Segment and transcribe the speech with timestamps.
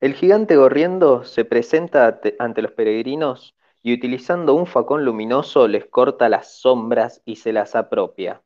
[0.00, 6.28] El gigante gorriendo se presenta ante los peregrinos y utilizando un facón luminoso les corta
[6.28, 8.42] las sombras y se las apropia.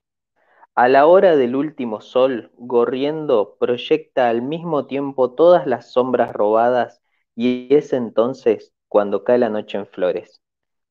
[0.76, 7.02] A la hora del último sol, Gorriendo proyecta al mismo tiempo todas las sombras robadas
[7.34, 10.42] y es entonces cuando cae la noche en flores.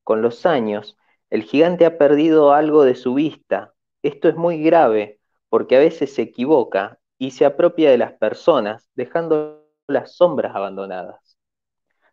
[0.03, 0.97] Con los años,
[1.29, 3.73] el gigante ha perdido algo de su vista.
[4.03, 5.19] Esto es muy grave
[5.49, 9.58] porque a veces se equivoca y se apropia de las personas, dejando
[9.89, 11.37] las sombras abandonadas.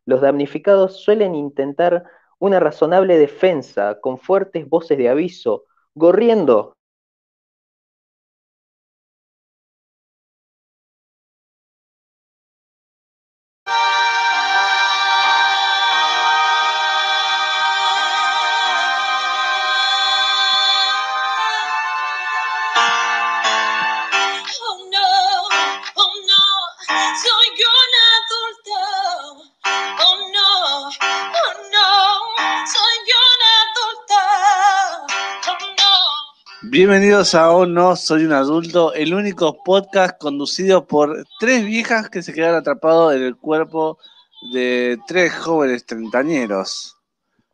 [0.05, 2.05] Los damnificados suelen intentar
[2.39, 6.76] una razonable defensa con fuertes voces de aviso, gorriendo
[36.97, 42.23] Bienvenidos a Oh No Soy un Adulto, el único podcast conducido por tres viejas que
[42.23, 43.99] se quedaron atrapados en el cuerpo
[44.55, 46.97] de tres jóvenes treintañeros.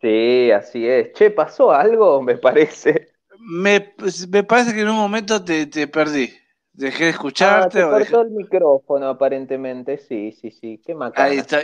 [0.01, 1.12] Sí, así es.
[1.15, 2.23] Che, ¿pasó algo?
[2.23, 3.09] Me parece.
[3.41, 6.33] Me, parece que en un momento te, perdí.
[6.73, 7.83] Dejé de escucharte.
[7.83, 9.99] Ah, te cortó el micrófono, aparentemente.
[9.99, 10.81] Sí, sí, sí.
[10.87, 11.31] Qué macana.
[11.31, 11.62] Ahí está.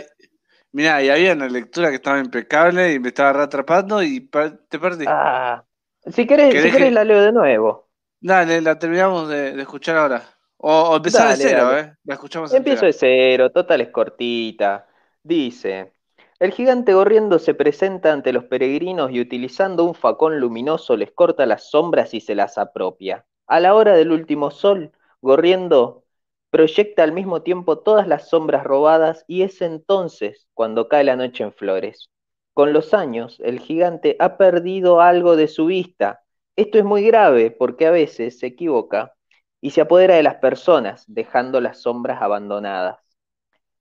[0.73, 4.29] Mirá, y había una lectura que estaba impecable y me estaba atrapando y
[4.67, 5.05] te perdí.
[5.07, 5.63] Ah,
[6.11, 7.89] si querés, si la leo de nuevo.
[8.21, 10.23] Dale, la terminamos de, escuchar ahora.
[10.57, 11.95] O, empezar de cero, ¿eh?
[12.03, 14.87] La escuchamos Empiezo de cero, total es cortita.
[15.23, 15.93] Dice:
[16.39, 21.45] El gigante gorriendo se presenta ante los peregrinos y utilizando un facón luminoso les corta
[21.45, 23.25] las sombras y se las apropia.
[23.47, 26.03] A la hora del último sol, gorriendo
[26.49, 31.43] proyecta al mismo tiempo todas las sombras robadas y es entonces cuando cae la noche
[31.43, 32.09] en flores.
[32.53, 36.23] Con los años, el gigante ha perdido algo de su vista.
[36.55, 39.13] Esto es muy grave porque a veces se equivoca
[39.61, 42.99] y se apodera de las personas, dejando las sombras abandonadas.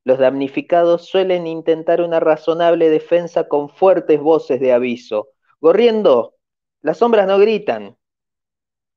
[0.04, 5.28] Los damnificados suelen intentar una razonable defensa con fuertes voces de aviso.
[5.60, 6.34] Gorriendo,
[6.80, 7.96] las sombras no gritan.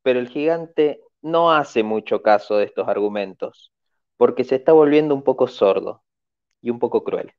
[0.03, 3.71] Pero el gigante no hace mucho caso de estos argumentos,
[4.17, 6.03] porque se está volviendo un poco sordo
[6.61, 7.33] y un poco cruel.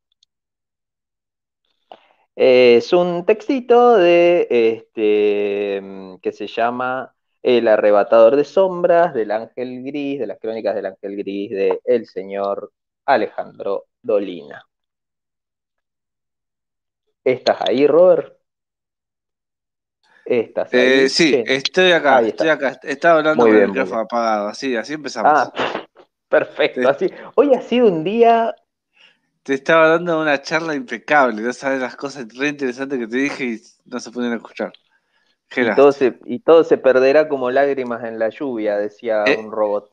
[2.35, 9.85] Es un textito de este mm, que se llama El arrebatador de sombras del ángel
[9.85, 12.73] gris, de las crónicas del ángel gris de el señor
[13.05, 14.65] Alejandro Dolina.
[17.23, 18.35] ¿Estás ahí, Robert?
[20.25, 20.81] ¿Estás ahí?
[20.81, 22.81] Eh, sí, estoy acá, estoy acá.
[22.83, 25.33] Estaba hablando con el micrófono apagado, así, así empezamos.
[25.35, 25.53] Ah,
[26.29, 27.11] perfecto, así.
[27.35, 28.55] Hoy ha sido un día
[29.43, 33.45] te estaba dando una charla impecable, no sabes las cosas re interesantes que te dije
[33.45, 34.73] y no se pueden escuchar.
[35.55, 39.53] Y todo, se, y todo, se, perderá como lágrimas en la lluvia, decía eh, un
[39.53, 39.91] robot.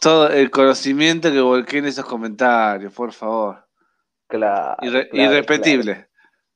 [0.00, 3.66] Todo el conocimiento que volqué en esos comentarios, por favor.
[4.28, 4.76] Claro.
[5.12, 6.08] irrepetible.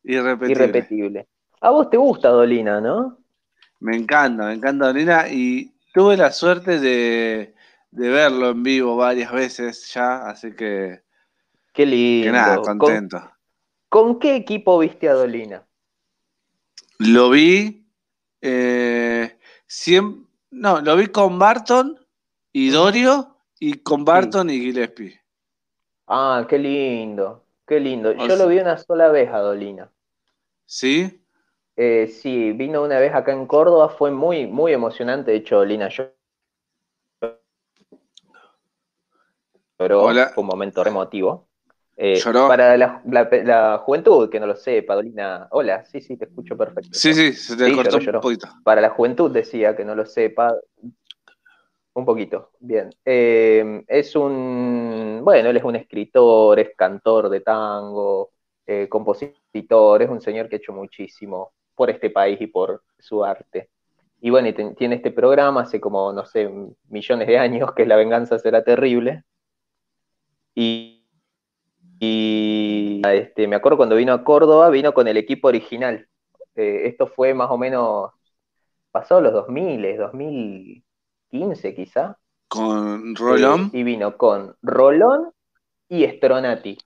[0.02, 0.64] Irrepetible.
[0.64, 1.28] Irrepetible.
[1.60, 3.18] A vos te gusta Dolina, ¿no?
[3.80, 7.54] Me encanta, me encanta Dolina y tuve la suerte de,
[7.90, 11.05] de verlo en vivo varias veces ya, así que
[11.76, 12.32] Qué lindo.
[12.32, 13.30] nada, contento.
[13.90, 15.62] ¿Con, qué equipo viste a Dolina?
[16.98, 17.86] Lo vi.
[18.40, 19.38] Eh,
[20.52, 22.00] no, lo vi con Barton
[22.50, 25.20] y Dorio y con Barton y Gillespie.
[26.06, 27.44] Ah, qué lindo.
[27.66, 28.12] Qué lindo.
[28.12, 29.92] Yo lo vi una sola vez a Dolina.
[30.64, 31.22] ¿Sí?
[31.76, 35.32] Eh, sí, vino una vez acá en Córdoba, fue muy, muy emocionante.
[35.32, 36.10] De hecho, Dolina, yo
[39.76, 41.46] pero fue un momento emotivo.
[41.98, 45.48] Eh, para la, juventud, que no lo sé, Padolina.
[45.50, 46.90] Hola, sí, sí, te escucho perfecto.
[46.92, 48.48] Sí, sí, se te cortó un poquito.
[48.62, 50.54] Para la juventud decía que no lo sepa.
[51.94, 52.90] Un poquito, bien.
[53.02, 55.20] Eh, es un.
[55.22, 58.32] Bueno, él es un escritor, es cantor de tango,
[58.66, 63.24] eh, compositor, es un señor que ha hecho muchísimo por este país y por su
[63.24, 63.70] arte.
[64.20, 66.50] Y bueno, tiene este programa hace como, no sé,
[66.88, 69.24] millones de años, que es La venganza será terrible.
[70.54, 70.95] Y
[71.98, 76.06] y este, me acuerdo cuando vino a Córdoba, vino con el equipo original.
[76.54, 78.10] Eh, esto fue más o menos,
[78.90, 82.18] pasó los 2000, 2015 quizá.
[82.48, 83.70] ¿Con Rolón?
[83.72, 85.32] Eh, y vino con Rolón
[85.88, 86.78] y Stronati.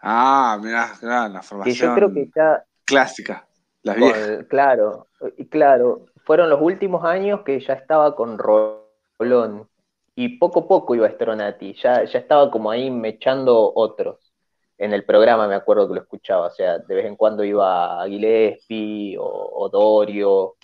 [0.00, 1.90] Ah, mirá, la formación.
[1.90, 2.64] yo creo que ya.
[2.84, 3.46] Clásica,
[3.82, 4.44] las viejas.
[4.48, 5.08] Claro,
[5.50, 6.06] claro.
[6.24, 9.68] Fueron los últimos años que ya estaba con Rolón.
[10.16, 14.32] Y poco a poco iba Stronati, ya, ya estaba como ahí mechando otros.
[14.78, 18.04] En el programa me acuerdo que lo escuchaba, o sea, de vez en cuando iba
[18.06, 20.56] Gillespie o, Dorio,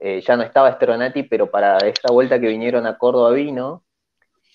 [0.00, 3.84] eh, ya no estaba Stronati, pero para esta vuelta que vinieron a Córdoba vino.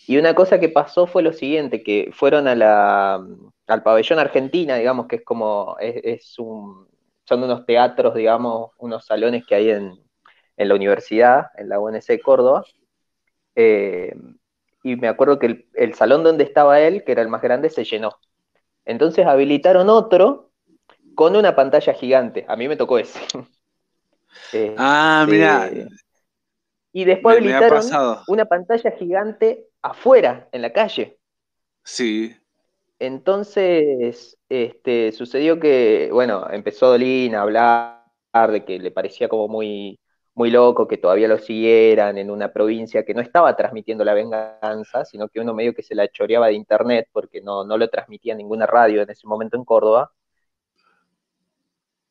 [0.08, 3.26] Y una cosa que pasó fue lo siguiente, que fueron a la,
[3.68, 6.88] al pabellón Argentina, digamos, que es como, es, un,
[7.26, 10.00] son unos teatros, digamos, unos salones que hay en,
[10.58, 12.64] en la universidad, en la UNC Córdoba.
[13.56, 14.14] Eh,
[14.84, 17.70] y me acuerdo que el, el, salón donde estaba él, que era el más grande,
[17.70, 18.18] se llenó.
[18.86, 20.52] Entonces habilitaron otro
[21.16, 22.46] con una pantalla gigante.
[22.48, 23.20] A mí me tocó ese.
[24.78, 25.68] ah, mira.
[25.68, 25.88] Este,
[26.94, 27.84] y después habilitaron
[28.28, 31.18] una pantalla gigante afuera, en la calle.
[31.84, 32.36] Sí.
[33.00, 40.00] Entonces, este, sucedió que, bueno, empezó Dolina a hablar de que le parecía como muy,
[40.34, 45.06] muy loco que todavía lo siguieran en una provincia que no estaba transmitiendo la venganza,
[45.06, 48.36] sino que uno medio que se la choreaba de internet porque no, no lo transmitía
[48.36, 50.12] ninguna radio en ese momento en Córdoba.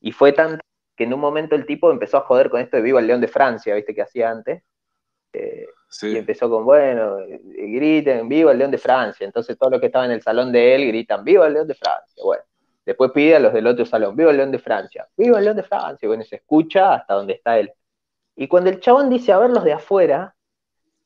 [0.01, 0.61] Y fue tan
[0.97, 3.23] que en un momento el tipo empezó a joder con esto de Viva el León
[3.23, 3.95] de Francia, ¿viste?
[3.95, 4.63] Que hacía antes.
[5.33, 5.67] Eh,
[6.03, 9.25] y empezó con, bueno, eh, griten, Viva el León de Francia.
[9.25, 11.75] Entonces todos los que estaban en el salón de él gritan, Viva el León de
[11.75, 12.23] Francia.
[12.23, 12.43] Bueno,
[12.85, 15.57] después pide a los del otro salón, Viva el León de Francia, Viva el León
[15.57, 16.07] de Francia.
[16.07, 17.73] Bueno, se escucha hasta donde está él.
[18.41, 20.35] Y cuando el chabón dice a verlos de afuera,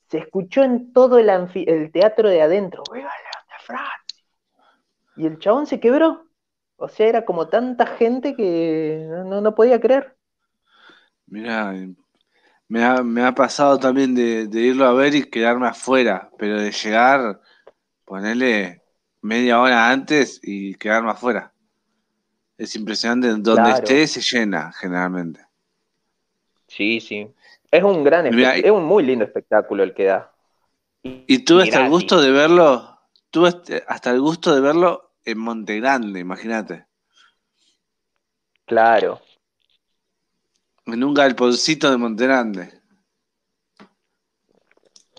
[0.09, 3.11] se escuchó en todo el, el teatro de adentro, Viva.
[5.17, 6.29] Y el chabón se quebró.
[6.77, 10.17] O sea, era como tanta gente que no, no podía creer.
[11.27, 11.75] Mira,
[12.69, 16.71] me ha, me ha, pasado también de, irlo a ver y quedarme afuera, pero de
[16.71, 17.41] llegar,
[18.05, 18.81] ponerle
[19.23, 21.53] media hora antes y quedarme afuera.
[22.57, 25.44] Es impresionante, donde esté se llena generalmente.
[26.77, 27.29] Sí, sí.
[27.71, 30.33] Es un gran es un muy lindo espectáculo el que da.
[31.03, 32.99] Y, y tuve hasta el gusto de verlo,
[33.31, 33.51] tuve
[33.87, 36.87] hasta el gusto de verlo en Monte Grande, imagínate.
[38.67, 39.21] Claro.
[40.87, 42.85] En un galponcito de Monte Grande.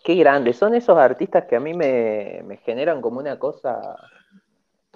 [0.03, 0.53] Qué grande.
[0.53, 3.95] Son esos artistas que a mí me, generan como una cosa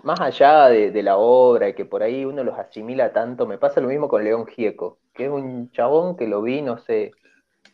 [0.03, 3.45] más allá de, la obra y que por ahí uno los asimila tanto.
[3.47, 6.77] Me pasa lo mismo con León Gieco, que es un chabón que lo vi, no
[6.79, 7.11] sé,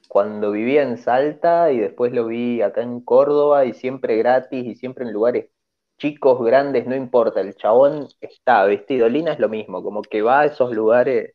[0.07, 4.75] cuando vivía en Salta y después lo vi acá en Córdoba y siempre gratis y
[4.75, 5.50] siempre en lugares
[5.98, 9.07] chicos, grandes, no importa, el chabón está vestido.
[9.10, 11.33] Lina es lo mismo, como que va a esos lugares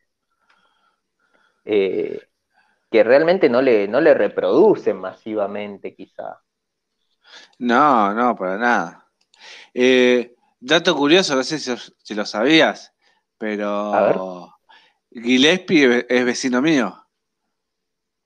[1.65, 2.21] eh,
[2.91, 6.41] que realmente no le, no le reproducen masivamente, quizá.
[7.59, 9.07] No, no, para nada.
[9.73, 12.93] Eh, dato curioso, no sé si, lo sabías,
[13.39, 14.55] pero
[15.11, 16.97] Gillespie es vecino mío.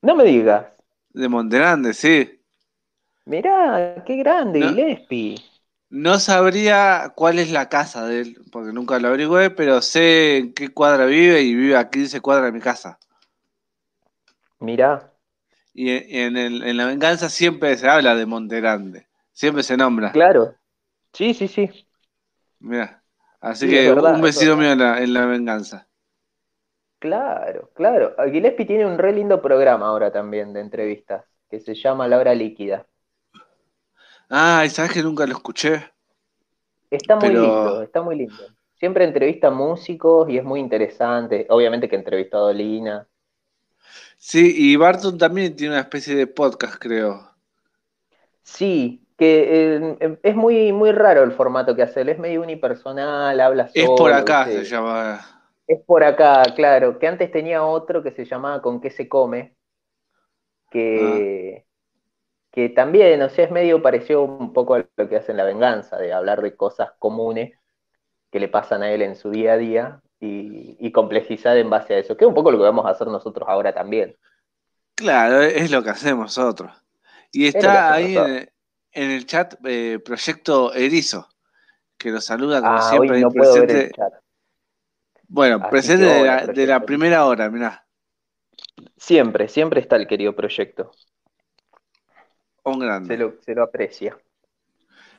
[0.03, 0.67] No me digas.
[1.11, 2.41] De Monterande, sí.
[3.25, 5.37] Mirá, qué grande, Gillespie.
[5.89, 10.53] No sabría cuál es la casa de él, porque nunca lo averigüé, pero sé en
[10.53, 12.99] qué cuadra vive y vive a 15 cuadras de mi casa.
[14.59, 15.13] Mirá.
[15.73, 20.13] Y en, La Venganza siempre se habla de Monterande, siempre se nombra.
[20.13, 20.55] Claro.
[21.13, 21.84] Sí, sí, sí.
[22.65, 23.03] Mira,
[23.41, 25.87] así que un vecino mío en la, Venganza.
[26.99, 28.15] Claro, claro.
[28.33, 32.35] Gillespie tiene un re lindo programa ahora también de entrevistas, que se llama La Hora
[32.35, 32.87] Líquida.
[34.31, 35.93] Ah, ¿sabes que nunca lo escuché?
[36.91, 38.43] Está muy lindo, está muy lindo.
[38.77, 41.47] Siempre entrevista a músicos y es muy interesante.
[41.51, 43.07] Obviamente que entrevistó a Dolina.
[44.17, 47.31] Sí, y Barton también tiene una especie de podcast, creo.
[48.43, 52.09] Sí, que eh, es muy, muy raro el formato que hace él.
[52.09, 53.85] Es medio unipersonal, habla solo.
[53.85, 55.21] Es por acá, se llama.
[55.67, 56.99] Es por acá, claro.
[56.99, 59.57] Que antes tenía otro que se llamaba Con qué se come.
[60.71, 61.63] Que.
[61.63, 61.75] Ah
[62.55, 65.45] que también, o sea, es medio pareció un poco a lo que hace en La
[65.45, 67.59] Venganza, de hablar de cosas comunes
[68.31, 71.99] que le pasan a él en su día a día y, complejizar en base a
[71.99, 74.17] eso, que es un poco lo que vamos a hacer nosotros ahora también.
[74.95, 76.71] Claro, es lo que hacemos nosotros.
[77.33, 78.49] Y está ahí en,
[78.95, 81.29] el chat eh, Proyecto Erizo,
[81.99, 83.21] que nos saluda como ah, siempre.
[83.21, 83.93] no presente.
[85.27, 87.85] Bueno, presente de, la, de la primera hora, mirá.
[88.97, 90.93] Siempre, siempre está el querido proyecto.
[92.65, 93.33] Un grande.
[93.45, 94.17] Se lo, aprecia.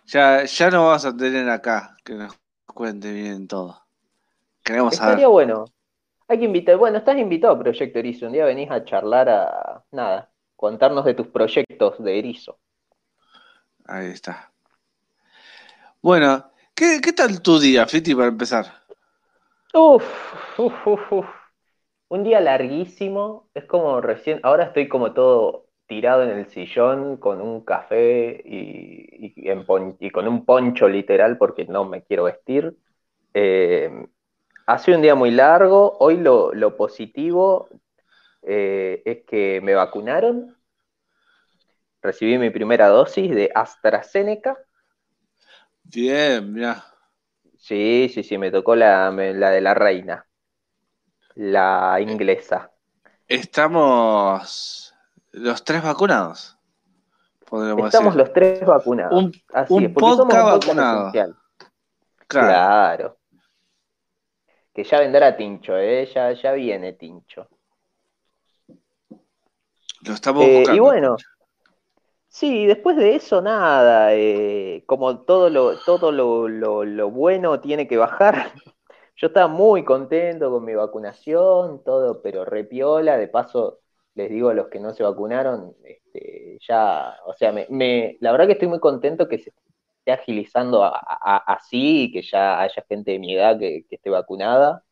[0.06, 3.80] Ya, ya no vamos a tener acá que nos cuente bien todo.
[4.64, 5.66] Queremos Estaría bueno.
[6.28, 6.78] Hay que invitar.
[6.78, 8.26] Bueno, estás invitado a Proyecto Erizo.
[8.26, 9.84] Un día venís a charlar a.
[9.92, 10.32] Nada.
[10.56, 12.58] Contarnos de tus proyectos de Erizo.
[13.88, 14.52] Ahí está.
[16.02, 18.66] Bueno, ¿qué, tal tu día, Fiti, para empezar?
[19.74, 20.04] Uf,
[20.58, 21.26] uf, uf, uf.
[22.10, 23.50] Un día larguísimo.
[23.54, 24.40] Es como recién.
[24.44, 29.62] Ahora estoy como todo tirado en el sillón con un café y,
[30.12, 32.76] con un poncho literal porque no me quiero vestir.
[33.34, 34.08] Eh,
[34.68, 35.98] ha sido un día muy largo.
[36.00, 37.70] Hoy lo, positivo
[38.42, 40.55] eh, es que me vacunaron.
[42.06, 44.58] Recibí mi primera dosis de AstraZeneca.
[45.84, 46.86] Bien, mira.
[47.58, 50.28] Sí, sí, sí, me tocó la, la de la reina,
[51.34, 52.72] la inglesa.
[53.28, 54.94] Estamos
[55.32, 56.60] los tres vacunados.
[57.86, 59.24] Estamos los tres vacunados.
[59.24, 61.12] Un, Así podcast vacunado.
[62.28, 63.18] Claro.
[64.72, 66.08] Que ya vendrá Tincho, ¿eh?
[66.14, 67.50] Ya, ya viene Tincho.
[70.02, 70.76] Lo estamos eh, buscando.
[70.76, 71.18] Y bueno,
[72.36, 74.14] sí, después de eso nada.
[74.16, 78.52] Eh, como todo lo, todo lo, lo bueno tiene que bajar,
[79.16, 83.18] yo estaba muy contento con mi vacunación, todo, pero repiola.
[83.18, 83.80] De paso,
[84.16, 88.48] les digo a los que no se vacunaron, este, ya, o sea, me, la verdad
[88.48, 89.52] que estoy muy contento que se
[90.00, 94.84] esté agilizando así y que ya haya gente de mi edad que, esté vacunada.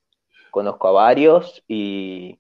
[0.52, 2.40] Conozco a varios y,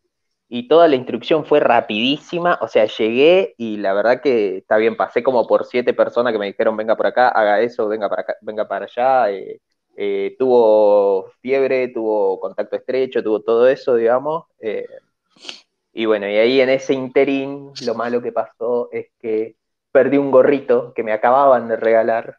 [0.56, 4.96] y toda la instrucción fue rapidísima, o sea, llegué y la verdad que está bien,
[4.96, 8.22] pasé como por siete personas que me dijeron, venga por acá, haga eso, venga para
[8.22, 9.62] acá, venga para allá, eh,
[9.98, 14.46] eh, tuvo fiebre, tuvo contacto estrecho, tuvo todo eso, digamos.
[14.60, 14.86] Eh,
[15.92, 19.56] y bueno, y ahí en ese interín lo malo que pasó es que
[19.92, 22.38] perdí un gorrito que me acababan de regalar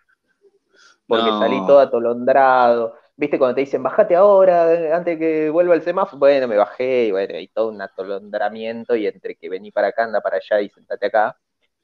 [1.08, 2.94] porque salí todo atolondrado.
[3.16, 6.18] ¿Viste cuando te dicen, bájate ahora, antes que vuelva el semáforo?
[6.18, 10.04] Bueno, me bajé y bueno, y todo un atolondramiento y entre que vení para acá,
[10.04, 11.36] anda para allá y sentate acá.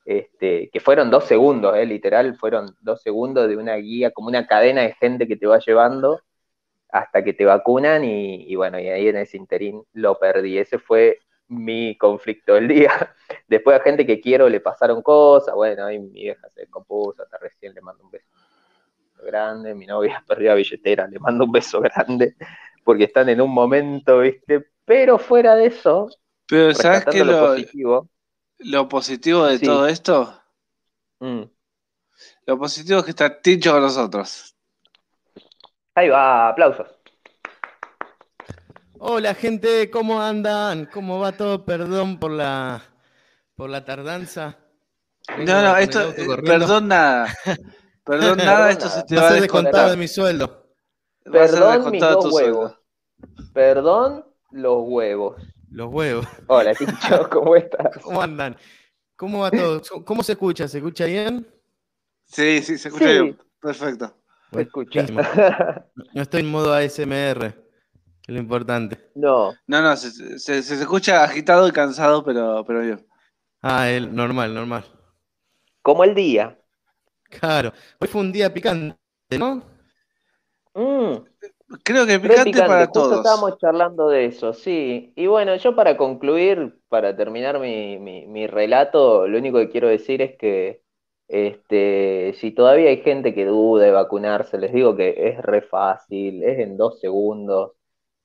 [0.04, 4.46] Este, que fueron dos segundos, eh, literal, fueron dos segundos de una guía, como una
[4.46, 6.20] cadena de gente que te va llevando
[6.90, 10.58] hasta que te vacunan y, bueno, y ahí en ese interín lo perdí.
[10.58, 12.90] Ese fue mi conflicto del día.
[13.48, 17.38] Después a gente que quiero le pasaron cosas, bueno, ahí mi vieja se descompuso, hasta
[17.38, 18.26] recién le mando un beso
[19.22, 22.36] grande, mi novia perdió la billetera, le mando un beso grande,
[22.84, 24.70] porque están en un momento, ¿viste?
[24.84, 26.08] Pero fuera de eso,
[26.46, 28.08] pero ¿sabes qué lo, positivo,
[28.58, 30.42] lo positivo de todo esto,
[31.20, 31.42] mm.
[32.46, 34.56] lo positivo es que está Tincho con nosotros.
[35.94, 36.88] Ahí va, aplausos.
[38.98, 40.86] Hola gente, ¿cómo andan?
[40.86, 41.64] ¿Cómo va todo?
[41.64, 42.82] Perdón por la
[43.54, 44.58] por la tardanza.
[45.38, 47.34] no, no, esto, eh, perdón nada.
[48.04, 50.66] Perdón nada, esto se te va, a descontar de mi sueldo.
[51.24, 52.72] Perdón mis dos huevos.
[53.52, 55.42] Perdón los huevos.
[55.70, 56.26] Los huevos.
[56.48, 57.98] Hola, Tincho, ¿cómo estás?
[58.02, 58.56] ¿Cómo andan?
[59.16, 59.82] ¿Cómo va todo?
[60.04, 60.66] ¿Cómo se escucha?
[60.66, 61.46] ¿Se escucha bien?
[62.24, 63.38] Sí, sí, se escucha bien.
[63.60, 64.14] Perfecto.
[64.52, 65.06] Se escucha.
[66.14, 67.54] No estoy en modo ASMR, es
[68.26, 69.10] lo importante.
[69.14, 69.52] No.
[69.66, 73.06] No, no, se, se, escucha agitado y cansado, pero, pero bien.
[73.62, 74.84] Ah, el, normal, normal.
[75.82, 76.59] Como el día.
[77.30, 77.72] Claro.
[78.00, 78.96] Hoy fue un día picante,
[79.38, 79.62] ¿no?
[80.74, 81.24] Mm.
[81.84, 83.16] Creo que picante, para Justo todos.
[83.18, 85.12] Estábamos charlando de eso, sí.
[85.14, 90.36] Y bueno, yo para concluir, para terminar mi, relato, lo único que quiero decir es
[90.36, 90.82] que
[91.28, 96.42] este, si todavía hay gente que duda de vacunarse, les digo que es re fácil,
[96.42, 97.72] es en dos segundos.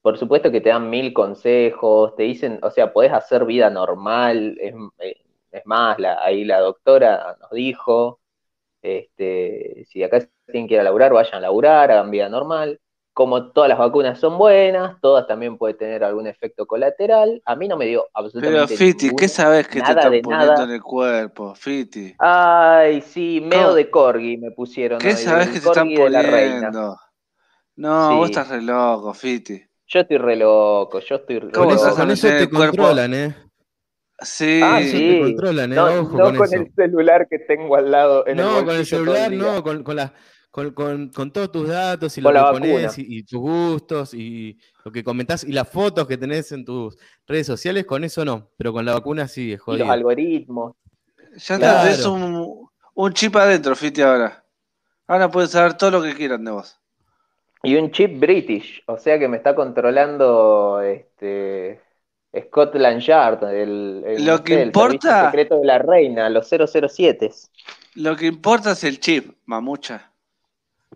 [0.01, 4.57] Por supuesto que te dan mil consejos, te dicen, o sea, podés hacer vida normal.
[4.59, 8.19] Es, eh, más, ahí la doctora nos dijo,
[8.85, 12.79] este, si acá tienen que ir a laburar, vayan a laburar, hagan vida normal
[13.15, 17.41] como todas las vacunas son buenas, todas también pueden tener algún efecto colateral.
[17.45, 20.71] A mí no me dio absolutamente Pero Fiti, ¿qué sabes que te están poniendo en
[20.71, 22.13] el cuerpo, Fiti?
[22.19, 24.99] Ay, sí, medio de corgi me pusieron.
[24.99, 26.97] ¿Qué sabes que te están poniendo?
[27.77, 29.63] No, vos estás re loco, Fiti.
[29.87, 31.95] Yo estoy re loco, yo estoy re ¿Cómo loco.
[31.95, 33.35] Con eso te controlan, ¿eh?
[34.19, 34.91] Sí, ah, sí.
[34.91, 35.75] te controlan, ¿eh?
[35.75, 38.25] No, Ojo no con, el celular que tengo al lado.
[38.27, 40.13] En no, el con el celular, no, con, con la
[40.55, 45.43] con, todos tus datos y lo que pones y, tus gustos y lo que comentás
[45.43, 48.93] y las fotos que tenés en tus redes sociales, con eso no, pero con la
[48.93, 49.85] vacuna sí, es jodido.
[49.85, 50.75] los algoritmos.
[51.35, 54.45] Ya tenés un, un, chip adentro, Fiti, ahora.
[55.07, 56.79] Ahora puedes saber todo lo que quieran de vos.
[57.63, 61.81] Y un chip British, o sea que me está controlando este
[62.43, 67.31] Scotland Yard, el, lo que importa, secreto de la reina, los 007.
[67.95, 70.11] Lo que importa es el chip, mamucha.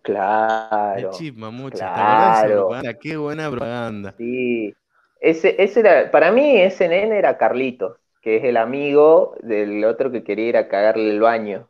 [0.01, 1.10] Claro.
[1.10, 2.69] El chip, mamucha, claro.
[3.01, 4.13] Qué buena propaganda.
[4.17, 4.74] Sí.
[5.19, 10.12] Ese, ese era, para mí ese nene era Carlitos, que es el amigo del otro
[10.12, 11.67] que quería ir a cagarle el baño.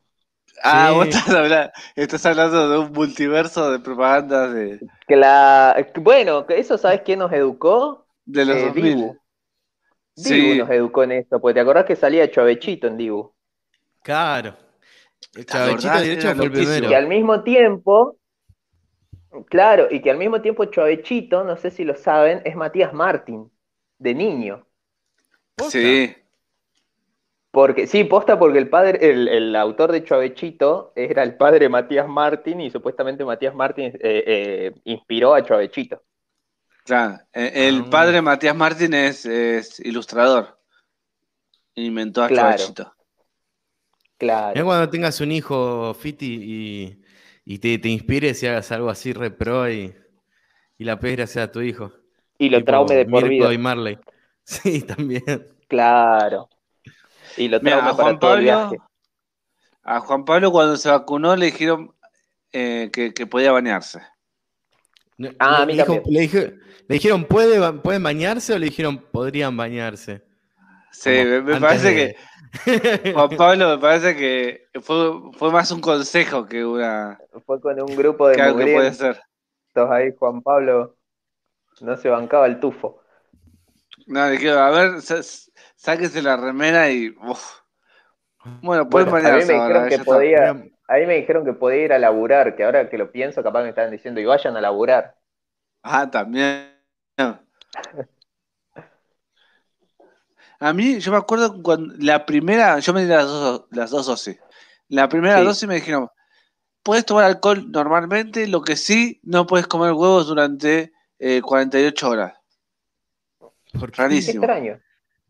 [0.63, 4.79] Ah, vos estás hablando, estás hablando de un multiverso de propagandas de.
[5.07, 8.05] Que la, bueno, eso sabes quién nos educó?
[8.25, 9.17] De los eh, Dibu
[10.57, 13.33] nos educó en esto, porque te acordás que salía Chavechito en Dibu.
[14.03, 14.55] Claro.
[15.45, 16.89] Chavechito de hecho fue el primero.
[16.89, 18.17] Y al mismo tiempo,
[19.49, 23.51] claro, y que al mismo tiempo Chavechito, no sé si lo saben, es Matías Martín,
[23.97, 24.65] de niño.
[25.69, 26.15] Sí.
[27.51, 32.07] Porque, sí, posta porque el padre, el, autor de Chavechito era el padre de Matías
[32.07, 36.03] Martín y supuestamente Matías Martín eh, eh, inspiró a Chavechito.
[36.89, 37.89] Claro, eh, el ah.
[37.91, 40.59] padre Matías Martín es, ilustrador.
[41.75, 42.63] Inventó a claro.
[44.17, 44.65] Claro.
[44.65, 46.97] cuando tengas un hijo, Fiti,
[47.45, 49.95] y, te, te inspires y hagas algo así repro y,
[50.79, 51.93] y la pedra sea tu hijo.
[52.39, 53.53] Y lo traume de por vida.
[53.53, 53.99] y Marley.
[54.43, 55.45] Sí, también.
[55.67, 56.49] Claro.
[57.37, 58.71] Y lo traume a Juan Pablo,
[59.83, 61.93] A Juan Pablo cuando se vacunó le dijeron
[62.51, 64.01] eh, que, podía bañarse.
[65.37, 66.29] Ah, a mí le,
[66.89, 70.21] le, dijeron, ¿puede, ¿pueden bañarse o le dijeron, podrían bañarse?
[70.91, 72.15] Sí, me, parece que
[73.13, 77.19] Juan Pablo, me parece que fue, más un consejo que una.
[77.45, 79.21] Fue con un grupo de que puede ser.
[79.89, 80.97] ahí, Juan Pablo
[81.81, 83.01] no se bancaba el tufo.
[84.07, 85.01] No, le dije, a ver,
[85.75, 87.15] sáquese la remera y.
[88.61, 90.49] Bueno, pueden bueno, a mí me dijeron que podía.
[90.87, 93.61] A mí me dijeron que podía ir a laburar, que ahora que lo pienso, capaz
[93.61, 95.15] me estaban diciendo, y vayan a laburar.
[95.83, 96.68] Ah, también.
[100.59, 104.07] A mí, yo me acuerdo cuando la primera, yo me di las dos, las dos
[104.07, 104.37] dosis.
[104.89, 106.09] La primera dosis me dijeron,
[106.83, 112.33] puedes tomar alcohol normalmente, lo que sí, no puedes comer huevos durante 48 eh, horas.
[113.73, 114.43] Rarísimo.
[114.43, 114.79] extraño.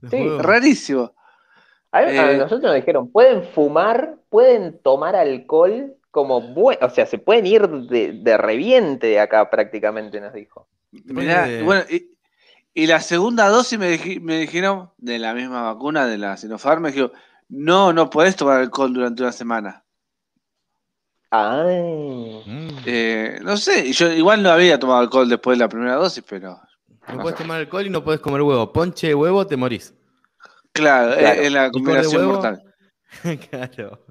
[0.10, 0.29] Sí.
[0.39, 1.13] Rarísimo.
[1.91, 7.19] A, eh, nosotros nos dijeron, pueden fumar, pueden tomar alcohol como bueno, o sea, se
[7.19, 10.67] pueden ir de, de reviente de acá prácticamente, nos dijo.
[10.91, 12.10] Mirá, bueno, y,
[12.74, 17.12] y la segunda dosis me, dijeron, de la misma vacuna, de la Sinopharm, me dijeron,
[17.50, 19.84] no, no puedes tomar alcohol durante una semana.
[21.31, 22.43] Ay.
[22.86, 26.60] Eh, no sé, yo igual no había tomado alcohol después de la primera dosis, pero.
[27.08, 28.71] No, puedes tomar alcohol y no puedes comer huevo.
[28.71, 29.93] Ponche de huevo, te morís.
[30.71, 32.63] Claro, es, la combinación mortal.
[33.49, 34.06] claro.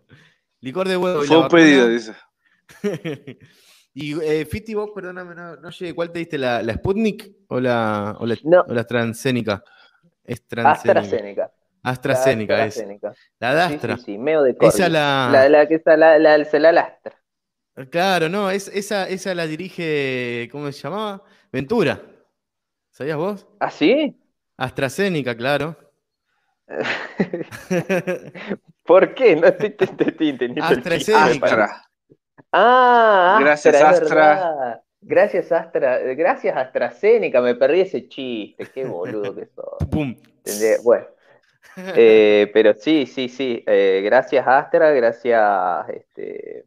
[0.61, 1.23] Licor de huevo.
[1.23, 2.15] Fue un pedido, dice.
[4.01, 5.93] Y eh, Fiti, vos, perdóname, no, no llegué.
[5.93, 6.39] ¿Cuál te diste?
[6.39, 9.65] ¿La, la Sputnik o la, o la, o la AstraZeneca?
[10.23, 11.51] Es AstraZeneca.
[11.83, 12.87] AstraZeneca, la es.
[13.41, 13.97] La de Astra.
[13.97, 15.31] Sí, sí, sí, medio de Esa la...
[15.33, 17.21] La, la que está, la, la, la, la Astra.
[17.91, 21.25] Claro, no, es, esa, esa la dirige, ¿cómo se llamaba?
[21.51, 22.01] Ventura.
[22.91, 23.49] ¿Sabías vos?
[23.59, 24.17] ¿Ah, sí?
[24.57, 25.77] AstraZeneca, claro.
[28.85, 29.35] ¿Por qué?
[29.35, 29.75] No estoy,
[30.29, 30.65] entendiendo.
[30.73, 31.88] AstraZeneca.
[32.53, 34.83] Ah, gracias Astra.
[35.01, 39.79] Gracias Astra, gracias AstraZeneca, me perdí ese chiste, qué boludo que sos.
[40.83, 41.07] Bueno,
[41.77, 46.65] eh, pero sí, sí, sí, eh, gracias Astra, gracias este...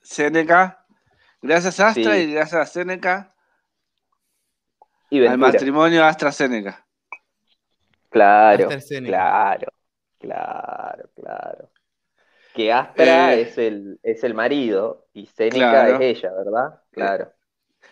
[0.00, 0.84] Seneca,
[1.42, 3.34] gracias Astra y gracias Seneca
[5.10, 6.84] y al matrimonio AstraZeneca.
[8.10, 8.68] Claro,
[9.04, 9.72] claro,
[10.18, 11.70] claro, claro.
[12.54, 16.82] Que Astra eh, es, el, es el marido y Seneca es ella, ¿verdad?
[16.90, 17.32] Claro.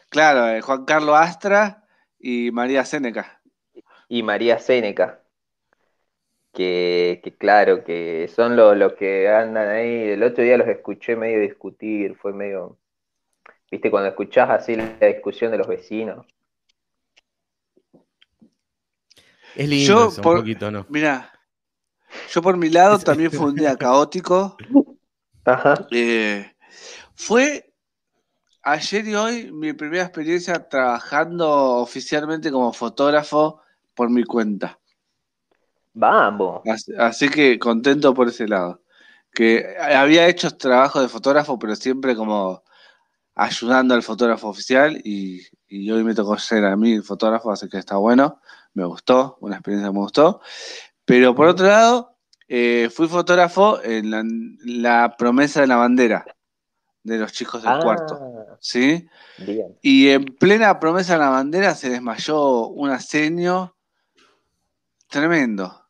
[0.08, 1.84] Claro, eh, Juan Carlos Astra
[2.18, 3.40] y María Seneca.
[4.08, 5.20] Y María Seneca.
[6.52, 10.10] Que, claro, que son los que andan ahí.
[10.10, 12.78] El otro día los escuché medio discutir, fue medio.
[13.70, 13.90] ¿Viste?
[13.90, 16.26] Cuando escuchás así la discusión de los vecinos.
[19.56, 20.86] Es lindo un poquito, ¿no?
[20.88, 21.32] Mira,
[22.30, 24.56] yo por mi lado también fue un día caótico.
[25.44, 25.86] Ajá.
[25.90, 26.50] Eh,
[27.14, 27.72] fue
[28.62, 33.60] ayer y hoy mi primera experiencia trabajando oficialmente como fotógrafo
[33.94, 34.78] por mi cuenta.
[35.92, 36.62] Vamos.
[36.98, 38.82] Así, que contento por ese lado.
[39.32, 42.62] Que había hecho trabajo de fotógrafo, pero siempre como
[43.34, 47.68] ayudando al fotógrafo oficial y, y hoy me tocó ser a mí el fotógrafo, así
[47.68, 48.40] que está bueno,
[48.74, 50.40] me gustó, una experiencia me gustó.
[51.04, 52.13] Pero por otro lado,
[52.48, 54.10] eh, fui fotógrafo en
[54.82, 56.24] la, promesa de la bandera
[57.02, 58.18] de los chicos del cuarto.
[58.20, 58.56] Ah.
[58.60, 59.06] ¿Sí?
[59.82, 63.76] Y en plena promesa de la bandera se desmayó un aseño
[65.08, 65.86] tremendo.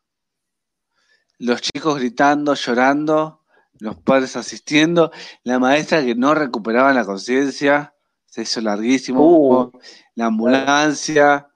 [1.37, 3.41] Los chicos gritando, llorando,
[3.79, 5.11] los padres asistiendo,
[5.43, 7.93] la maestra que no recuperaba la conciencia,
[8.25, 9.71] se hizo larguísimo, uh.
[10.15, 11.49] la ambulancia.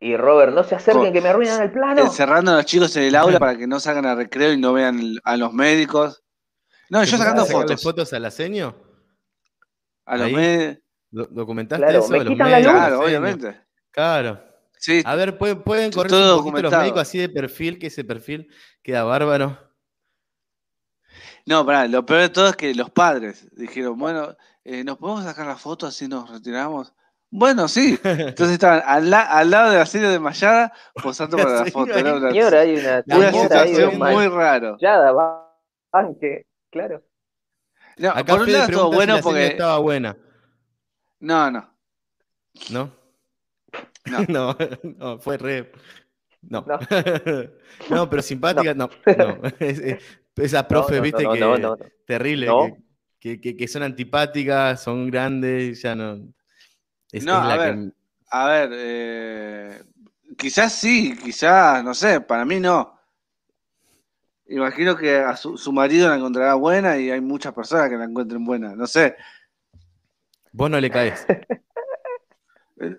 [0.00, 2.02] Y Robert, no se acerquen que me arruinan el plano.
[2.02, 4.72] Encerrando a los chicos en el aula para que no salgan a recreo y no
[4.72, 6.22] vean a los médicos.
[6.90, 7.82] No, yo sacando fotos.
[7.82, 8.76] fotos al aseño?
[10.06, 10.84] A los médicos.
[11.10, 12.08] ¿Documentaste eso?
[12.08, 12.70] Me quitan la luz.
[12.70, 13.60] Claro, obviamente.
[13.90, 14.40] Claro.
[14.78, 15.02] Sí.
[15.04, 18.48] A ver, ¿pueden, pueden correr un poquito los médicos así de perfil, que ese perfil
[18.82, 19.58] queda bárbaro?
[21.44, 25.24] No, pará, lo peor de todo es que los padres dijeron, bueno, eh, ¿nos podemos
[25.24, 26.92] sacar la foto así nos retiramos?
[27.30, 27.98] Bueno, sí.
[28.04, 29.10] Entonces estaban al,
[29.50, 31.92] lado de la serie de Mayada posando para la foto.
[31.92, 34.76] Era una, señora, hay una, una situación muy raro.
[34.80, 35.12] Ya,
[35.92, 37.02] banque, claro.
[37.96, 39.46] No, Acá por un lado estuvo bueno si porque.
[39.46, 40.16] Estaba buena.
[41.20, 41.74] No, no.
[42.70, 42.92] ¿No?
[44.06, 45.72] No, no, no fue re.
[46.40, 46.64] No.
[47.90, 48.88] No, pero simpática, no.
[49.04, 49.40] no.
[50.36, 51.72] Esa profe, viste, que
[52.06, 52.48] terrible,
[53.18, 56.20] que, que, que, son antipáticas, son grandes, ya no.
[57.22, 57.92] No, a, ver,
[58.30, 59.82] a ver, eh,
[60.36, 62.98] quizás sí, quizás, no sé, para mí no.
[64.46, 68.44] Imagino que a su, marido la encontrará buena y hay muchas personas que la encuentren
[68.44, 69.14] buena, no sé.
[70.52, 71.26] Vos no le caes.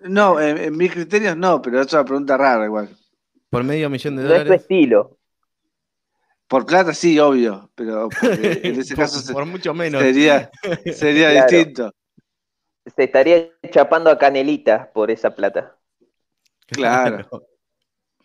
[0.02, 2.90] No, en, mis criterios no, pero es una pregunta rara igual.
[3.48, 4.46] Por medio millón de dólares.
[4.46, 5.18] No es tu estilo.
[6.46, 10.02] Por plata sí, obvio, pero en ese caso por mucho menos.
[10.02, 10.50] sería,
[10.94, 11.94] sería distinto.
[12.86, 15.76] Se estaría chapando a Canelita por esa plata.
[16.66, 17.28] Claro.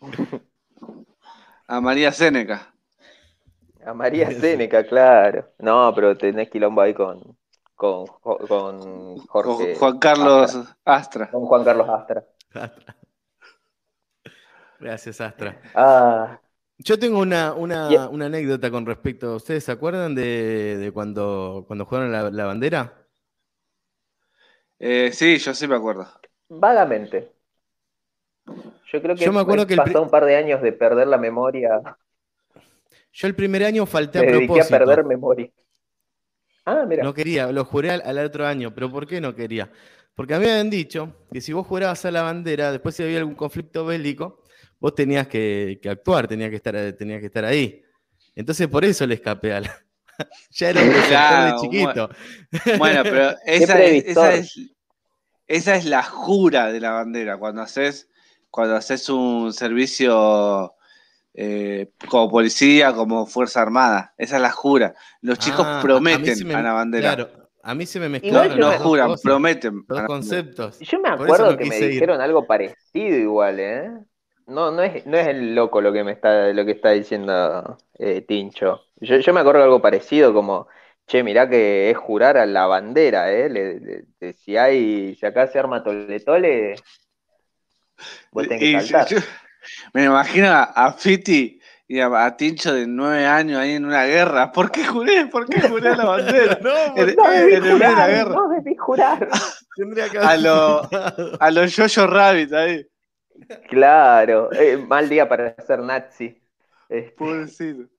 [1.66, 2.72] a María Séneca.
[3.84, 5.52] A María Séneca, claro.
[5.58, 7.36] No, pero tenés quilombo ahí con,
[7.74, 8.06] con,
[8.48, 9.76] con Jorge.
[9.76, 11.30] Juan Carlos Astra.
[11.30, 12.24] Con Juan Carlos Astra.
[14.80, 15.60] Gracias, Astra.
[15.74, 16.40] Ah,
[16.78, 17.86] yo tengo una, una,
[18.26, 19.36] anécdota con respecto.
[19.36, 23.05] ¿Ustedes se acuerdan de, cuando, cuando jugaron la, bandera?
[24.78, 26.06] Eh, sí, yo sí me acuerdo.
[26.48, 27.32] Vagamente.
[28.92, 31.18] Yo creo que, yo me acuerdo que pasó un par de años de perder la
[31.18, 31.80] memoria.
[33.12, 34.74] Yo el primer año falté a propósito.
[34.74, 35.50] a perder memoria.
[36.64, 37.02] Ah, mira.
[37.02, 39.70] No quería, lo juré al, otro año, pero ¿por qué no quería?
[40.14, 43.02] Porque a mí me habían dicho que si vos jurabas a la bandera, después si
[43.02, 44.42] había algún conflicto bélico,
[44.78, 47.82] vos tenías que, actuar, tenías que, estar, tenías que estar ahí.
[48.34, 49.85] Entonces por eso le escapé a la...
[50.50, 52.08] ya era un de chiquito.
[52.78, 53.34] Bueno, pero
[55.46, 58.08] esa es, la jura de la bandera, cuando haces,
[58.50, 60.74] cuando haces un servicio
[61.34, 64.14] eh, como policía, como Fuerza Armada.
[64.16, 64.94] Esa es la jura.
[65.20, 67.14] Los chicos ah, prometen a, la bandera.
[67.14, 68.58] Claro, a mí se me mezclaron.
[68.58, 69.84] No, juran, prometen.
[69.86, 70.78] Los conceptos.
[70.80, 73.90] Yo me acuerdo que me dijeron algo parecido igual, ¿eh?
[74.46, 77.76] No, no es, no es el loco lo que me está, lo que está diciendo
[77.98, 78.85] eh, Tincho.
[78.96, 80.68] Yo, yo me acuerdo de algo parecido como,
[81.06, 84.04] che, mirá que es jurar a la bandera, ¿eh?
[84.38, 86.76] si hay, si acá se arma tole tole,
[88.32, 89.22] vos tenés que saltar.
[89.92, 94.50] me imagino a, Fiti y a, Tincho de nueve años ahí en una guerra.
[94.50, 95.26] ¿Por qué juré?
[95.26, 96.58] ¿Por qué juré a la bandera?
[96.62, 98.34] no, en, no en, en la guerra.
[98.34, 99.28] No debí jurar.
[100.22, 100.88] a los
[101.40, 102.86] a los Jojo Rabbit ahí.
[103.68, 106.42] Claro, eh, mal día para ser nazi.
[106.88, 107.95] Este, Pobrecito.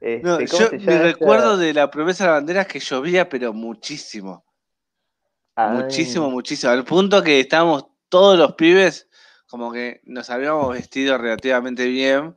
[0.00, 3.52] Este, no, yo, mi recuerdo de la promesa de la bandera es que llovía, pero
[3.52, 4.44] muchísimo.
[5.56, 6.72] Muchísimo, muchísimo.
[6.72, 9.08] Al punto que estábamos todos los pibes,
[9.46, 12.36] como que nos habíamos vestido relativamente bien,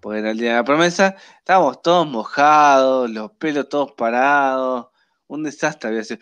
[0.00, 1.16] porque era el día de la promesa.
[1.38, 4.88] Estábamos todos mojados, los pelos todos parados.
[5.26, 6.20] Un desastre había sido.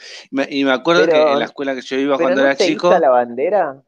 [0.48, 2.96] Y me, acuerdo que en la escuela que yo iba cuando era chico.
[2.98, 3.82] la bandera?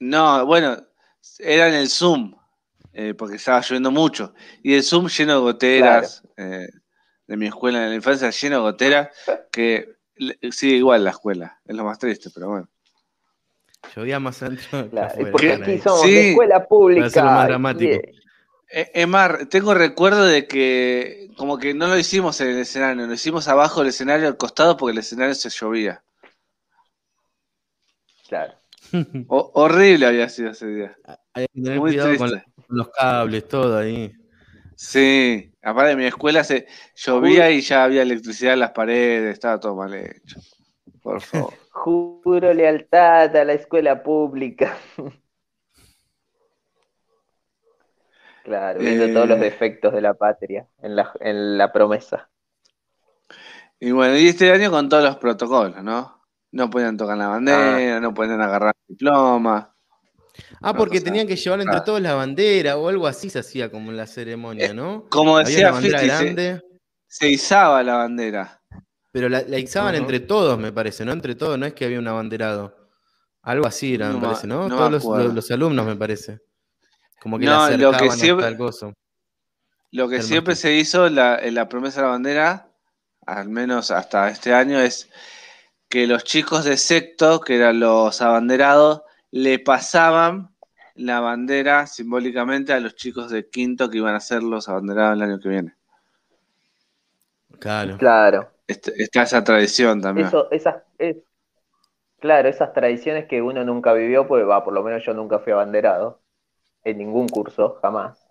[0.00, 0.76] No, bueno,
[1.38, 2.34] era en el Zoom,
[2.92, 4.34] eh, porque estaba lloviendo mucho.
[4.62, 6.68] Y el Zoom lleno de goteras, eh,
[7.26, 9.08] de mi escuela en la infancia, lleno de goteras,
[9.50, 9.96] que
[10.50, 12.68] sigue igual la escuela, es lo más triste, pero bueno.
[13.94, 14.90] Llovía más adentro.
[15.30, 17.24] porque aquí somos de escuela pública.
[17.24, 18.00] más dramático.
[18.70, 23.14] Eh, Emar, tengo recuerdo de que como que no lo hicimos en el escenario, lo
[23.14, 26.02] hicimos abajo del escenario al costado porque el escenario se llovía.
[28.28, 28.58] Claro
[29.28, 30.96] horrible había sido ese día.
[31.34, 34.12] Hay que tener Muy cuidado con, los cables, todo ahí.
[34.76, 39.58] Sí, aparte de mi escuela se llovía y ya había electricidad en las paredes, estaba
[39.58, 40.38] todo mal hecho.
[41.02, 41.52] Por favor.
[41.72, 44.76] Juro lealtad a la escuela pública.
[48.44, 49.42] claro, viendo todos los eh.
[49.42, 52.30] defectos de la patria en la, en la promesa.
[53.80, 56.20] Y bueno, y este año con todos los protocolos, ¿no?
[56.50, 58.00] No podían tocar la bandera, ah.
[58.00, 59.74] no podían agarrar el diploma.
[60.60, 63.90] Ah, porque tenían que llevar entre todos la bandera o algo así se hacía como
[63.90, 65.06] en la ceremonia, ¿no?
[65.08, 66.10] Como decía Fiti,
[67.06, 68.60] se, izaba la bandera.
[69.12, 71.12] Pero la, izaban entre todos, me parece, ¿no?
[71.12, 72.76] Entre todos, no es que había un abanderado.
[73.42, 74.68] Algo así era, me parece, ¿no?
[74.68, 76.40] todos los, alumnos, me parece.
[77.20, 78.56] Como que no, lo que siempre,
[79.90, 82.68] Lo que siempre se hizo en la promesa de la bandera,
[83.26, 85.08] al menos hasta este año, es
[85.88, 90.54] que los chicos de secto, que eran los abanderados, le pasaban
[90.94, 95.22] la bandera simbólicamente a los chicos de quinto que iban a ser los abanderados el
[95.22, 95.74] año que viene.
[97.58, 97.96] Claro.
[97.98, 98.50] Claro.
[98.66, 100.26] Está esa tradición también.
[100.26, 100.82] Eso, esas,
[102.18, 105.52] claro, esas tradiciones que uno nunca vivió, pues va, por lo menos yo nunca fui
[105.52, 106.20] abanderado.
[106.84, 108.28] En ningún curso, jamás.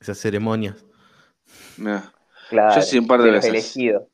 [0.00, 0.84] Esas ceremonias.
[2.48, 3.50] Claro, yo sí un par de, veces.
[3.50, 4.08] Elegido.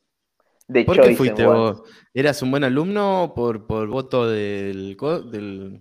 [0.69, 1.83] De ¿Por qué fuiste vos?
[2.13, 4.97] ¿Eras un buen alumno por, por voto del,
[5.31, 5.81] del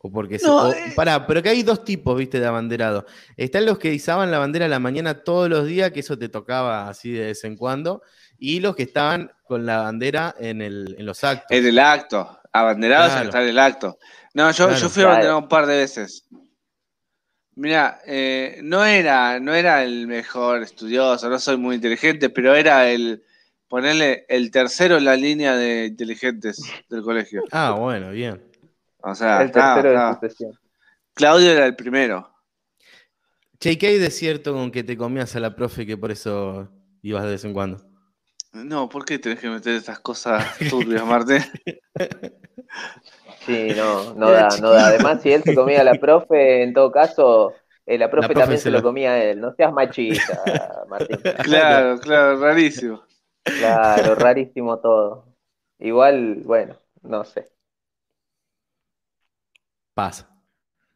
[0.00, 0.92] o porque no, eh.
[0.94, 3.04] pará, pero que hay dos tipos, viste, de abanderado.
[3.36, 6.28] Están los que izaban la bandera a la mañana todos los días, que eso te
[6.28, 8.02] tocaba así de vez en cuando,
[8.38, 11.48] y los que estaban con la bandera en, el, en los actos.
[11.50, 13.42] En el acto, abanderados claro.
[13.42, 13.98] en el acto.
[14.34, 16.28] No, yo, yo fui abanderado un par de veces.
[17.56, 22.88] Mira, eh, no, era, no era el mejor estudioso, no soy muy inteligente, pero era
[22.88, 23.24] el,
[23.68, 27.44] ponerle el tercero en la línea de inteligentes del colegio.
[27.52, 28.42] Ah, bueno, bien.
[29.00, 30.54] O sea, el tercero de
[31.14, 32.30] Claudio era el primero.
[33.60, 36.68] Che, ¿qué hay de cierto con que te comías a la profe que por eso
[37.02, 37.84] ibas de vez en cuando?
[38.52, 41.44] No, ¿por qué tenés que meter estas cosas turbias, Marte?
[43.46, 44.88] Sí, no, no da, no da.
[44.88, 47.54] Además, si él se comía a la profe, en todo caso,
[47.86, 48.82] eh, la, profe también se lo...
[48.82, 49.40] comía a él.
[49.40, 50.38] No seas machista,
[50.88, 51.18] Martín.
[51.42, 53.02] Claro, claro, rarísimo.
[53.42, 55.34] Claro, rarísimo todo.
[55.78, 57.50] Igual, bueno, no sé.
[59.94, 60.28] Pasa.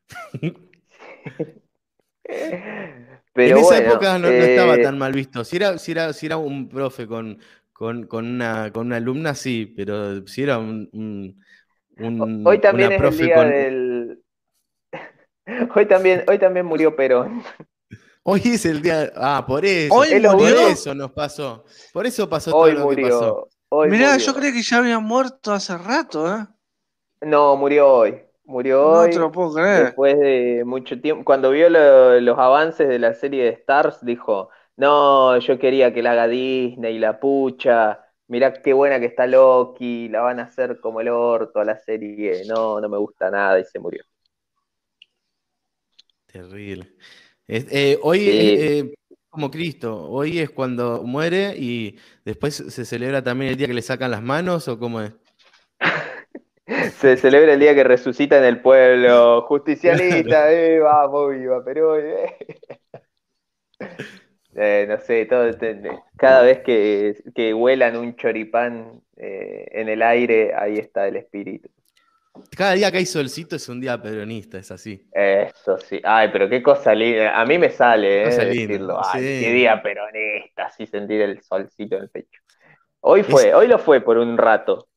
[3.34, 5.44] Pero en esa época no, estaba tan mal visto.
[5.44, 7.38] Si era, si era, si era un profe con,
[7.72, 13.02] con, con, una, con una alumna, sí, pero si era un, un, hoy también es
[13.02, 14.22] el día del.
[15.74, 17.42] Hoy también, hoy también murió Perón.
[18.24, 19.12] Hoy es el día.
[19.16, 19.94] Ah, por eso.
[19.94, 21.64] Hoy por eso nos pasó.
[21.92, 23.48] Por eso pasó hoy todo murió, lo que pasó.
[23.68, 24.26] Hoy Mirá, murió.
[24.26, 26.46] yo creí que ya había muerto hace rato, ¿eh?
[27.20, 28.20] No, murió hoy.
[28.44, 29.10] Murió No hoy.
[29.10, 29.84] te lo puedo creer.
[29.86, 31.24] Después de mucho tiempo.
[31.24, 36.02] Cuando vio lo- los avances de la serie de Stars, dijo: No, yo quería que
[36.02, 38.00] la haga Disney, la pucha.
[38.28, 41.78] Mirá qué buena que está Loki, la van a hacer como el orto a la
[41.78, 42.44] serie.
[42.46, 44.02] No, no me gusta nada y se murió.
[46.26, 46.86] Terrible.
[47.54, 48.30] Eh, hoy Sí.
[48.30, 48.94] eh, eh,
[49.28, 53.82] como Cristo, hoy es cuando muere y después se celebra también el día que le
[53.82, 55.12] sacan las manos o cómo es.
[57.00, 59.42] Se celebra el día que resucita en el pueblo.
[59.48, 62.00] Justicialista, eh, vamos, viva Perón.
[62.04, 62.36] eh.
[64.54, 65.80] Eh, no sé, todo, te-
[66.16, 71.70] cada vez que, que vuelan un choripán eh, en el aire, ahí está el espíritu.
[72.56, 75.06] Cada día que hay solcito es un día peronista, es así.
[75.12, 76.00] Eso sí.
[76.02, 77.38] Ay, pero qué cosa linda.
[77.38, 79.00] A mí me sale, eh, decirlo.
[79.04, 79.44] Ay, sí.
[79.44, 82.40] qué día peronista, así sentir el solcito en el pecho.
[83.00, 84.88] Hoy fue, hoy lo fue por un rato.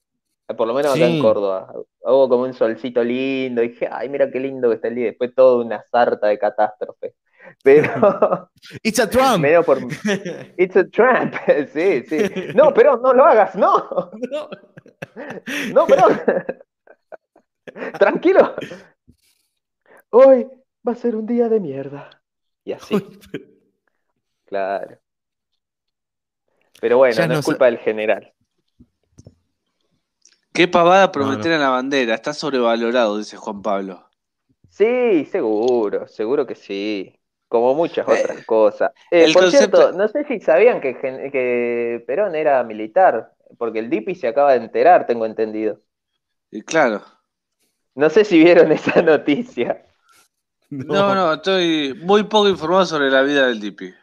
[0.56, 1.16] Por lo menos acá Sí.
[1.18, 1.74] en Córdoba.
[2.02, 3.64] Hubo como un solcito lindo.
[3.64, 5.06] Y dije, ay, mira qué lindo que está el día.
[5.08, 7.16] Después toda una sarta de catástrofe.
[7.64, 8.50] Pero,
[8.84, 9.40] It's a Trump.
[9.40, 9.80] medio por.
[10.58, 11.34] It's a Trump.
[11.74, 12.18] Sí, sí.
[12.54, 14.12] No, pero no lo hagas, no.
[14.32, 14.50] No.
[15.74, 16.08] No, pero.
[18.00, 18.56] Tranquilo.
[20.10, 20.48] Hoy
[20.88, 22.10] va a ser un día de mierda.
[22.64, 22.96] Y así,
[24.46, 24.98] claro.
[26.82, 28.34] Pero bueno, no no es culpa del general.
[30.52, 34.10] Qué pavada No, prometer en la bandera, está sobrevalorado, dice Juan Pablo.
[34.70, 37.14] Sí, seguro, seguro que sí.
[37.48, 38.92] Como muchas Eh, otras cosas.
[39.12, 43.80] Eh, el por concepto- cierto, no sé si sabían que, que Perón era militar, porque
[43.80, 45.80] el Dipi se acaba de enterar, tengo entendido.
[46.52, 47.04] Y claro.
[47.96, 49.86] No sé si vieron esa noticia.
[50.70, 53.94] No, no, estoy muy poco informado sobre la vida del Dipi.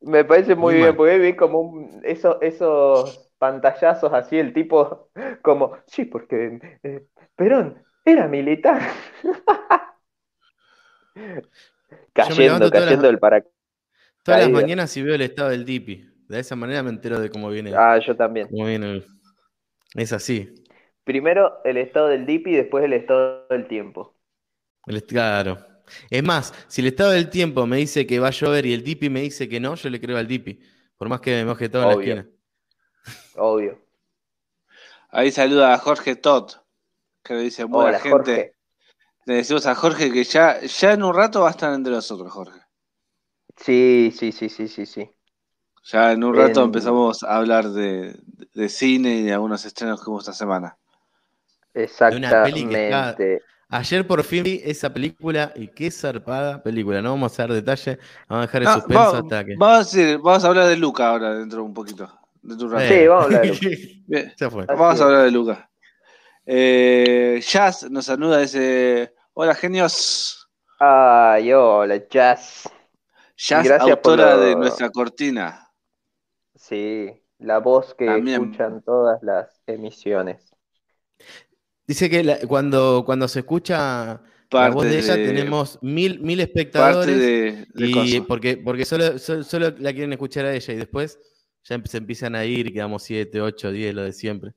[0.00, 0.96] Me parece muy Muy bien, mal.
[0.96, 5.10] porque vi como un- esos, esos pantallazos así, el tipo
[5.42, 8.80] como, sí, porque eh, Perón era militar.
[12.12, 13.54] Cayendo, cayendo del paracaídas.
[14.22, 16.06] Todas las mañanas si veo el estado del Dipi.
[16.28, 17.72] De esa manera me entero de cómo viene.
[17.74, 18.48] Ah, yo también.
[18.50, 19.06] cómo viene el-
[19.94, 20.54] Es así.
[21.04, 24.16] Primero el estado del DIPI, después el estado del tiempo.
[25.06, 25.58] Claro.
[26.10, 28.84] Es más, si el estado del tiempo me dice que va a llover y el
[28.84, 30.60] Dipi me dice que no, yo le creo al Dipi.
[30.96, 32.28] Por más que me moje todo en la esquina.
[33.36, 33.78] Obvio.
[35.10, 36.64] Ahí saluda a Jorge Tot,
[37.22, 38.10] que le dice buena Hola, gente.
[38.12, 38.54] Jorge.
[39.26, 42.32] Le decimos a Jorge que ya, ya en un rato va a estar entre nosotros,
[42.32, 42.60] Jorge.
[43.56, 45.10] Sí, sí, sí, sí, sí, sí.
[45.84, 48.16] Ya en un rato En- empezamos a hablar de,
[48.54, 50.78] de cine y de algunos estrenos que hubo esta semana.
[51.74, 53.42] Una peli que está- Exactamente.
[53.72, 57.00] Ayer por fin vi esa película y qué zarpada película.
[57.00, 59.54] No vamos a dar detalle, vamos a dejar el No, suspenso hasta que.
[59.56, 62.10] vamos a decir- vamos a hablar de Luca ahora dentro de un poquito.
[62.42, 62.88] De un rato.
[62.92, 63.50] Sí, vamos a hablar de
[64.08, 64.62] Bien, Ya fue.
[64.64, 65.70] Así vamos a hablar de Luca.
[66.46, 70.48] Eh, Jazz nos saluda, dice, hola genios.
[70.80, 72.68] Ay, hola, Jazz.
[73.36, 75.70] Jazz, Gracias autora de nuestra cortina.
[76.56, 80.49] Sí, la voz que escuchan todas las emisiones.
[81.90, 84.20] Dice que cuando, cuando se escucha
[84.52, 90.12] la voz de ella tenemos mil, mil espectadores y porque, porque solo, solo, la quieren
[90.12, 91.18] escuchar a ella y después
[91.64, 94.52] ya se empiezan a ir y quedamos 7, 8, 10, lo de siempre.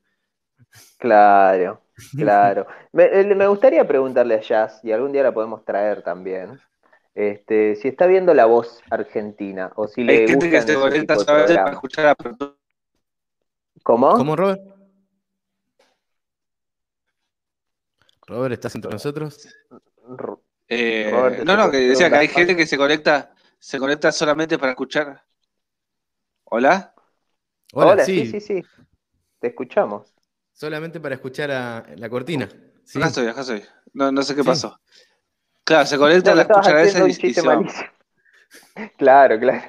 [0.96, 1.82] Claro,
[2.16, 2.68] claro.
[2.92, 6.60] me, gustaría preguntarle a Jazz, y algún día la podemos traer también,
[7.16, 11.72] este, si está viendo la voz argentina o si le gusta que se conecta para
[11.72, 12.16] escuchar a
[13.82, 14.12] ¿Cómo?
[14.12, 14.73] ¿Cómo, Robert?
[18.26, 19.48] Robert, ¿estás entre nosotros?
[20.68, 24.72] Eh, no, no, que decía que hay gente que se conecta, se conecta solamente para
[24.72, 25.24] escuchar.
[26.44, 26.94] ¿Hola?
[27.72, 28.26] Hola, sí.
[28.26, 28.62] sí, sí,
[29.40, 30.14] Te escuchamos.
[30.52, 32.48] Solamente para escuchar a la cortina.
[32.84, 32.98] ¿sí?
[32.98, 33.64] Acá estoy, acá estoy.
[33.92, 34.78] No, no sé qué pasó.
[35.64, 37.42] Claro, se conecta a la esa y, y se
[38.98, 39.62] Claro, claro.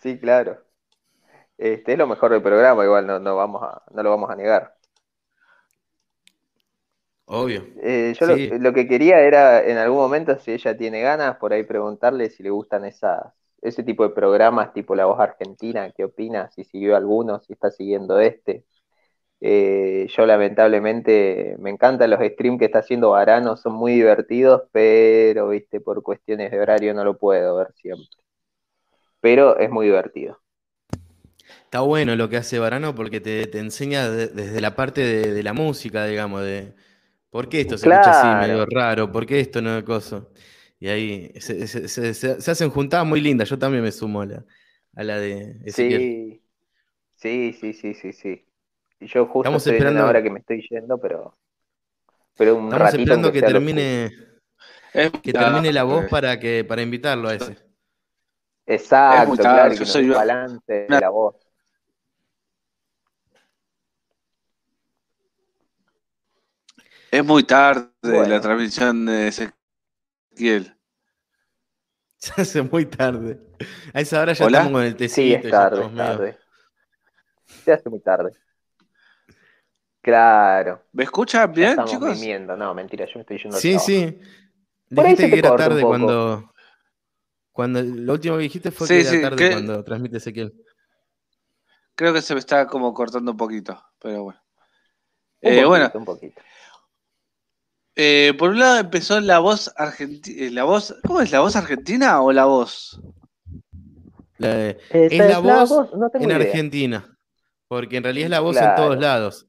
[0.00, 0.64] Sí, claro.
[1.56, 4.36] Este es lo mejor del programa, igual no, no, vamos a, no lo vamos a
[4.36, 4.76] negar.
[7.26, 7.66] Obvio.
[7.82, 11.62] Eh, yo lo, que quería era, en algún momento, si ella tiene ganas, por ahí
[11.62, 13.32] preguntarle si le gustan esas,
[13.62, 17.70] ese tipo de programas, tipo La Voz Argentina, qué opina, si siguió alguno, si está
[17.70, 18.64] siguiendo este.
[19.40, 25.48] Eh, yo lamentablemente me encantan los streams que está haciendo Varano, son muy divertidos, pero
[25.48, 28.08] viste, por cuestiones de horario no lo puedo ver siempre.
[29.20, 30.38] Pero es muy divertido.
[31.74, 36.06] Está bueno lo que hace Varano porque te, enseña desde la parte de, la música,
[36.06, 36.72] digamos, de
[37.34, 40.24] por qué esto se escucha así medio raro, por qué esto no es cosa.
[40.78, 43.50] Y ahí se, hacen juntadas muy lindas.
[43.50, 44.44] Yo también me sumo a la,
[44.94, 46.40] a la de Ezequiel.
[47.16, 48.46] Sí, sí, sí, sí, sí.
[49.00, 50.16] Yo justo Estamos estoy esperando...
[50.16, 51.36] en que me estoy yendo, pero,
[52.36, 54.10] pero un Estamos esperando que, termine
[55.20, 57.56] que termine la voz para que para invitarlo a ese.
[58.64, 61.43] Exacto, claro, que soy balance de la voz.
[67.14, 70.76] Es muy tarde la transmisión de Ezequiel.
[72.18, 73.38] Se hace muy tarde.
[73.92, 75.14] A esa hora ya estamos con el tecito.
[75.14, 76.38] Sí, es tarde, tarde.
[77.46, 78.32] Se hace muy tarde.
[80.02, 80.82] Claro.
[80.92, 82.58] ¿Me escuchan bien, estamos chicos?
[82.58, 84.18] No, mentira, yo me estoy yendo Sí, sí.
[84.88, 86.52] Dijiste que era tarde cuando.
[87.52, 90.52] Cuando lo último que dijiste fue que era tarde cuando transmite Ezequiel.
[91.94, 94.42] Creo que se me está como cortando un poquito, pero bueno.
[95.42, 96.42] eh, bueno, un poquito.
[97.96, 100.46] Eh, por un lado empezó la voz argentina.
[100.46, 101.30] Eh, la voz, ¿Cómo es?
[101.30, 103.00] ¿La voz argentina o la voz?
[104.38, 107.16] es la voz, en Argentina.
[107.68, 109.46] Porque en realidad es la voz en todos lados.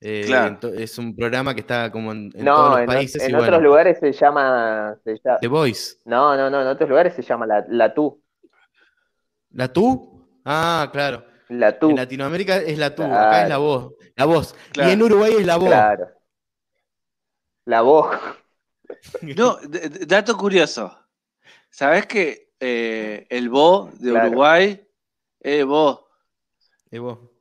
[0.00, 0.30] Eh,
[0.76, 3.22] es un programa que está como en, todos los países.
[3.22, 5.96] En, otros lugares se llama, The Voice.
[6.04, 6.60] No, no, no.
[6.60, 8.22] En otros lugares se llama La, la Tú.
[9.50, 10.28] ¿La Tú?
[10.44, 11.24] Ah, claro.
[11.48, 11.90] La Tú.
[11.90, 13.04] En Latinoamérica es La Tú.
[13.04, 13.94] Acá es la voz.
[14.16, 14.54] La voz.
[14.74, 15.68] Y en Uruguay es la voz.
[15.68, 16.15] Claro.
[17.66, 18.16] La voz.
[19.20, 19.58] No,
[20.06, 20.96] dato curioso.
[21.68, 24.88] ¿Sabes que eh, el Bo de Uruguay
[25.40, 26.08] es Bo?
[26.90, 27.32] Es Bo.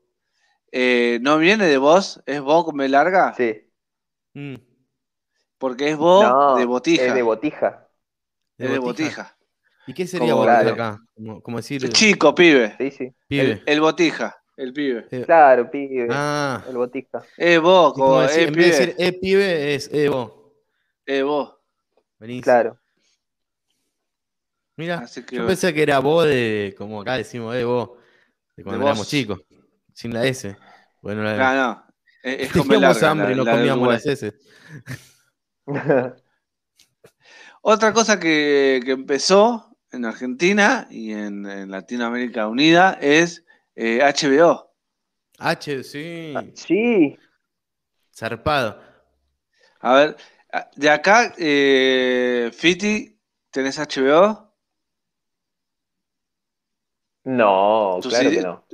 [0.72, 2.22] Eh, ¿No viene de voz?
[2.26, 3.36] ¿Es Bo con B larga?
[3.36, 3.72] Sí.
[4.34, 4.56] Mm.
[5.60, 7.06] Porque es Bo de botija.
[7.06, 7.88] Es de botija.
[8.58, 9.38] Es de botija.
[9.86, 11.02] ¿Y qué sería botija acá?
[11.44, 11.88] Como, decir.
[11.90, 12.76] Chico, pibe.
[12.80, 13.16] Sí, sí.
[13.28, 13.62] Pibe.
[13.68, 14.42] El, botija.
[14.58, 15.06] El pibe.
[15.12, 16.08] Eh, claro, pibe.
[16.10, 16.64] Ah.
[16.68, 17.24] El botija.
[17.38, 20.32] Es vos, como, decir, en vez de decir es pibe, es eh, vos.
[21.06, 21.56] Eh, vos.
[22.42, 22.80] Claro.
[24.78, 27.92] Mira, yo pensé que era vos de, como acá decimos, eh, vos,
[28.56, 29.42] de cuando éramos chicos,
[29.94, 30.58] sin la S.
[31.02, 31.86] Bueno, la, no, no.
[32.24, 34.34] Es, Teníamos hambre y no comíamos las S.
[37.62, 43.45] Otra cosa que, que, empezó en Argentina y en, Latinoamérica Unida es
[43.76, 44.72] eh, HBO.
[45.38, 46.34] H, sí.
[46.36, 47.18] Ah, sí.
[48.14, 48.80] Zarpado.
[49.82, 50.18] A ver,
[50.76, 53.20] de acá, eh, Fiti,
[53.52, 54.54] ¿tenés HBO?
[57.26, 58.66] No, claro que no.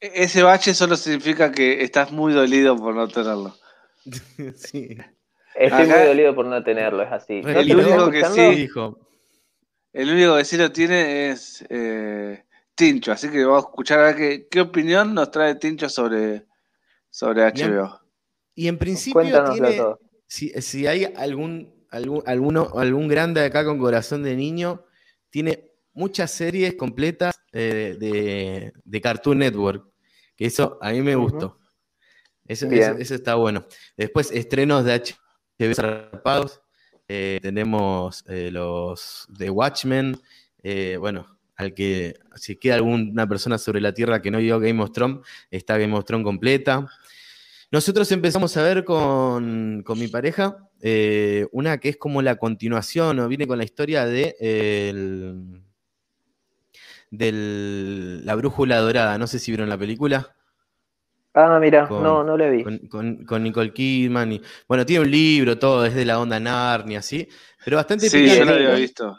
[0.00, 3.54] E-, ese bache solo significa que estás muy dolido por no tenerlo.
[4.56, 4.96] sí.
[5.54, 7.42] Estoy muy dolido por no tenerlo, es así.
[7.44, 8.68] El único que sí,
[9.92, 12.44] el único que sí lo tiene es eh,
[12.78, 16.46] Tincho, así que vamos a escuchar a ver qué, qué opinión nos trae Tincho sobre,
[17.10, 18.00] sobre HBO.
[18.54, 19.82] Y en, principio tiene,
[20.28, 24.84] si, hay algún, algún, alguno, algún grande acá con corazón de niño,
[25.28, 29.84] tiene muchas series completas eh, de, Cartoon Network,
[30.36, 31.58] que eso a mí me gustó.
[32.46, 33.66] Ese, está bueno.
[33.96, 35.02] Después, estrenos de
[35.58, 36.62] HBO zarpados.
[37.08, 40.16] Eh, tenemos eh, los de Watchmen.
[40.62, 44.80] Eh, bueno, al que si queda alguna persona sobre la Tierra que no vio Game
[44.82, 45.18] of Thrones,
[45.50, 46.86] está Game of Thrones completa.
[47.70, 50.56] Nosotros empezamos a ver con, mi pareja
[51.52, 54.36] una que es como la continuación, o viene con la historia de
[57.10, 59.18] la brújula dorada.
[59.18, 60.32] No sé si vieron la película.
[61.34, 62.64] Ah, mira, no, no le vi.
[62.88, 64.32] Con, Nicole Kidman.
[64.32, 67.28] Y, bueno, tiene un libro, todo, es de la onda Narnia, así.
[67.64, 69.16] Pero bastante Sí, yo lo había visto.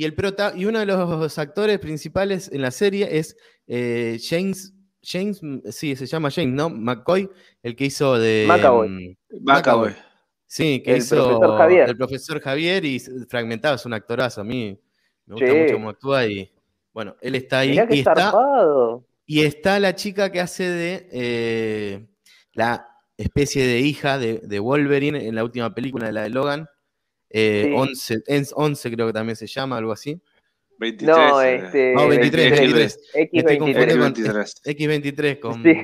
[0.00, 3.36] Y, el prota y uno de los actores principales en la serie es
[3.66, 4.74] eh, James.
[5.02, 5.40] James,
[5.70, 6.70] sí, se llama James, ¿no?
[6.70, 7.28] McCoy,
[7.62, 8.46] el que hizo de.
[8.48, 9.18] McAvoy.
[9.42, 9.92] McAvoy.
[10.46, 11.88] Sí, que hizo profesor Javier.
[11.88, 12.98] el profesor Javier y
[13.28, 14.40] Fragmentado, es un actorazo.
[14.40, 14.78] A mí
[15.26, 16.50] me gusta mucho cómo actúa y
[16.92, 17.78] bueno, él está ahí.
[17.90, 18.32] y está,
[19.26, 22.06] y está la chica que hace de eh,
[22.52, 26.68] la especie de hija de, Wolverine en la última película, la de Logan.
[27.32, 30.20] 11, eh, 11 creo que también se llama, algo así.
[30.78, 31.16] 23.
[31.16, 31.56] No, eh.
[31.56, 33.12] este, no 23, 23.
[33.14, 34.62] X23.
[34.64, 35.74] X23 con, sí.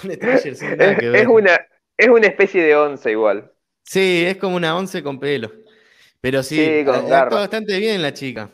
[0.00, 1.58] con es, es, una,
[1.96, 3.52] es una especie de 11 igual.
[3.82, 5.50] Sí, es como una 11 con pelo.
[6.20, 8.50] Pero sí, sí bastante bien la chica.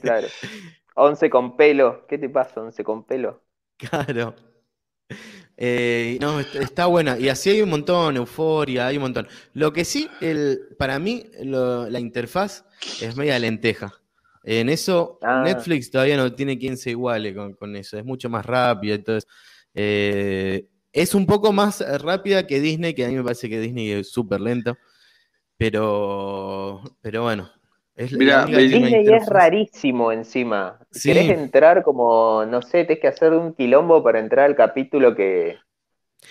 [0.00, 0.28] Claro.
[0.94, 2.06] Once con pelo.
[2.06, 3.42] ¿Qué te pasa, once con pelo?
[3.76, 4.36] Claro.
[5.56, 7.18] Eh, no, está buena.
[7.18, 9.28] Y así hay un montón, euforia, hay un montón.
[9.52, 12.64] Lo que sí, el, para mí, la interfaz
[13.00, 13.94] es media lenteja.
[14.42, 15.42] En eso, ah.
[15.42, 17.98] Netflix todavía no tiene quien se iguale con, eso.
[17.98, 18.94] Es mucho más rápida.
[18.94, 19.28] Entonces,
[19.74, 23.90] eh, es un poco más rápida que Disney, que a mí me parece que Disney
[23.90, 24.76] es súper lento.
[25.56, 27.50] Pero, pero bueno,
[27.96, 30.80] Disney es rarísimo encima.
[30.90, 35.14] Si Querés entrar como, no sé, tenés que hacer un quilombo para entrar al capítulo
[35.14, 35.56] que...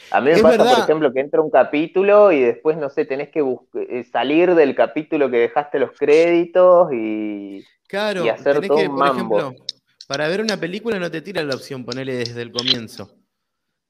[0.10, 3.30] A mí me pasa, por ejemplo, que entra un capítulo y después, no sé, tenés
[3.30, 3.44] que
[3.76, 9.38] eh, salir del capítulo que dejaste los créditos y, claro, y hacer todo un mambo.
[9.38, 9.66] Ejemplo,
[10.08, 13.12] para ver una película no te tira la opción ponerle desde el comienzo.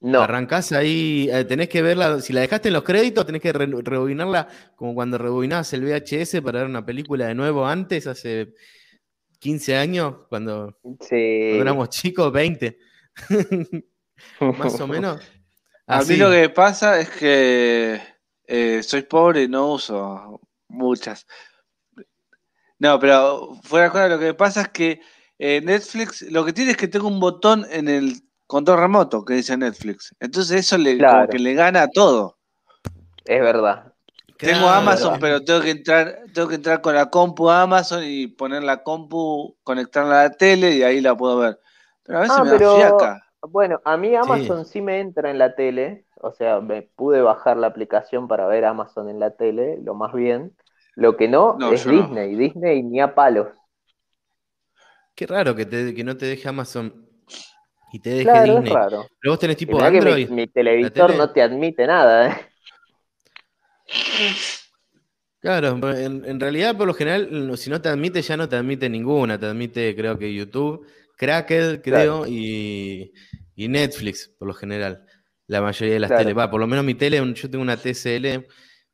[0.04, 0.20] No.
[0.20, 4.48] Arrancás ahí, eh, tenés que verla, si la dejaste en los créditos, tenés que rebobinarla
[4.76, 8.52] como cuando rebobinabas el VHS para ver una película de nuevo antes, hace
[9.38, 10.78] 15 años, cuando,
[11.10, 12.78] éramos chicos, 20.
[14.40, 15.22] Más o menos.
[15.86, 17.98] A mí lo que pasa es que
[18.46, 20.38] eh, soy pobre y no uso
[20.68, 21.26] muchas.
[22.78, 25.00] No, pero fuera de lo que pasa es que
[25.38, 29.34] eh, Netflix, lo que tiene es que tengo un botón en el control remoto que
[29.34, 30.14] dice Netflix.
[30.20, 32.36] Entonces eso le, como que le gana a todo.
[33.24, 33.92] Es verdad.
[34.38, 38.26] Tengo Amazon, pero tengo que entrar, tengo que entrar con la compu a Amazon y
[38.26, 41.58] poner la compu, conectarla a la tele y ahí la puedo ver.
[42.02, 43.26] Pero a veces ah, me da fiaca.
[43.42, 44.80] Bueno, a mí Amazon sí.
[44.80, 49.08] me entra en la tele, o sea, me pude bajar la aplicación para ver Amazon
[49.08, 50.56] en la tele, lo más bien.
[50.96, 53.48] Lo que no, es Disney, Disney ni a palos.
[55.14, 57.03] Qué raro que, te, que no te deje Amazon
[57.94, 58.72] y te deje Disney.
[58.72, 60.28] Pero vos tenés tipo Android.
[60.28, 62.36] mi, televisor no te admite nada, ¿eh?
[65.38, 69.38] Claro, en, realidad por lo general, si no te admite, ya no te admite ninguna.
[69.38, 70.84] Te admite, creo que YouTube,
[71.16, 73.12] Cracked, creo, y,
[73.56, 75.06] Netflix, por lo general.
[75.46, 76.32] La mayoría de las tele.
[76.32, 78.44] Va, por lo menos mi tele, yo tengo una TCL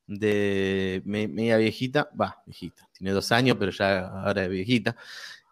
[0.09, 2.11] de media viejita.
[2.21, 2.87] Va, viejita.
[2.93, 4.95] Tiene dos años, pero ya ahora es viejita.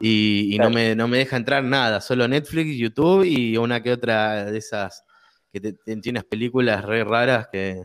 [0.01, 4.45] Y, no, me, no me deja entrar nada, solo Netflix, YouTube y una que otra
[4.45, 5.05] de esas
[5.53, 7.85] que tiene unas películas re raras que,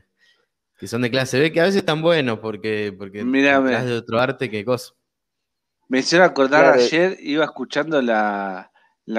[0.86, 4.66] son de clase B, que a veces están buenos porque, porque de otro arte que
[4.66, 4.94] cosa.
[5.88, 8.70] Me hicieron acordar ayer, iba escuchando la,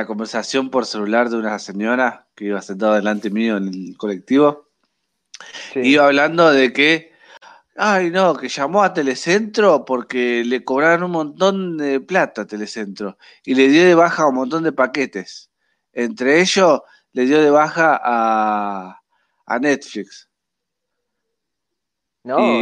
[0.07, 4.69] conversación por celular de una señora que iba sentado delante mío en el colectivo.
[5.75, 7.14] Iba hablando de que
[7.77, 13.19] Ay, no, que llamó a Telecentro porque le cobraron un montón de plata a Telecentro
[13.45, 15.51] y le dio de baja un montón de paquetes.
[15.93, 19.01] Entre ellos, le dio de baja a,
[19.61, 20.29] Netflix.
[22.23, 22.61] No,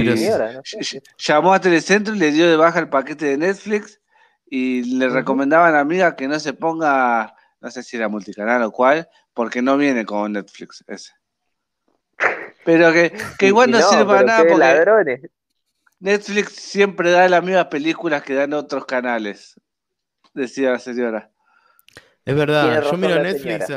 [1.19, 4.01] Llamó a Telecentro y le dio de baja el paquete de Netflix
[4.47, 8.73] y le recomendaban a amiga que no se ponga, no sé si era multicanal o
[8.73, 11.13] cuál, porque no viene con Netflix ese.
[12.65, 13.13] Pero que,
[13.47, 15.23] igual no, sirve para nada porque
[15.99, 19.61] Netflix siempre da las mismas películas que dan otros canales,
[20.35, 21.31] decía la señora.
[22.25, 23.69] Es verdad, yo miro Netflix.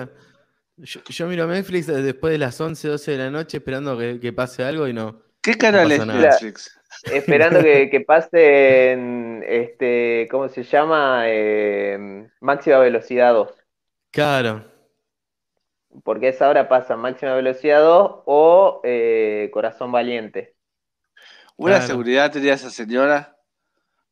[0.77, 4.87] Yo, miro Netflix después de las 11, 12 de la noche esperando que, pase algo
[4.87, 5.21] y no.
[5.41, 6.79] ¿Qué canal es Netflix?
[7.11, 11.23] esperando que, que pase en, este, ¿cómo se llama?
[11.27, 13.49] Eh, máxima velocidad 2.
[14.11, 14.74] Claro.
[16.03, 20.55] Porque esa hora pasa máxima velocidad 2 o eh, corazón valiente.
[21.57, 23.37] ¿Una seguridad tenía esa señora?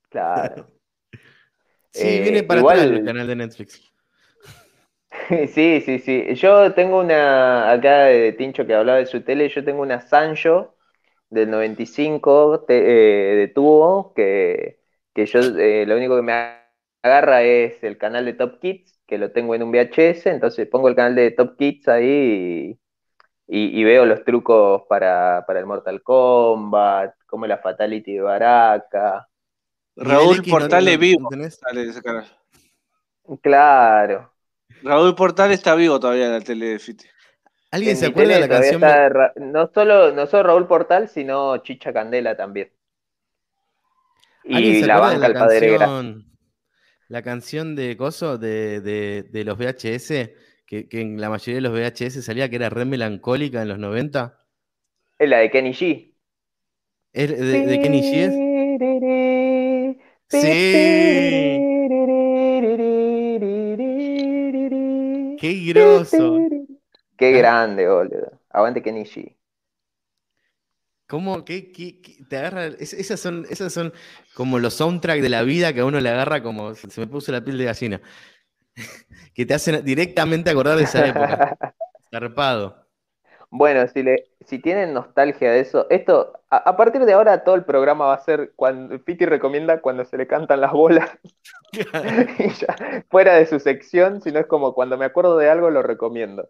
[0.10, 0.68] Claro.
[1.92, 2.80] sí, viene para igual...
[2.80, 3.94] el canal de Netflix.
[5.54, 6.36] sí, sí, sí.
[6.36, 10.76] Yo tengo una, acá de Tincho que hablaba de su tele, yo tengo una Sancho
[11.30, 14.80] del 95 eh, de tubo que,
[15.16, 16.34] yo eh, lo único que me
[17.02, 20.88] agarra es el canal de Top Kids, que lo tengo en un VHS, entonces pongo
[20.88, 22.78] el canal de Top Kids ahí
[23.48, 29.28] y, veo los trucos para, el Mortal Kombat, como la Fatality de Baraka.
[29.96, 31.30] Raúl Portales vivo.
[31.32, 32.26] ese canal.
[33.42, 34.34] Claro.
[34.82, 37.06] Raúl Portal está vivo todavía en la tele de Fiti.
[37.72, 38.82] ¿Alguien se acuerda de la canción?
[39.52, 42.72] No, solo, no solo Raúl Portal, sino Chicha Candela también.
[44.44, 46.33] Y la banca el canción,
[47.08, 50.32] La canción de Coso de, de, los VHS,
[50.66, 54.38] que, en la mayoría de los VHS salía que era re melancólica en los 90.
[55.20, 56.14] Es la de Kenny G.
[57.14, 58.54] ¿Es de, de Kenny G
[60.30, 60.48] Sí.
[65.40, 66.40] Qué groso.
[67.18, 68.40] Qué grande, boludo.
[68.50, 69.38] Aguante Kenichi.
[71.14, 71.46] ¿Cómo?
[71.46, 72.66] ¿Qué, qué, te agarra?
[72.80, 73.94] esas, son, esas son
[74.34, 77.32] como los soundtracks de la vida que a uno le agarra como se me puso
[77.32, 78.02] la piel de gallina.
[79.36, 81.56] que te hacen directamente acordar de esa época.
[82.12, 82.88] Zarpado.
[83.52, 87.64] Bueno, si, le, si tienen nostalgia de eso, esto, a, partir de ahora todo el
[87.64, 91.12] programa va a ser cuando Piti recomienda cuando se le cantan las bolas.
[93.12, 96.50] fuera de su sección, sino es como cuando me acuerdo de algo lo recomiendo.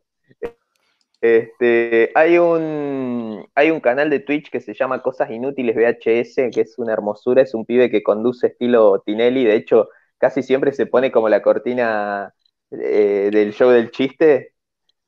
[1.24, 6.62] Este, hay un hay un canal de Twitch que se llama Cosas Inútiles VHS, que
[6.62, 10.86] es una hermosura, es un pibe que conduce estilo Tinelli, de hecho, casi siempre se
[10.86, 12.34] pone como la cortina
[12.72, 14.54] eh, del show del chiste,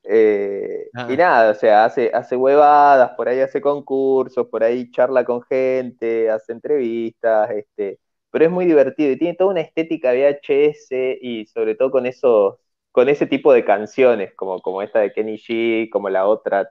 [0.04, 1.16] eh, y ah.
[1.18, 6.30] nada, o sea, hace, hace huevadas, por ahí hace concursos, por ahí charla con gente,
[6.30, 8.00] hace entrevistas, este,
[8.30, 12.56] pero es muy divertido y tiene toda una estética VHS y sobre todo con esos,
[12.96, 16.66] con ese tipo de canciones, como, como esta de Kenny G, como la otra,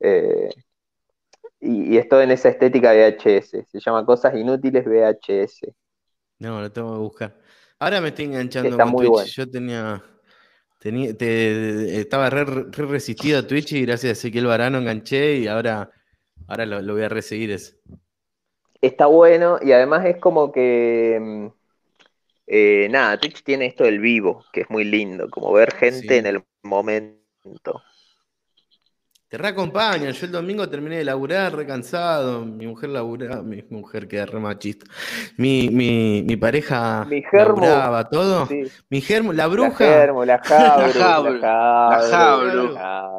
[0.00, 0.48] eh,
[1.60, 5.72] y, es todo en esa estética VHS, se llama Cosas Inútiles VHS.
[6.40, 7.36] No, lo tengo que buscar.
[7.78, 9.36] Ahora me estoy enganchando con Twitch.
[9.36, 10.02] Yo tenía
[10.80, 15.88] estaba re, resistido a Twitch y gracias a Ezequiel Varano enganché y ahora,
[16.48, 17.76] ahora lo, voy a reseguir eso.
[18.80, 21.52] Está bueno y además es como que.
[22.46, 26.26] Eh, nada, Twitch tiene esto del vivo, que es muy lindo, como ver gente en
[26.26, 27.82] el momento.
[29.28, 30.12] Te reacompañan.
[30.12, 32.44] Yo el domingo terminé de laburar, recansado.
[32.44, 34.86] Mi mujer laburaba, mi mujer queda re machista.
[35.36, 38.48] Mi, mi, mi pareja mi germo, laburaba todo.
[38.90, 39.84] Mi germo, la bruja.
[39.84, 42.72] La germo, la jabru, la jabru.
[42.74, 43.10] La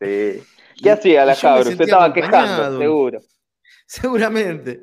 [0.00, 0.42] Sí.
[0.82, 1.64] ¿Qué hacía la jabru?
[1.64, 3.20] Se estaba quejando, seguro.
[3.86, 4.80] Seguramente.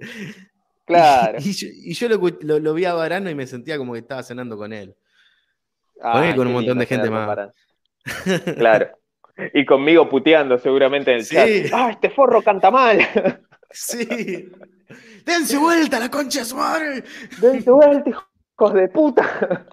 [0.87, 1.37] Claro.
[1.41, 4.71] Y, yo, lo, lo, vi a Varano y me sentía como que estaba cenando con
[4.71, 4.95] él.
[6.01, 7.51] con él con un montón de gente más.
[8.57, 8.97] Claro.
[9.53, 11.47] Y conmigo puteando seguramente en el chat.
[11.73, 12.99] ¡Ah, este forro canta mal!
[13.69, 14.49] Sí.
[15.25, 17.03] ¡Dense vuelta, la concha de su madre!
[17.41, 19.67] ¡Dense vuelta, hijos de puta!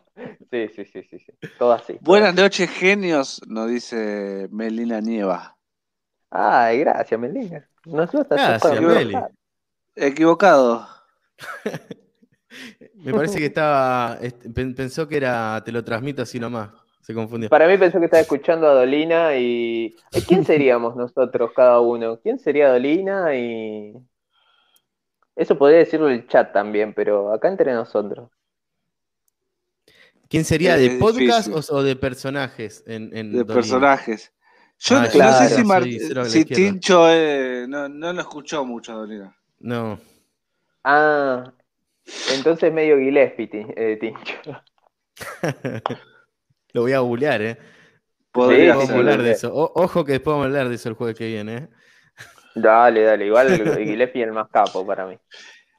[0.51, 1.33] Sí, sí, sí, sí, sí.
[1.59, 1.97] Todo así.
[2.01, 5.57] Buenas noches, genios, nos dice Melina Nieva.
[6.31, 7.69] Ay, gracias, Melina.
[7.85, 9.17] gracias, Meli.
[9.95, 10.94] Equivocado.
[12.95, 14.19] Me parece que estaba.
[14.55, 15.63] Pensó que era.
[15.65, 16.71] Te lo transmito así nomás.
[17.01, 17.51] Se confundió.
[17.51, 19.95] Para mí pensó que estaba escuchando a Dolina y.
[20.27, 22.19] ¿Quién seríamos nosotros cada uno?
[22.21, 23.35] ¿Quién sería Dolina?
[23.35, 23.95] Y.
[25.37, 28.31] Eso podría decirlo el chat también, pero acá entre nosotros.
[30.29, 30.77] ¿Quién sería?
[30.77, 32.85] ¿De podcast o, de personajes?
[32.87, 34.33] de personajes.
[34.79, 39.37] Yo ah, no sé si, Tincho eh, no, lo escuchó mucho a Dolina.
[39.61, 39.99] No.
[40.85, 41.53] Ah,
[42.33, 44.63] entonces medio Gillespie, eh, Tincho.
[46.73, 47.59] Lo voy a googlear, ¿eh?
[48.31, 49.53] Podríamos hablar de eso.
[49.55, 51.69] ojo que después vamos a hablar de eso el jueves que viene, ¿eh?
[52.55, 53.27] Dale, dale.
[53.27, 55.17] Igual Gillespie es el más capo para mí.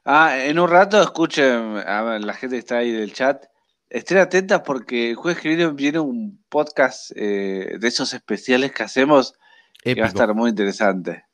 [0.04, 3.44] Ah, en un rato escuchen a ver, la gente que está ahí del chat.
[3.88, 8.82] Estén atentas porque el jueves que viene viene un podcast eh, de esos especiales que
[8.82, 9.34] hacemos
[9.82, 11.25] que va a estar muy interesante.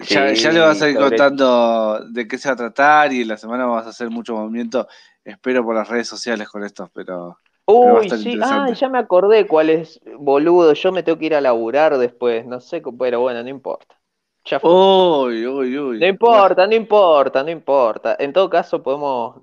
[0.00, 3.28] Ya, ya, le vas a ir contando de qué se va a tratar y en
[3.28, 4.86] la semana vamos a hacer mucho movimiento.
[5.24, 7.38] Espero por las redes sociales con esto, pero
[7.68, 11.40] Uy, sí, ah, ya me acordé cuál es, boludo, yo me tengo que ir a
[11.40, 13.96] laburar después, no sé, pero bueno, no importa.
[14.44, 15.98] Ya uy, uy, uy.
[15.98, 18.14] No importa, no importa, no importa.
[18.20, 19.40] En todo caso podemos,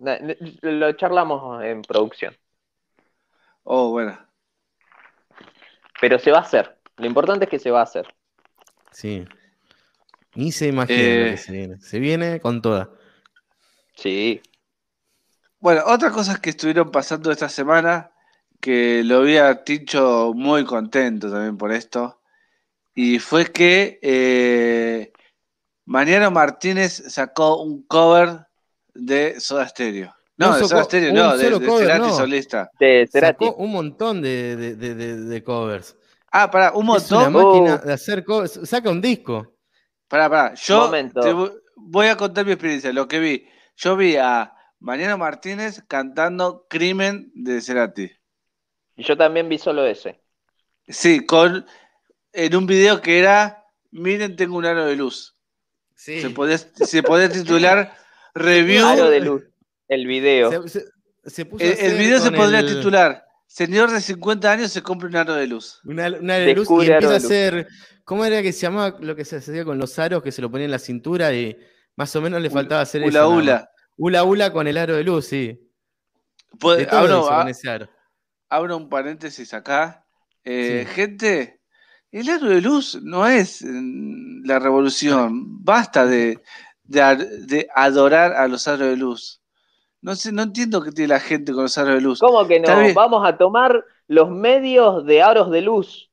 [0.62, 2.34] lo charlamos en producción.
[3.64, 4.18] Oh, bueno.
[6.00, 6.78] Pero se va a hacer.
[6.96, 8.08] Lo importante es que se va a hacer.
[8.92, 9.26] Sí.
[10.36, 11.38] Ni se imagina lo que eh.
[11.38, 11.80] se viene.
[11.80, 12.90] Se viene con toda.
[13.96, 14.42] Sí.
[15.60, 18.12] Bueno, otras cosas que estuvieron pasando esta semana,
[18.60, 22.22] que lo vi a Tincho muy contento también por esto,
[22.96, 25.14] y fue que eh,
[25.86, 28.48] Mariano Martínez sacó un cover
[28.94, 30.14] de Soda Stereo.
[30.38, 32.70] No, de Soda Stereo, no, de, Cerati solista.
[32.80, 33.46] De Cerati.
[33.46, 35.96] Sacó un montón de, covers.
[36.32, 37.22] Ah, para, un montón.
[37.22, 38.60] Es una máquina de hacer covers.
[38.64, 39.54] Saca un disco.
[40.14, 40.54] Pará, pará.
[40.54, 40.92] Yo
[41.76, 43.48] voy a contar mi experiencia, lo que vi.
[43.76, 48.12] Yo vi a Mariano Martínez cantando Crimen de Cerati.
[48.96, 50.22] Y yo también vi solo ese.
[50.88, 51.66] Sí, con
[52.32, 55.36] en un video que era Miren, tengo un aro de luz.
[55.96, 56.22] Sí.
[56.22, 57.98] Se podía, se titular
[58.36, 58.86] Review.
[58.86, 59.44] Aro de luz.
[59.88, 60.52] El video.
[60.52, 65.80] el, video se podría titular Señor de 50 años se compra un aro de luz.
[65.86, 67.68] Un aro de luz y empieza a hacer
[68.04, 70.50] ¿Cómo era que se llamaba lo que se hacía con los aros que se lo
[70.50, 71.56] ponía en la cintura y
[71.96, 73.30] más o menos le faltaba hacer ula, eso?
[73.30, 74.24] Ula ula.
[74.24, 75.72] Ula con el aro de luz, sí.
[78.50, 80.04] abro, un paréntesis acá.
[80.44, 81.62] Eh, gente,
[82.12, 85.64] el aro de luz no es mm, la revolución.
[85.64, 86.42] Basta de,
[86.86, 89.43] de, adorar a los aros de luz.
[90.04, 92.20] No sé, no entiendo qué tiene la gente con los aros de luz.
[92.20, 92.94] ¿Cómo que no?
[92.94, 96.12] Vamos a tomar los medios de aros de luz.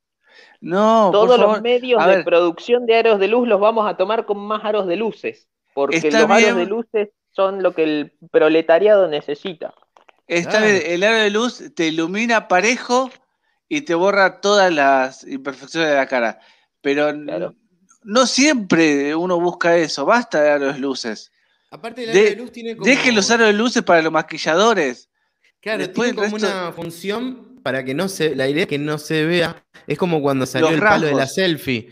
[0.61, 4.39] No, todos los medios de producción de aros de luz los vamos a tomar con
[4.39, 9.75] más aros de luces, porque los aros de luces son lo que el proletariado necesita.
[10.29, 13.11] Está bien, el aro de luz te ilumina parejo
[13.69, 16.39] y te borra todas las imperfecciones de la cara,
[16.81, 17.13] pero
[18.05, 21.33] no siempre uno busca eso, basta de aros de luces.
[21.71, 22.85] Aparte el aro de, luz tiene como...
[22.85, 25.09] Dejen los aros de luces para los maquilladores.
[25.61, 29.25] Claro, tiene como una función para que no se, la idea es que no se
[29.25, 31.89] vea, es como cuando salió el palo de la selfie.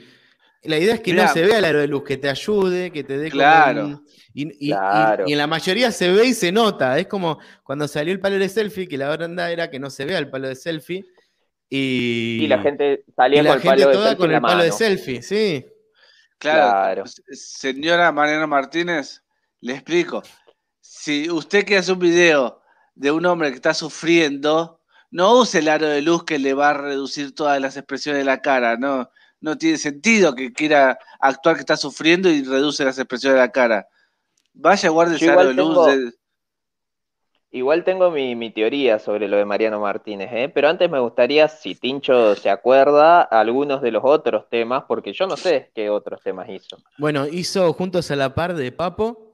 [0.62, 3.04] La idea es que no se vea el aro de luz, que te ayude, que
[3.04, 4.02] te dé claro.
[4.34, 6.98] y, en la mayoría se ve y se nota.
[6.98, 10.04] Es como cuando salió el palo de selfie, que la verdad era que no se
[10.04, 11.04] vea el palo de selfie.
[11.70, 15.66] Y, la gente salía con, el palo, de selfie con el palo de selfie, sí.
[16.38, 17.04] Claro.
[17.06, 19.22] Señora Mariana Martínez,
[19.60, 20.22] le explico.
[20.80, 22.60] Si usted quiere hacer un video
[22.94, 24.80] de un hombre que está sufriendo,
[25.10, 28.24] no use el aro de luz que le va a reducir todas las expresiones de
[28.24, 32.98] la cara, no, no tiene sentido que quiera actuar que está sufriendo y reduce las
[32.98, 33.88] expresiones de la cara.
[34.52, 36.14] Vaya, guarde ese aro de luz.
[37.50, 40.50] Igual tengo mi, teoría sobre lo de Mariano Martínez, ¿eh?
[40.50, 45.26] pero antes me gustaría, si Tincho se acuerda, algunos de los otros temas, porque yo
[45.26, 46.76] no sé qué otros temas hizo.
[46.98, 49.27] Bueno, hizo Juntos a la Par de Papo,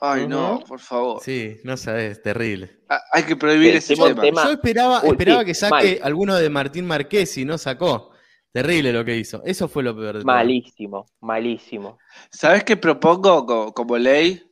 [0.00, 1.20] Ay, no, por favor.
[1.20, 2.78] Sí, no sabes, terrible.
[2.88, 4.44] Ah, hay que prohibir ese tema.
[4.44, 8.12] Yo esperaba, esperaba que saque alguno de Martín Marqués y no sacó.
[8.52, 9.42] Terrible lo que hizo.
[9.44, 10.18] Eso fue lo peor.
[10.18, 11.98] De malísimo, malísimo.
[12.30, 14.42] ¿Sabes qué propongo como, ley?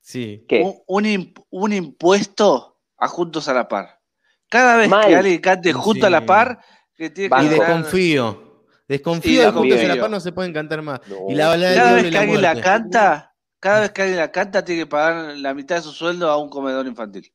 [0.00, 0.46] Sí.
[0.86, 4.00] Un, un, impuesto a Juntos a la Par.
[4.48, 6.60] Cada vez que alguien cante junto a la par,
[6.94, 8.66] que tiene que Y desconfío.
[8.86, 11.00] Desconfío de Juntos a la Par no se pueden cantar más.
[11.28, 13.31] Y la Cada vez que alguien la canta,
[13.62, 16.36] cada vez que alguien la canta tiene que pagar la mitad de su sueldo a
[16.36, 17.32] un comedor infantil.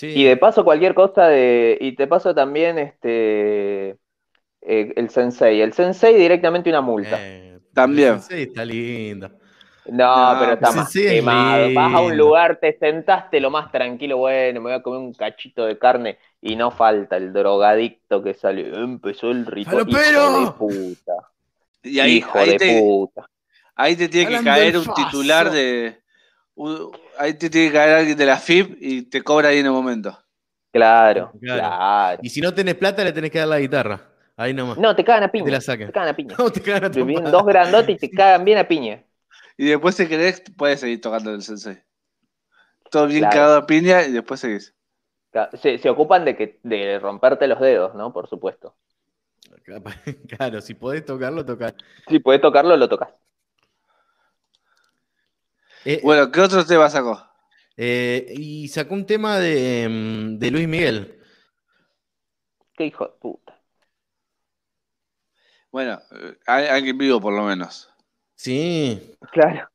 [0.00, 1.76] Y de paso cualquier cosa de...
[1.80, 3.98] Y te paso también este...
[4.62, 5.60] Eh, el sensei.
[5.60, 7.18] El sensei directamente una multa.
[7.20, 8.14] Eh, también.
[8.14, 9.28] El sensei está lindo.
[9.86, 11.74] No, pero está más quemado.
[11.74, 15.14] Vas a un lugar, te sentaste lo más tranquilo, bueno, me voy a comer un
[15.14, 18.72] cachito de carne y no falta el drogadicto que salió.
[18.76, 19.88] Empezó el ritual.
[19.88, 21.12] Hijo de puta.
[21.82, 23.28] Y ahí, Hijo de puta.
[23.74, 26.00] Ahí te tiene que caer un titular de.
[27.18, 29.72] ahí te tiene que caer alguien de la FIP y te cobra ahí en el
[29.72, 30.18] momento.
[30.72, 34.02] Claro, claro, Y si no tenés plata, le tenés que dar la guitarra.
[34.36, 34.78] Ahí nomás.
[34.78, 35.44] No, te cagan a piña.
[35.44, 35.88] Te la sacan.
[35.88, 36.34] Te cagan a piña.
[36.38, 37.04] No, te cagan a piña.
[37.04, 39.04] Vienen dos grandotes y te cagan bien a piña.
[39.56, 41.78] Y después, si querés, puedes seguir tocando el sensei.
[42.90, 44.74] Todo bien cagado a piña y después seguís.
[45.60, 48.12] Se, se, ocupan de, que, de romperte los dedos, ¿no?
[48.12, 48.74] Por supuesto.
[50.36, 51.74] Claro, si podés tocarlo, tocas.
[52.08, 53.10] Si podés tocarlo, lo tocas.
[55.84, 57.26] Eh, bueno, ¿qué otro tema sacó?
[57.76, 61.18] Eh, y sacó un tema de, mm, de, Luis Miguel.
[62.74, 63.58] Qué hijo de puta.
[65.70, 67.88] Bueno, eh, alguien vivo por lo menos.
[68.34, 69.16] Sí.
[69.32, 69.70] Claro.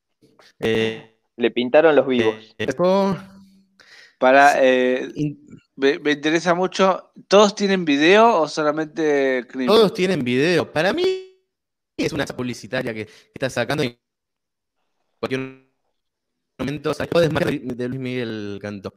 [0.59, 2.55] Le pintaron los vivos.
[4.19, 4.55] Para,
[5.75, 10.71] me, interesa mucho, ¿todos tienen video o solamente Todos tienen video.
[10.71, 11.03] Para mí
[11.97, 13.83] es una publicitaria que, que está sacando
[15.19, 15.64] cualquier
[16.57, 18.93] momentos de Luis Miguel cantó.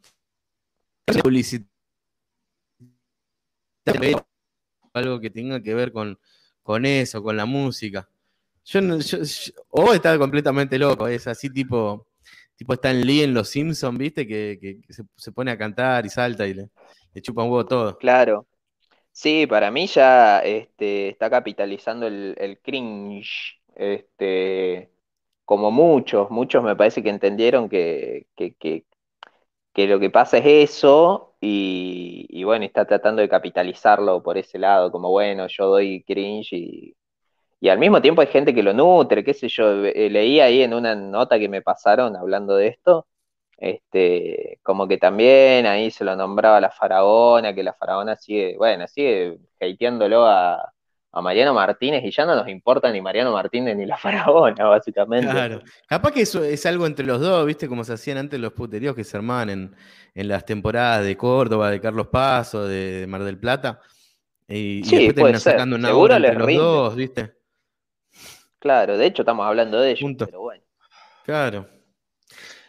[4.93, 6.19] algo que tenga que ver con,
[6.63, 8.09] con eso, con la música.
[8.65, 8.81] Yo,
[9.71, 12.07] o está completamente loco, es así tipo,
[12.55, 14.27] tipo Stan Lee en Los Simpsons, ¿viste?
[14.27, 14.81] Que,
[15.17, 16.69] se, pone a cantar y salta y le,
[17.23, 17.97] chupa un huevo todo.
[17.97, 18.47] Claro.
[19.11, 23.59] Sí, para mí ya este, está capitalizando el, cringe.
[23.75, 24.91] Este,
[25.49, 28.85] como muchos, muchos me parece que entendieron que, que,
[29.87, 34.93] lo que pasa es eso y, y, bueno, está tratando de capitalizarlo por ese lado,
[34.93, 36.97] como bueno, yo doy cringe y
[37.61, 40.63] y al mismo tiempo hay gente que lo nutre, qué sé yo, eh, leí ahí
[40.63, 43.07] en una nota que me pasaron hablando de esto,
[43.57, 48.87] este, como que también ahí se lo nombraba la faraona, que la faraona sigue, bueno,
[48.89, 50.73] sigue hateándolo a,
[51.11, 55.31] a Mariano Martínez y ya no nos importa ni Mariano Martínez ni la faraona, básicamente.
[55.31, 58.53] Claro, capaz que eso es algo entre los dos, viste, como se hacían antes los
[58.53, 63.39] puteríos que se armaban en, las temporadas de Córdoba, de Carlos Paso, de, Mar del
[63.39, 63.81] Plata.
[64.49, 67.35] Y, sí, después terminan sacando una Seguro entre los dos, viste.
[68.59, 70.65] Claro, de hecho estamos hablando de ellos, pero bueno.
[71.25, 71.69] Claro.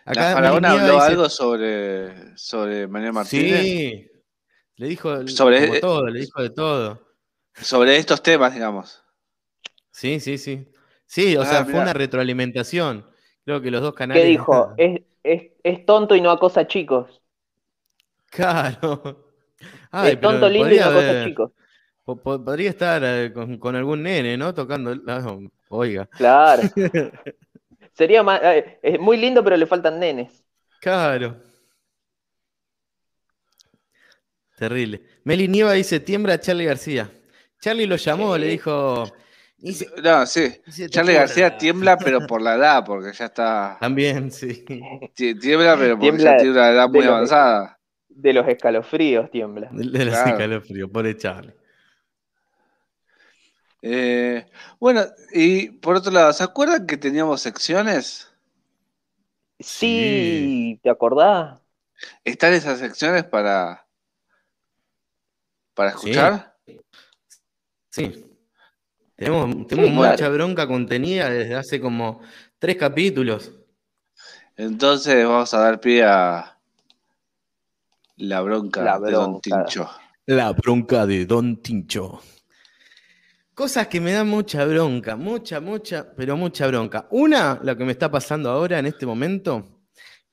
[0.06, 3.62] Acá la faraona habló algo sobre, sobre Manuel Martínez.
[3.62, 4.12] Sí,
[4.76, 7.09] le dijo sobre todo, le dijo de todo.
[7.62, 9.03] Sobre estos temas, digamos.
[9.91, 10.68] Sí, sí, sí.
[11.05, 13.05] Sí, o ah, sea, fue una retroalimentación.
[13.43, 14.24] Creo que los dos canales.
[14.24, 14.74] ¿Qué dijo?
[14.78, 17.22] Es, es, es tonto y no acosa chicos.
[18.30, 19.34] Claro.
[20.05, 21.51] es tonto, lindo y no acosa chicos.
[22.05, 24.53] Podría estar eh, con, algún nene, ¿no?
[24.53, 24.95] Tocando.
[25.70, 26.05] Oiga.
[26.07, 26.64] Claro.
[27.93, 30.43] Sería eh, es muy lindo, pero le faltan nenes.
[30.80, 31.36] Claro.
[34.57, 35.01] Terrible.
[35.24, 37.10] Meli Nieva dice, tiembla a Charlie García.
[37.60, 39.05] Charlie lo llamó, le dijo...
[40.03, 40.62] no, sí.
[40.89, 43.78] Charlie García tiembla, pero por la edad, porque ya está...
[43.80, 44.64] También, sí.
[45.14, 47.80] Tiembla, pero porque tiembla ya tiene una edad muy avanzada.
[48.07, 49.70] De los escalofríos tiembla.
[49.72, 51.53] De, los escalofríos, pobre Charlie.
[53.82, 54.45] Eh,
[54.80, 58.30] bueno, y por otro lado, ¿se acuerdan que teníamos secciones?
[59.60, 61.62] Sí, ¿te acordás?
[62.24, 63.86] ¿Están esas secciones para,
[65.74, 66.55] para escuchar?
[66.66, 66.80] Sí.
[69.16, 69.48] Tenemos,
[69.92, 72.22] mucha bronca contenida desde hace como
[72.58, 73.52] tres capítulos.
[74.56, 76.58] Entonces vamos a dar pie a
[78.18, 79.00] la bronca.
[79.00, 79.90] de Don Tincho.
[80.26, 82.22] La bronca de Don Tincho.
[83.54, 87.08] Cosas que me dan mucha bronca, mucha, mucha, pero mucha bronca.
[87.12, 89.82] Una, lo que me está pasando ahora en este momento,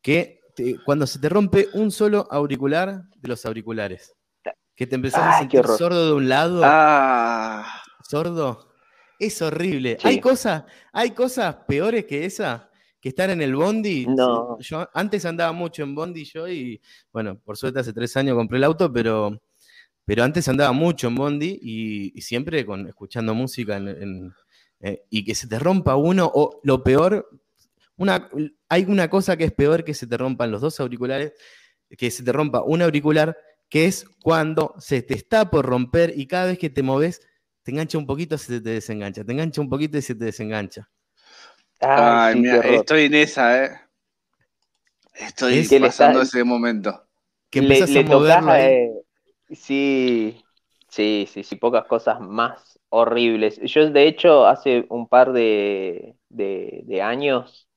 [0.00, 0.40] que
[0.84, 4.15] cuando se te rompe un solo auricular de los auriculares,
[4.76, 7.66] que te empezás a sentir sordo de un lado, ah.
[8.08, 8.68] sordo,
[9.18, 9.96] es horrible.
[10.02, 12.70] Hay cosas, hay cosas peores que esa,
[13.00, 14.06] que estar en el bondi.
[14.06, 14.58] No.
[14.60, 16.80] Yo antes andaba mucho en bondi yo y,
[17.12, 19.40] bueno, por suerte hace tres años compré el auto, pero
[20.06, 23.76] pero antes andaba mucho en Bondi y, siempre con, escuchando música
[24.80, 27.28] eh, y que se te rompa uno, o lo peor,
[27.96, 28.30] una,
[28.68, 31.32] hay una cosa que es peor que se te rompan los dos auriculares,
[31.98, 33.36] que se te rompa un auricular,
[33.68, 37.20] que es cuando se te está por romper y cada vez que te moves,
[37.62, 40.88] te engancha un poquito, se te desengancha, te engancha un poquito y se te desengancha.
[41.80, 43.80] Ay, mira, estoy en esa, ¿eh?
[45.14, 47.06] Estoy pasando ese momento.
[47.50, 48.52] Que empezás a moverlo,
[49.48, 50.44] Sí,
[50.88, 53.60] sí, sí, sí, pocas cosas más horribles.
[53.62, 57.68] Yo, de hecho, hace un par de, de, años,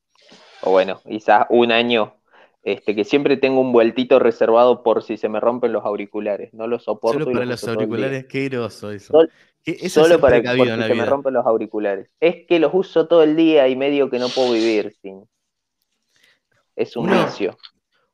[0.62, 2.19] o bueno, quizás un año,
[2.62, 6.54] este, que siempre tengo un vueltito reservado por si se me rompen los auriculares.
[6.54, 7.20] No los soporto.
[7.24, 9.14] Solo para los auriculares, qué groso eso.
[9.88, 12.14] solo para si se me rompen los auriculares.
[12.20, 15.24] Es que los uso todo el día y medio que no puedo vivir sin.
[16.76, 17.58] Es un vicio.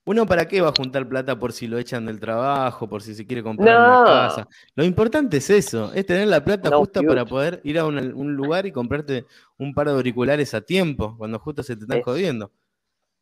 [0.07, 3.15] Uno para qué va a juntar plata por si lo echan del trabajo, por si
[3.15, 4.47] se quiere comprar una casa.
[4.75, 8.67] Lo importante es eso, es tener la plata justa para poder ir a un, lugar
[8.67, 9.25] y comprarte
[9.57, 12.51] un par de auriculares a tiempo, cuando justo se te están jodiendo.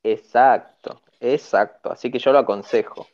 [0.04, 1.92] Exacto, exacto.
[1.92, 3.08] Así que yo lo aconsejo.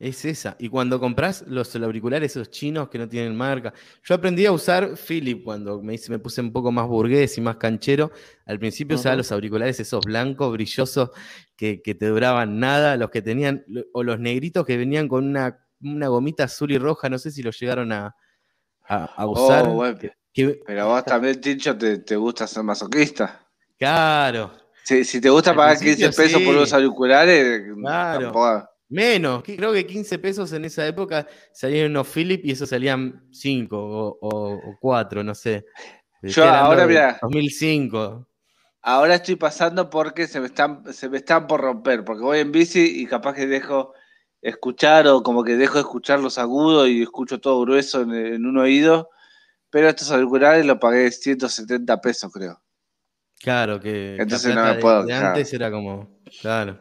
[0.00, 0.56] Es esa.
[0.58, 3.74] Y cuando compras los auriculares esos chinos que no tienen marca.
[4.02, 7.56] Yo aprendí a usar Philip cuando me, me puse un poco más burgués y más
[7.56, 8.10] canchero.
[8.46, 11.10] Al principio usaba los auriculares esos blancos, brillosos,
[11.54, 12.96] que, te duraban nada.
[12.96, 17.10] Los que tenían, o los negritos que venían con una, gomita azul y roja.
[17.10, 18.16] No sé si los llegaron a,
[19.26, 19.66] usar.
[19.68, 19.84] Oh,
[20.66, 23.46] pero vos también, Tincho, te, gusta ser masoquista.
[23.80, 24.52] Claro.
[24.84, 28.68] Si, te gusta pagar 15 pesos por los auriculares, claro.
[28.88, 34.18] Menos, creo que 15 pesos en esa época salían unos Philip y esos salían 5
[34.20, 35.64] o, 4, no sé.
[36.22, 37.18] Yo ahora, mira.
[37.22, 38.26] 2005.
[38.82, 42.52] Ahora estoy pasando porque se me, están, se me están por romper, porque voy en
[42.52, 43.94] bici y capaz que dejo
[44.42, 48.58] escuchar o como que dejo de escuchar los agudos y escucho todo grueso en, un
[48.58, 49.08] oído.
[49.70, 52.60] Pero estos auriculares los pagué 170 pesos, creo.
[53.40, 54.16] Claro, que.
[54.16, 55.04] Entonces no me puedo.
[55.04, 56.20] De, antes era como.
[56.40, 56.78] Claro.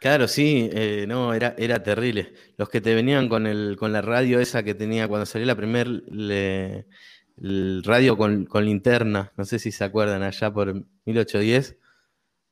[0.00, 2.32] Claro, sí, eh, no, era, era terrible.
[2.56, 5.54] Los que te venían con el, con la radio esa que tenía cuando salió la
[5.54, 11.76] primer el radio con, linterna, no sé si se acuerdan, allá por 1810.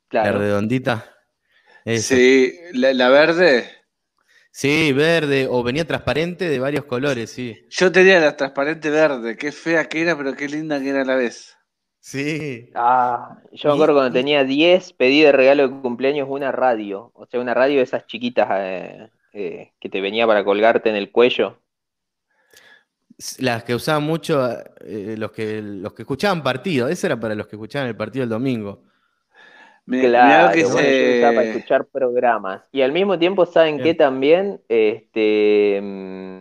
[0.08, 0.32] Claro.
[0.32, 1.12] La redondita.
[1.84, 3.68] Sí, la, verde.
[4.52, 7.56] Sí, verde, o venía transparente de varios colores, sí.
[7.70, 11.04] Yo tenía la transparente verde, qué fea que era, pero qué linda que era a
[11.04, 11.56] la vez.
[12.00, 12.70] Sí.
[12.74, 17.12] Ah, yo me acuerdo cuando tenía 10, pedí de regalo de cumpleaños una radio.
[17.14, 20.96] O sea, una radio de esas chiquitas eh, eh, que te venía para colgarte en
[20.96, 21.58] el cuello.
[23.38, 26.88] Las que usaban mucho eh, los, que, los que escuchaban partido.
[26.88, 28.82] Ese era para los que escuchaban el partido el domingo.
[29.90, 31.20] Claro, que se...
[31.22, 32.62] para escuchar programas.
[32.72, 34.60] Y al mismo tiempo, ¿saben qué también?
[34.68, 35.80] Este.
[35.82, 36.40] Mm,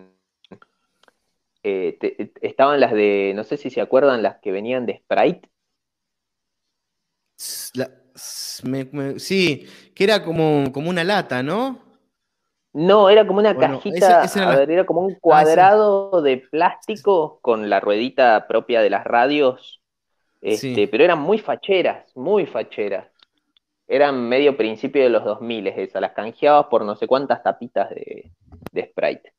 [1.64, 5.50] eh, estaban las de, no sé si se acuerdan, las que venían de Sprite.
[9.18, 11.80] sí, que era como, como una lata, ¿no?
[12.72, 14.24] No, era como una cajita,
[14.68, 19.82] era, como un ah, cuadrado de plástico con la ruedita propia de las radios,
[20.40, 23.08] este, pero eran muy facheras, muy facheras.
[23.92, 28.32] Eran medio principio de los 2000 esas, las canjeabas por no sé cuántas tapitas de,
[28.72, 29.34] de Sprite.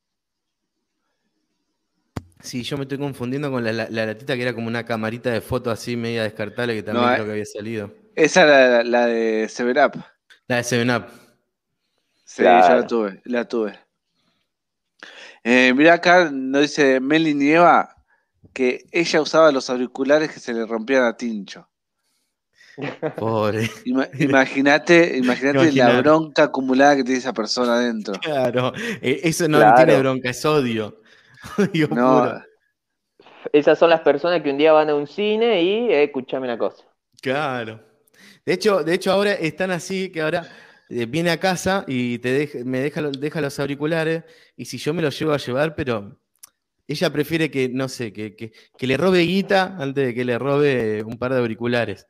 [2.40, 5.70] Sí, yo me estoy confundiendo con la, latita que era como una camarita de foto
[5.70, 7.94] así media descartable que también creo eh, que había salido.
[8.16, 10.04] Esa era la, de Seven Up.
[10.48, 11.04] La de Seven Up.
[12.24, 13.78] Sí, ya la tuve, la tuve.
[15.44, 17.96] Eh, mira acá nos dice Meli Nieva
[18.52, 21.69] que ella usaba los auriculares que se le rompían a Tincho.
[23.16, 23.70] Pobre.
[23.84, 28.14] Imagínate, imagínate la bronca acumulada que tiene esa persona adentro.
[28.20, 31.00] Claro, eh, eso no tiene bronca, es odio.
[31.90, 32.42] no.
[33.52, 36.58] Esas son las personas que un día van a un cine y eh, escúchame una
[36.58, 36.84] cosa.
[37.20, 37.80] Claro.
[38.44, 40.46] De hecho, de hecho, ahora están así que ahora
[40.88, 44.24] eh, viene a casa y te me deja, deja, los auriculares
[44.56, 46.18] y si yo me los llevo a llevar, pero
[46.86, 51.04] ella prefiere que, no sé, que, que, le robe guita antes de que le robe
[51.04, 52.08] un par de auriculares.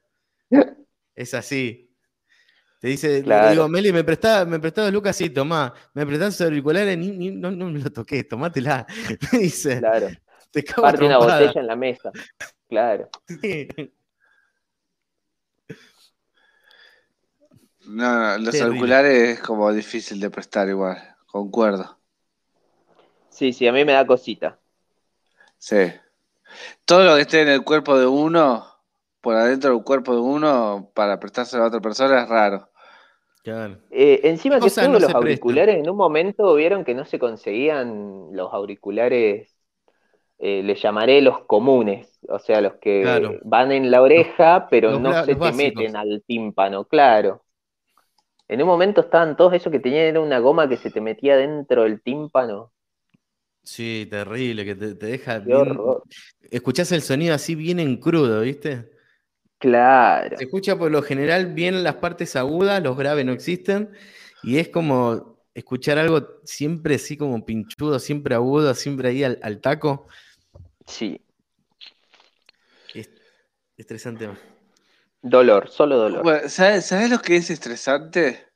[1.15, 1.91] Es así.
[2.81, 7.31] Te dice, digo, Meli, me prestaba, me prestaba Lucas, sí, tomá, me prestaste auriculares, ni,
[7.31, 8.87] no, no, me lo toqué, tomátela.
[9.33, 10.09] Me dice, claro.
[10.51, 12.11] te cago Parte una botella en la mesa.
[12.69, 13.11] Claro.
[17.87, 20.97] No, los auriculares es como difícil de prestar igual,
[21.27, 21.99] concuerdo.
[23.29, 24.59] Sí, sí, a mí me da cosita.
[25.59, 25.93] Sí.
[26.85, 28.70] Todo lo que esté en el cuerpo de uno,
[29.21, 32.71] por adentro del cuerpo de uno, para prestárselo a otra persona es raro.
[33.91, 38.53] Eh, encima que todos los auriculares, en un momento vieron que no se conseguían los
[38.53, 39.57] auriculares,
[40.39, 45.25] eh, le llamaré los comunes, o sea, los que van en la oreja, pero no
[45.25, 47.43] se te meten al tímpano, claro.
[48.47, 51.85] En un momento estaban todos esos que tenían una goma que se te metía dentro
[51.85, 52.73] del tímpano.
[53.63, 55.43] Sí, terrible, que te, deja.
[56.51, 58.91] Escuchás el sonido así bien en crudo, ¿viste?
[59.61, 60.39] Claro.
[60.39, 63.91] Se escucha por lo general bien las partes agudas, los graves no existen,
[64.43, 70.09] y es como escuchar algo siempre así como pinchudo, siempre agudo, siempre ahí al, taco.
[70.87, 71.21] Sí.
[73.77, 74.31] estresante.
[75.21, 76.49] Dolor, solo dolor.
[76.49, 78.47] ¿sabes, lo que es estresante?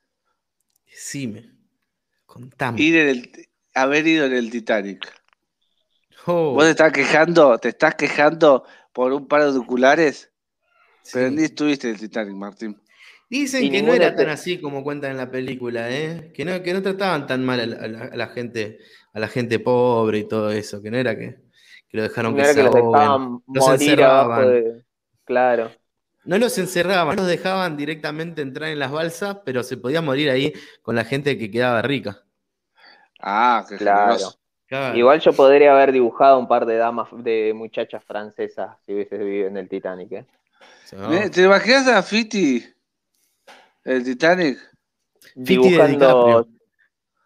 [0.86, 1.50] Decime.
[2.24, 2.80] Contame.
[2.80, 3.30] Ir
[3.74, 5.06] haber ido en el Titanic.
[6.24, 6.54] Oh.
[6.54, 10.33] Vos te estás quejando, te estás quejando por un par de oculares
[11.12, 12.80] pero ni estuviste el Titanic, Martín.
[13.28, 16.30] Dicen que no era tan así como cuentan en la película, ¿eh?
[16.34, 18.78] Que no, que no trataban tan mal a la, gente,
[19.12, 21.38] a la gente pobre y todo eso, que no era que,
[21.90, 24.84] lo dejaron que se los encerraban.
[25.24, 25.70] Claro.
[26.24, 30.30] No los encerraban, no los dejaban directamente entrar en las balsas, pero se podía morir
[30.30, 30.52] ahí
[30.82, 32.22] con la gente que quedaba rica.
[33.20, 34.16] Ah, qué claro.
[34.94, 39.48] Igual yo podría haber dibujado un par de damas, de muchachas francesas si hubiese vivido
[39.48, 40.26] en el Titanic, ¿eh?
[41.32, 42.64] ¿Te imaginas a Fiti?
[43.82, 44.58] El Titanic.
[45.34, 46.46] Dibujando.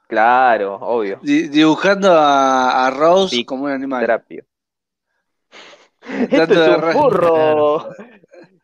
[0.09, 1.21] Claro, obvio.
[1.23, 4.01] dibujando a, Rose como un animal.
[4.01, 4.45] Terapio.
[6.01, 7.91] Esto es un furro.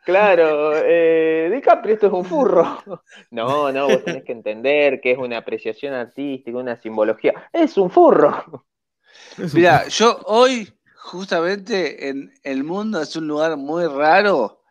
[0.07, 2.83] Claro, eh, DiCaprio, esto es un furro.
[3.31, 7.49] No, no, vos tenés que entender que es una apreciación artística, una simbología.
[7.53, 8.67] Es un furro.
[9.53, 14.64] Mira, yo hoy, justamente en el mundo, es un lugar muy raro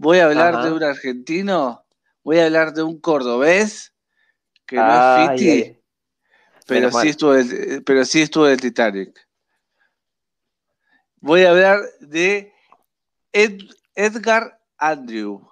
[0.00, 1.84] Voy a hablar de un argentino,
[2.24, 3.92] voy a hablar de un cordobés
[4.64, 5.76] que no es Fiti,
[6.66, 9.28] pero sí, estuvo el, pero sí estuvo el Titanic.
[11.16, 12.50] Voy a hablar de
[13.94, 15.46] Edgar Andrew,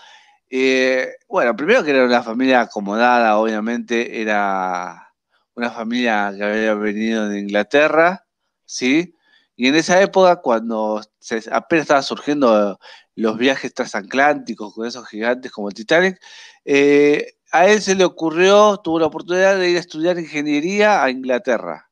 [0.50, 5.14] Eh, bueno, primero que era una familia acomodada, obviamente, era
[5.56, 8.26] una familia que había venido de Inglaterra,
[8.66, 9.16] ¿sí?
[9.56, 12.80] Y en esa época, cuando se, apenas estaban surgiendo
[13.16, 16.20] los viajes transatlánticos con esos gigantes como el Titanic,
[16.66, 21.10] eh, a él se le ocurrió, tuvo la oportunidad de ir a estudiar ingeniería a
[21.10, 21.90] Inglaterra.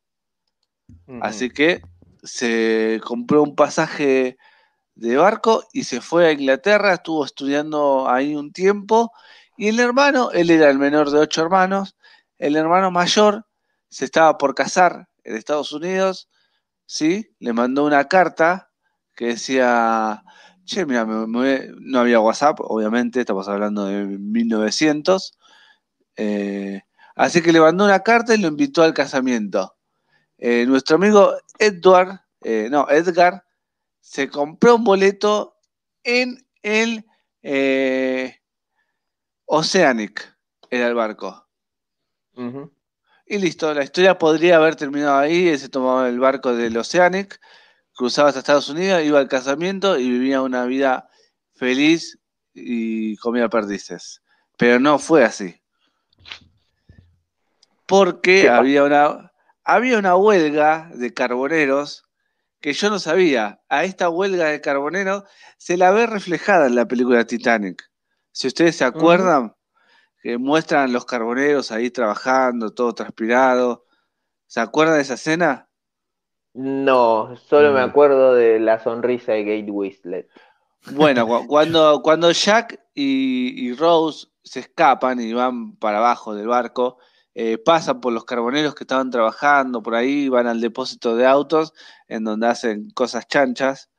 [1.22, 1.82] Así que
[2.24, 4.38] se compró un pasaje
[4.96, 9.12] de barco y se fue a Inglaterra, estuvo estudiando ahí un tiempo.
[9.58, 11.96] Y el hermano, él era el menor de ocho hermanos,
[12.38, 13.46] el hermano mayor
[13.90, 16.30] se estaba por casar en Estados Unidos,
[16.86, 17.36] ¿sí?
[17.40, 18.72] Le mandó una carta
[19.16, 20.24] que decía,
[20.66, 25.38] che, mira, no había WhatsApp, obviamente, estamos hablando de 1900.
[26.16, 26.82] Eh,
[27.16, 29.73] así que le mandó una carta y lo invitó al casamiento.
[30.46, 33.46] Eh, nuestro amigo Edward, eh, no, Edgar,
[34.02, 35.56] se compró un boleto
[36.04, 37.06] en el
[39.46, 40.38] Oceanic,
[40.70, 41.48] era el barco.
[43.26, 45.48] Y listo, la historia podría haber terminado ahí.
[45.48, 47.40] Él se tomaba el barco del Oceanic,
[47.94, 51.10] cruzaba hasta Estados Unidos, iba al casamiento y vivía una vida
[51.56, 52.20] feliz
[52.54, 54.22] y comía perdices.
[54.58, 55.56] Pero no fue así.
[57.86, 59.33] Porque había una,
[59.64, 62.04] había una huelga de carboneros
[62.62, 63.62] que yo no sabía.
[63.70, 65.24] A esta huelga de carboneros
[65.58, 67.84] se la ve reflejada en la película Titanic.
[68.32, 69.56] Si ustedes se acuerdan,
[70.24, 73.86] que muestran los carboneros ahí trabajando, todo transpirado.
[74.48, 75.68] ¿Se acuerdan de esa escena?
[76.54, 77.90] No, solo me mm.
[77.90, 80.30] acuerdo de la sonrisa de Gate Whistlet.
[80.92, 87.00] Bueno, cuando, cuando Jack y, Rose se escapan y van para abajo del barco,
[87.36, 91.74] eh, pasan por los carboneros que estaban trabajando por ahí, van al depósito de autos
[92.08, 93.90] en donde hacen cosas chanchas.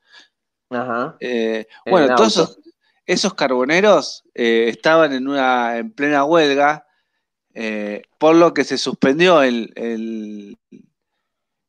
[0.70, 1.16] Ajá.
[1.18, 2.58] Eh, bueno, todos
[3.06, 6.86] esos carboneros eh, estaban en, una, en plena huelga,
[8.18, 9.72] por lo que se suspendió el,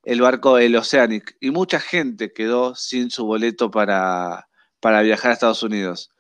[0.04, 4.48] el, barco, el Oceanic, y mucha gente quedó sin su boleto para,
[4.80, 6.12] para viajar a Estados Unidos.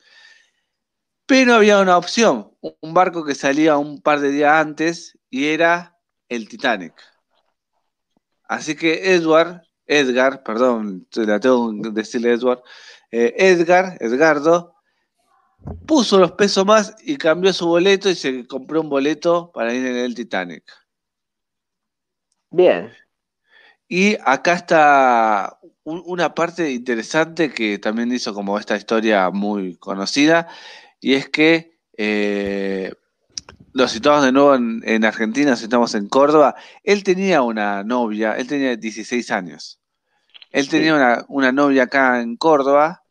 [1.26, 5.98] Pero había una opción, un barco que salía un par de días antes y era
[6.30, 6.94] el Titanic.
[8.44, 12.62] Así que Edward, Edgar, perdón, la tengo que decirle Edward,
[13.12, 14.76] eh, Edgar, Edgardo,
[15.88, 19.86] puso los pesos más y cambió su boleto y se compró un boleto para ir
[19.86, 20.64] en el Titanic.
[22.52, 22.94] Bien.
[23.88, 30.48] Y acá está una parte interesante que también hizo como esta historia muy conocida,
[31.06, 32.92] y es que eh,
[33.74, 38.76] lo situamos de nuevo en, Argentina, estamos en Córdoba, él tenía una novia, él tenía
[38.76, 39.80] 16 años.
[40.50, 43.04] Él tenía una, una novia acá en Córdoba,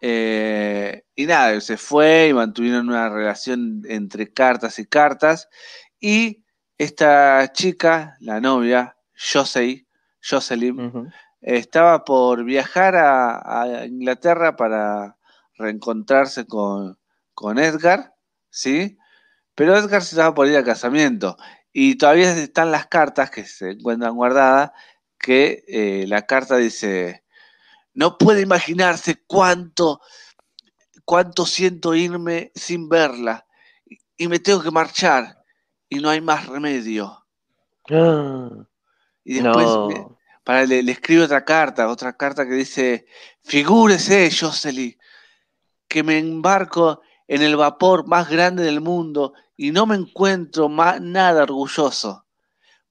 [0.00, 5.48] eh, y nada, se fue y mantuvieron una relación entre cartas y cartas.
[6.00, 6.42] Y
[6.78, 9.86] esta chica, la novia, Josey,
[10.20, 15.16] Jocelyn, estaba por viajar a, Inglaterra para
[15.56, 16.98] reencontrarse con,
[17.58, 18.14] Edgar,
[18.50, 18.98] ¿sí?
[19.54, 21.36] Pero Edgar se estaba por ir al casamiento.
[21.72, 24.72] Y todavía están las cartas que se encuentran guardadas,
[25.18, 27.24] que eh, la carta dice,
[27.94, 30.00] no puede imaginarse cuánto,
[31.04, 33.46] cuánto siento irme sin verla
[34.16, 35.42] y me tengo que marchar
[35.88, 37.20] y no hay más remedio.
[37.90, 38.48] Ah.
[39.24, 39.66] y después
[40.42, 43.06] para, le, escribe otra carta, otra carta que dice,
[43.42, 44.96] figúrese, Jocelyn,
[45.86, 51.00] que me embarco en el vapor más grande del mundo y no me encuentro más,
[51.00, 52.26] nada orgulloso,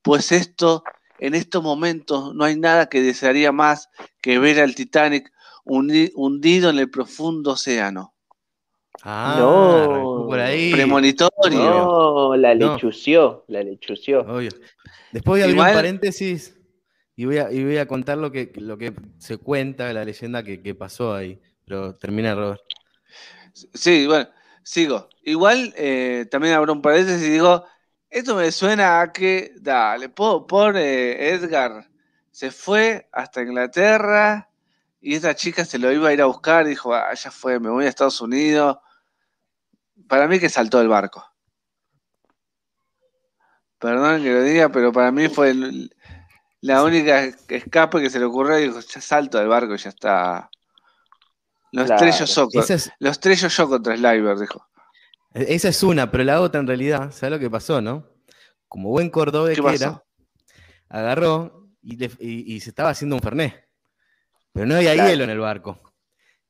[0.01, 0.83] pues esto
[1.19, 3.89] en estos momentos no hay nada que desearía más
[4.21, 5.31] que ver al Titanic
[5.63, 8.13] hundido en el profundo océano.
[9.01, 10.71] Ah, no, por ahí.
[10.71, 11.29] Premonitorio.
[11.51, 14.25] No, la lechució, la lechució.
[15.11, 16.57] Después voy a abrir un paréntesis
[17.15, 20.43] y voy a, y voy a contar lo que, lo que se cuenta, la leyenda
[20.43, 21.39] que, pasó ahí.
[21.65, 22.61] Pero termina, Robert.
[23.53, 24.27] Sí, bueno,
[24.63, 25.09] sigo.
[25.23, 27.65] Igual eh, también abro un paréntesis y digo,
[28.09, 31.89] esto me suena a que, dale, por, Edgar
[32.31, 34.49] se fue hasta Inglaterra
[35.01, 37.69] y esta chica se lo iba a ir a buscar, dijo, ah, ya fue, me
[37.69, 38.77] voy a Estados Unidos.
[40.07, 41.25] Para mí que saltó el barco.
[43.79, 45.53] Perdón que lo diga, pero para mí fue
[46.61, 50.49] la única escape que se le ocurrió y dijo, ya salto del barco, ya está.
[51.73, 54.67] Los estrellos yo, contra Sliver, dijo.
[55.33, 58.07] Esa es una, pero la otra en realidad, ¿sabes lo que pasó, no?
[58.67, 60.03] Como buen cordobés que era,
[60.87, 63.67] agarró y, se estaba haciendo un fernet.
[64.51, 65.79] Pero no había hielo en el barco.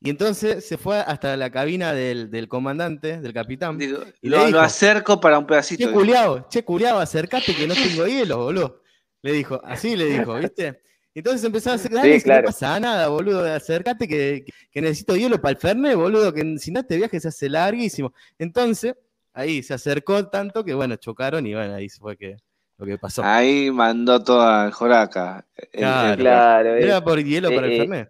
[0.02, 3.82] Y entonces se fue hasta la cabina del, comandante, del capitán.
[3.82, 3.88] y
[4.28, 5.88] lo, lo, acerco para un pedacito.
[5.88, 8.82] Che, culiao, che, culiao, acercate que no tengo hielo, boludo.
[9.22, 10.82] Le dijo, así le dijo, ¿viste?
[11.16, 15.52] Entonces empezó a hacer, dale, no pasa nada, boludo, acércate que, que, necesito hielo para
[15.52, 18.14] el Fernet, boludo, que si no este viaje se hace larguísimo.
[18.40, 18.96] Entonces,
[19.34, 22.38] ahí se acercó tanto que, bueno, chocaron y bueno, ahí fue que,
[22.78, 23.22] lo que pasó.
[23.24, 25.46] Ahí mandó toda Joraca.
[25.72, 26.76] Claro, claro.
[26.76, 28.10] Era por hielo para el Fernet.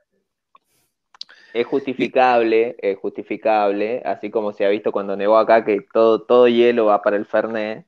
[1.54, 6.48] Es justificable, es justificable, así como se ha visto cuando nevó acá que todo, todo
[6.48, 7.86] hielo va para el Fernet.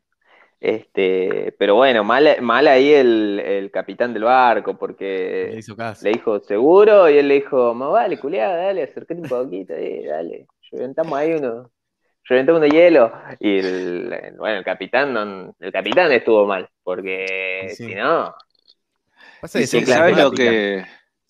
[0.60, 5.62] Este, pero bueno, mal, mal ahí el, capitán del barco, porque
[6.02, 10.06] le, dijo seguro, y él le dijo, más vale, culiada, dale, acércate un poquito, eh,
[10.08, 11.72] dale, reventamos ahí uno,
[12.24, 17.94] reventamos uno de hielo, y el, bueno, el capitán el capitán estuvo mal, porque si
[17.94, 18.34] no.
[19.44, 20.86] ¿Sabes lo que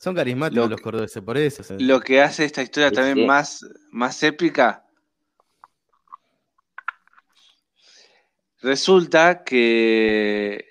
[0.06, 1.64] son carismáticos los cordobeses, por eso.
[1.80, 4.85] Lo que hace esta historia también Más, más épica.
[8.62, 10.66] Resulta que,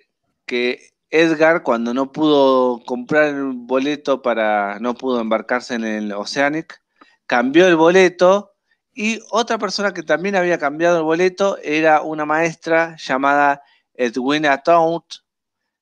[0.47, 4.79] que Edgar, cuando no pudo comprar el boleto para.
[4.81, 6.83] no pudo embarcarse en el Oceanic,
[7.27, 8.53] cambió el boleto.
[8.97, 13.63] Y otra persona que también había cambiado el boleto era una maestra llamada
[13.95, 15.05] Edwina Taunt,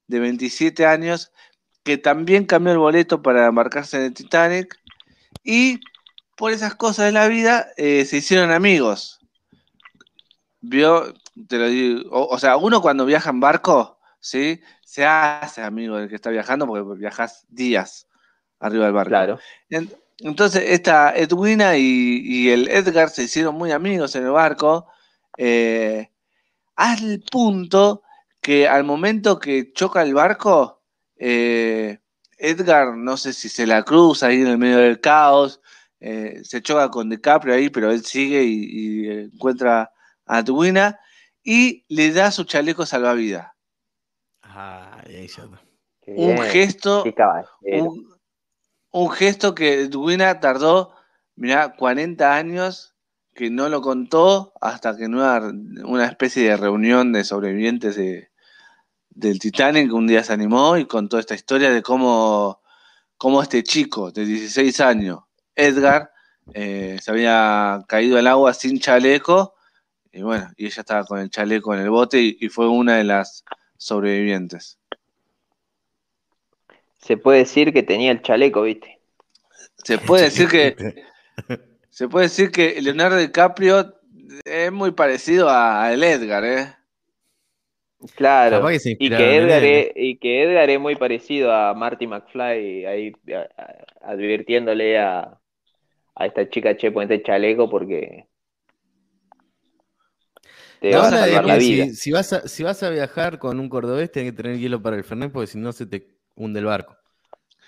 [0.06, 1.32] de 27 años,
[1.82, 4.78] que también cambió el boleto para embarcarse en el Titanic
[5.44, 5.80] y
[6.36, 9.18] por esas cosas de la vida eh, se hicieron amigos.
[10.60, 11.14] Vio,
[11.48, 14.60] te lo digo, o, sea, uno cuando viaja en barco, ¿sí?
[14.84, 18.06] Se hace amigo del que está viajando porque viajas días
[18.60, 19.08] arriba del barco.
[19.08, 19.38] Claro.
[20.18, 24.88] entonces, esta Edwina y, el Edgar se hicieron muy amigos en el barco,
[25.38, 26.10] eh,
[26.76, 28.02] al punto
[28.40, 30.82] que al momento que choca el barco,
[31.16, 31.98] eh,
[32.36, 35.60] Edgar, no sé si se la cruza ahí en el medio del caos,
[36.00, 39.92] eh, se choca con DiCaprio ahí, pero él sigue y, encuentra
[40.26, 40.98] a Tuina
[41.42, 43.52] y le da su chaleco salvavidas.
[46.06, 47.04] un gesto,
[48.90, 50.94] un, gesto que Tuina tardó,
[51.36, 52.94] mira, 40 años
[53.34, 55.46] que no lo contó hasta que no era
[55.84, 58.30] una especie de reunión de sobrevivientes de,
[59.10, 62.60] del Titanic un día se animó y contó esta historia de cómo,
[63.16, 65.20] cómo este chico de 16 años,
[65.54, 66.10] Edgar,
[66.54, 69.54] eh, se había caído al agua sin chaleco
[70.12, 73.04] y bueno, y ella estaba con el chaleco en el bote y, fue una de
[73.04, 73.44] las
[73.78, 74.78] sobrevivientes.
[76.98, 79.00] Se puede decir que tenía el chaleco, ¿viste?
[79.82, 81.04] Se puede decir que
[81.90, 83.94] se puede decir que Leonardo DiCaprio
[84.44, 86.74] es muy parecido a, a el Edgar, ¿eh?
[88.16, 93.12] Claro, y, que Edgar es, y que Edgar es muy parecido a Marty McFly, ahí
[94.00, 95.38] advirtiéndole a,
[96.16, 98.26] a, esta chica, che, ponete chaleco porque
[100.82, 101.86] te vas a salvar la vida.
[101.94, 104.96] Si, vas a, si vas a viajar con un cordobés, tienes que tener hielo para
[104.96, 106.96] el Fernet, porque si no se te hunde el barco.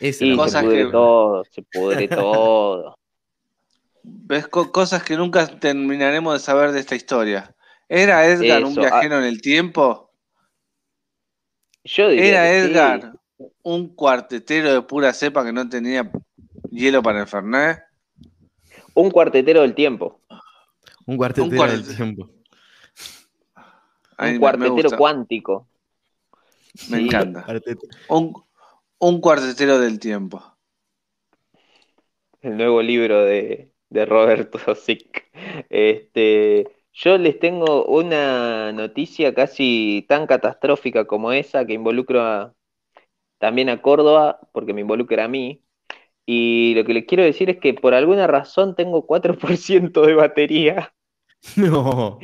[0.01, 2.99] Esa y se pudre todo, se pudre todo.
[4.03, 7.55] Ves cosas que nunca terminaremos de saber de esta historia.
[7.89, 10.11] ¿Era Edgar un viajero en el tiempo?
[11.85, 13.13] Era Edgar
[13.63, 16.11] un cuartetero de pura cepa que no tenía
[16.71, 17.81] hielo para el Fernet.
[18.95, 20.21] Un cuartetero del tiempo.
[21.07, 22.34] Un cuartetero del tiempo.
[24.19, 25.69] Un cuartetero cuántico.
[26.91, 27.47] Me encanta.
[28.09, 30.43] Un, cuartetero del tiempo.
[32.41, 35.25] El nuevo libro de, de Roberto Sick.
[35.69, 42.55] Este, yo les tengo una noticia casi tan catastrófica como esa que involucra
[43.39, 45.63] también a Córdoba, porque me involucra a mí.
[46.27, 50.95] Y lo que les quiero decir es que por alguna razón tengo 4% de batería.
[51.57, 52.19] No.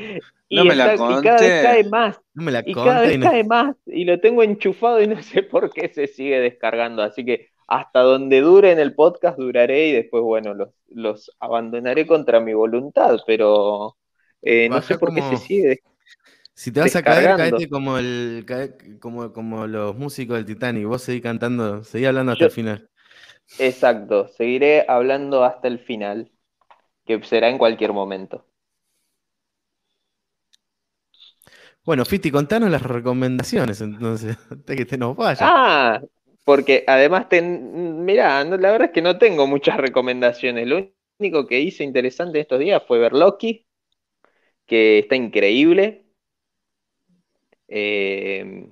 [0.49, 2.21] Y, no me la y cada vez cae más.
[2.35, 3.77] No me la y cada vez cae más.
[3.87, 7.03] Y lo tengo enchufado y no sé por qué se sigue descargando.
[7.03, 12.07] Así que hasta donde dure en el podcast duraré y después, bueno, los, los abandonaré
[12.07, 13.21] contra mi voluntad.
[13.27, 13.97] Pero
[14.43, 15.81] eh, no sé por qué se sigue.
[16.53, 18.45] Si te vas a caer, caete como, el,
[19.01, 20.85] como, como los músicos del Titanic.
[20.85, 22.91] Vos seguís cantando, seguí hablando hasta el final.
[23.59, 26.31] Exacto, seguiré hablando hasta el final,
[27.07, 28.45] que será en cualquier momento.
[31.85, 35.47] Bueno, Fiti, contanos las recomendaciones, entonces, antes que te nos vaya.
[35.49, 36.01] Ah,
[36.45, 40.67] porque además, mira, la verdad es que no tengo muchas recomendaciones.
[40.67, 40.89] Lo
[41.19, 43.67] único que hice interesante estos días fue ver Loki,
[44.67, 46.05] que está increíble.
[47.69, 48.69] Eh,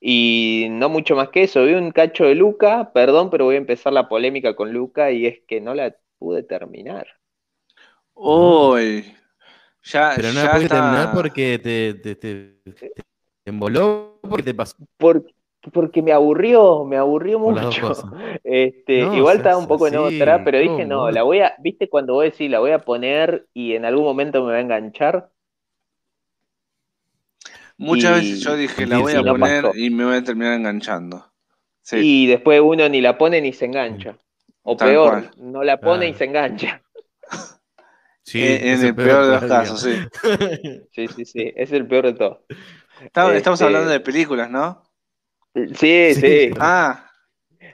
[0.00, 1.64] y no mucho más que eso.
[1.64, 5.26] Vi un cacho de Luca, perdón, pero voy a empezar la polémica con Luca y
[5.26, 7.06] es que no la pude terminar.
[8.14, 9.14] Uy,
[9.86, 12.60] ya, pero no la pude terminar porque te, te, te,
[13.44, 14.76] emboló, porque te pasó.
[15.72, 17.92] porque me aburrió, me aburrió mucho.
[18.44, 22.14] Este, igual estaba un poco en otra, pero dije, no, la voy a, viste cuando
[22.14, 25.30] voy a decir, la voy a poner y en algún momento me va a enganchar.
[27.78, 31.24] Muchas veces yo dije, la voy a poner y me voy a terminar enganchando.
[31.92, 34.16] Y después uno ni la pone ni se engancha.
[34.62, 36.82] O peor, no la pone y se engancha.
[38.26, 39.94] Sí, en, el peor, de los casos, sí.
[40.92, 42.44] sí, sí, sí, es el peor de todo.
[43.00, 44.82] Estamos, este, hablando de películas, ¿no?
[45.54, 46.50] Sí, sí.
[46.58, 47.08] Ah.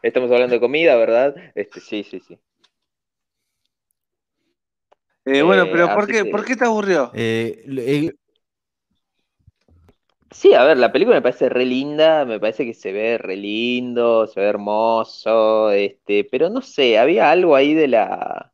[0.02, 1.34] Estamos hablando de comida, ¿verdad?
[1.54, 2.38] Este, sí, sí, sí.
[5.24, 7.10] Eh, bueno, pero ¿por qué, ¿por qué te aburrió?
[7.14, 8.12] Eh,
[10.30, 13.36] Sí, a ver, la película me parece re linda, me parece que se ve re
[13.36, 18.52] lindo, se ve hermoso, este, pero no sé, había algo ahí de la,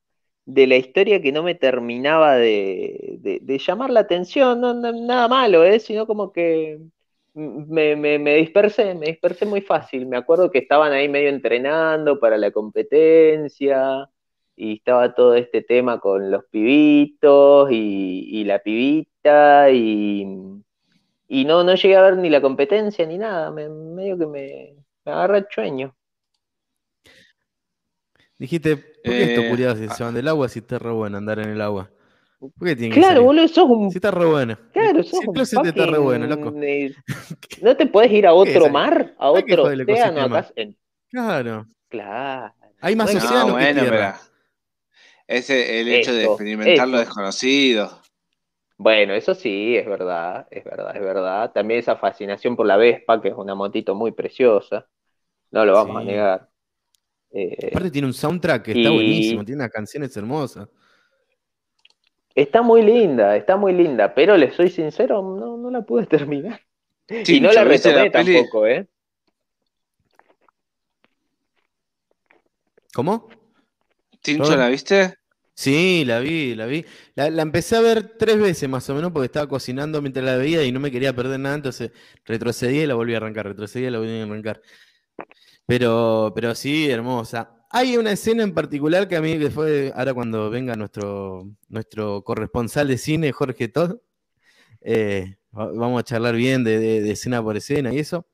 [0.49, 5.65] de la historia que no me terminaba de, de, llamar la atención, no, nada malo,
[5.65, 5.79] ¿eh?
[5.79, 6.81] sino como que
[7.35, 10.07] me, me, dispersé, me dispersé muy fácil.
[10.07, 14.09] Me acuerdo que estaban ahí medio entrenando para la competencia
[14.57, 20.27] y estaba todo este tema con los pibitos y, y la pibita y
[21.29, 24.75] y no, no llegué a ver ni la competencia ni nada, me, medio que me,
[25.05, 25.95] me agarra el sueño.
[28.39, 31.39] Dijiste, ¿por qué estos eh, curiados se van del agua si está re bueno andar
[31.39, 31.91] en el agua?
[32.39, 33.91] ¿Por qué tiene claro, boludo, sos un.
[33.91, 34.57] Si está re bueno.
[34.73, 35.35] Claro, sos un.
[35.35, 35.67] Fucking...
[35.67, 36.53] está re bueno, loco.
[37.63, 39.15] ¿No te puedes ir a otro mar?
[39.19, 40.49] ¿A otro océano acá?
[41.11, 41.67] Claro.
[41.89, 42.55] Claro.
[42.81, 44.21] Hay más océanos que tierra.
[45.27, 48.01] Es el hecho de experimentar lo desconocido.
[48.79, 51.51] Bueno, eso sí, es verdad, es verdad, es verdad.
[51.51, 54.87] También esa fascinación por la Vespa, que es una motito muy preciosa,
[55.51, 56.49] no lo vamos a negar.
[57.31, 60.69] Eh, Aparte tiene un soundtrack que está buenísimo, tiene unas canciones hermosas.
[62.35, 66.61] Está muy linda, está muy linda, pero le soy sincero, no, no la pude terminar.
[67.09, 68.87] y no la retomé tampoco, ¿eh?
[72.95, 73.29] ¿Cómo?
[74.23, 75.15] ¿Tincho la viste?
[75.55, 76.85] Sí, la vi, la vi.
[77.17, 80.63] La, empecé a ver tres veces más o menos porque estaba cocinando mientras la veía
[80.63, 81.91] y no me quería perder nada, entonces
[82.25, 84.63] retrocedí y la volví a arrancar, retrocedí y la volví a arrancar.
[85.69, 87.51] Pero, pero sí, hermosa.
[87.69, 92.89] Hay una escena en particular que a mí después, ahora cuando venga nuestro, nuestro corresponsal
[92.89, 93.99] de cine, Jorge Todd,
[94.81, 98.27] eh, vamos a charlar bien de, escena por escena y eso.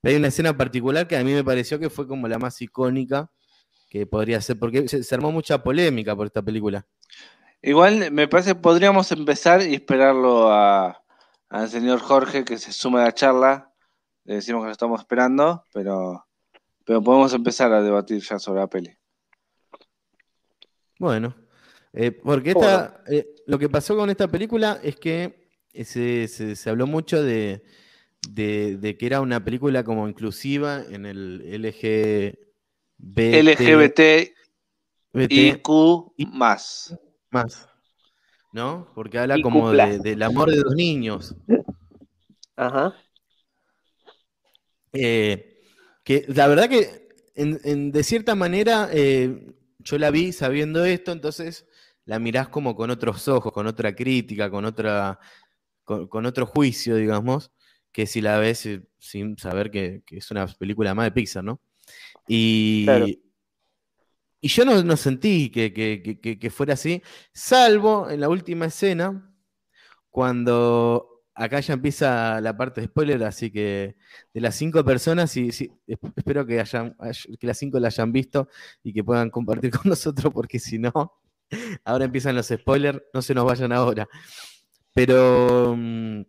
[0.00, 2.60] Pero hay una escena particular que a mí me pareció que fue como la más
[2.60, 3.30] icónica
[3.88, 6.84] que podría ser, porque se, armó mucha polémica por esta película.
[7.62, 13.04] Igual me parece que podríamos empezar y esperarlo al señor Jorge que se sume a
[13.04, 13.72] la charla.
[14.24, 16.26] Le decimos que lo estamos esperando, pero,
[16.84, 18.96] pero podemos empezar a debatir ya sobre la peli.
[20.98, 21.34] Bueno,
[21.92, 25.50] eh, porque esta, eh, lo que pasó con esta película es que
[25.84, 27.64] se, se, habló mucho de,
[28.28, 32.38] de, que era una película como inclusiva en el LG,
[32.98, 34.32] LGBT
[35.12, 36.96] y Q más.
[37.30, 37.68] Más.
[38.52, 38.90] ¿No?
[38.94, 41.34] Porque habla como del amor de los niños.
[42.56, 42.94] Ajá.
[44.92, 45.51] Eh,
[46.04, 51.66] que la verdad que de cierta manera eh, yo la vi sabiendo esto, entonces
[52.04, 55.18] la mirás como con otros ojos, con otra crítica, con otra,
[55.84, 57.52] con, otro juicio, digamos,
[57.92, 61.44] que si la ves eh, sin saber que, que, es una película más de Pixar,
[61.44, 61.60] ¿no?
[62.26, 62.86] Y,
[64.44, 67.00] y yo no, sentí que, fuera así,
[67.32, 69.32] salvo en la última escena,
[70.10, 73.96] cuando acá ya empieza la parte de spoiler, así que
[74.32, 75.50] de las cinco personas, y,
[75.86, 76.96] espero que, hayan,
[77.38, 78.48] que las cinco la hayan visto
[78.82, 80.92] y que puedan compartir con nosotros, porque si no,
[81.84, 84.08] ahora empiezan los spoilers, no se nos vayan ahora.
[84.94, 86.22] Pero mm,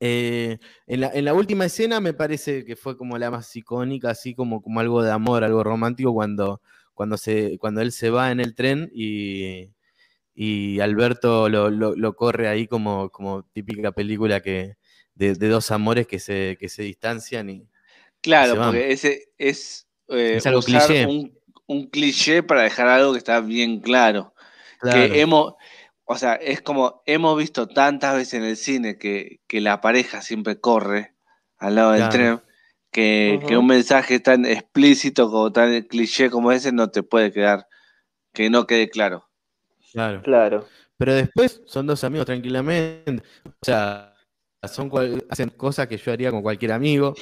[0.00, 4.62] eh, en, la, última escena me parece que fue como la más icónica, así como,
[4.62, 6.60] como algo de amor, algo romántico, cuando,
[6.94, 9.70] cuando él se va en el tren y,
[10.80, 14.76] Alberto lo, corre ahí como, como típica película que,
[15.14, 17.68] de, dos amores que se, que se distancian y.
[18.20, 21.36] Claro, porque ese es, eh, algo usar un,
[21.66, 24.34] un cliché para dejar algo que está bien claro.
[24.82, 25.54] Que hemos,
[26.04, 30.60] o sea, es como hemos visto tantas veces en el cine que, la pareja siempre
[30.60, 31.14] corre
[31.58, 32.42] al lado del tren,
[32.92, 37.66] que, un mensaje tan explícito como tan cliché como ese no te puede quedar,
[38.32, 39.25] que no quede claro.
[39.92, 40.22] Claro.
[40.22, 40.66] Claro.
[40.96, 43.22] Pero después son dos amigos tranquilamente.
[43.44, 44.14] O sea,
[44.64, 44.90] son
[45.28, 47.14] hacen cosas que yo haría con cualquier amigo.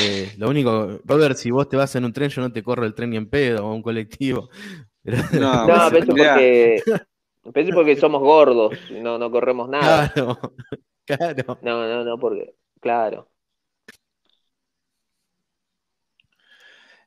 [0.00, 2.84] Eh, lo único, Robert, si vos te vas en un tren, yo no te corro
[2.84, 4.48] el tren ni en pedo o un colectivo.
[5.04, 6.82] no, no porque
[7.52, 10.10] Pensé porque somos gordos, no, no corremos nada.
[10.12, 10.38] Claro,
[11.04, 11.58] claro.
[11.62, 13.28] No, no, no, porque, claro.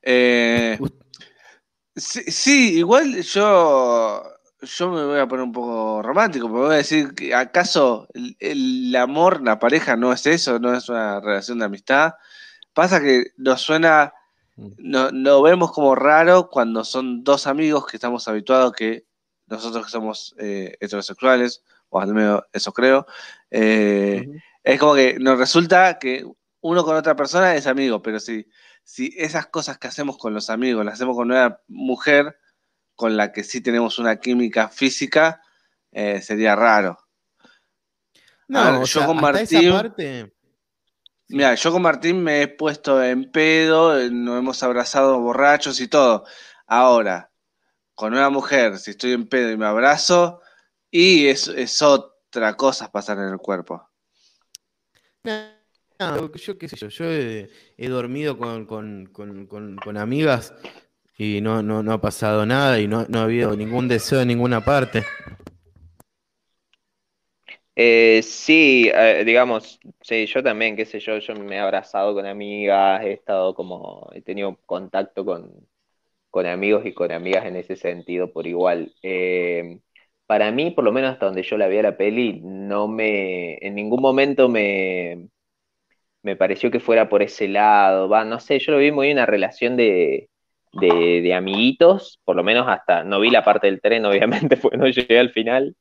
[0.01, 0.79] Eh,
[1.95, 4.23] sí, igual yo,
[4.61, 8.07] yo me voy a poner un poco romántico, pero voy a decir que acaso
[8.39, 12.13] el, amor, la pareja no es eso, no es una relación de amistad.
[12.73, 14.13] Pasa que nos suena,
[14.57, 14.67] mm.
[14.79, 19.05] no, lo vemos como raro cuando son dos amigos que estamos habituados que
[19.47, 23.07] nosotros que somos eh, heterosexuales, o al menos eso creo,
[23.49, 24.27] eh,
[24.63, 26.25] es como que nos resulta que
[26.61, 28.45] uno con otra persona es amigo, pero si,
[28.83, 32.37] si esas cosas que hacemos con los amigos las hacemos con una mujer
[32.99, 35.41] con la que sí tenemos una química física,
[35.89, 36.99] eh, sería raro.
[38.49, 40.33] No, yo con Martín.
[41.29, 46.25] Mira, yo con Martín me he puesto en pedo, nos hemos abrazado borrachos y todo.
[46.67, 47.31] Ahora,
[47.95, 50.41] con una mujer, si estoy en pedo y me abrazo,
[50.91, 53.89] y es, es otra cosa pasar en el cuerpo.
[55.23, 58.67] No, yo qué sé yo, yo he, dormido con,
[59.95, 60.53] amigas
[61.19, 64.63] y no, no, ha pasado nada y no, no ha habido ningún deseo en ninguna
[64.63, 65.03] parte.
[67.75, 72.25] Eh, sí, eh, digamos, sí, yo también, qué sé yo, yo me he abrazado con
[72.25, 75.67] amigas, he estado como, he tenido contacto con,
[76.29, 78.93] con amigos y con amigas en ese sentido por igual.
[79.03, 79.81] Eh,
[80.25, 83.57] para mí, por lo menos hasta donde yo la vi a la peli, no me,
[83.65, 85.29] en ningún momento me,
[86.23, 88.09] me pareció que fuera por ese lado.
[88.09, 90.28] Va, no sé, yo lo vi muy una relación de,
[90.71, 94.87] de, amiguitos, por lo menos hasta, no vi la parte del tren, obviamente, porque no
[94.87, 95.75] llegué al final,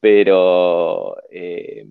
[0.00, 1.86] pero eh,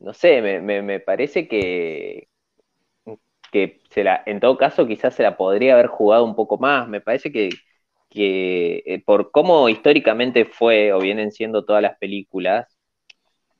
[0.00, 2.28] no sé, me, me parece que,
[3.52, 6.88] que se la, en todo caso quizás se la podría haber jugado un poco más.
[6.88, 7.50] Me parece que,
[8.14, 12.76] eh, por cómo históricamente fue o vienen siendo todas las películas,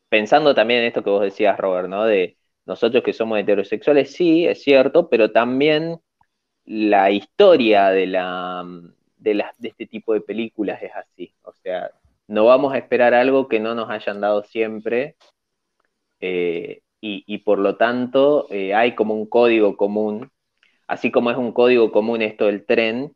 [0.08, 2.04] pensando también en esto que vos decías, Robert, ¿no?
[2.04, 5.98] De nosotros que somos heterosexuales, sí, es cierto, pero también
[6.64, 8.64] la historia de, la,
[9.16, 11.32] de, de este tipo de películas es así.
[11.42, 11.90] O sea,
[12.28, 15.16] no vamos a esperar algo que no nos hayan dado siempre.
[16.20, 20.30] Eh, y, por lo tanto eh, hay como un código común,
[20.86, 23.12] así como es un código común esto del tren,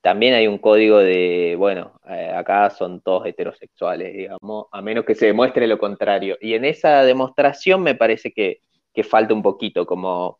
[0.00, 5.14] también hay un código de, bueno, eh, acá son todos heterosexuales, digamos, a menos que
[5.14, 6.38] se demuestre lo contrario.
[6.40, 8.60] Y en esa demostración me parece que,
[8.94, 10.38] que falta un poquito, como,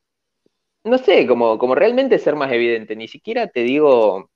[0.86, 2.96] no sé, como, como realmente ser más evidente.
[2.96, 4.30] Ni siquiera te digo,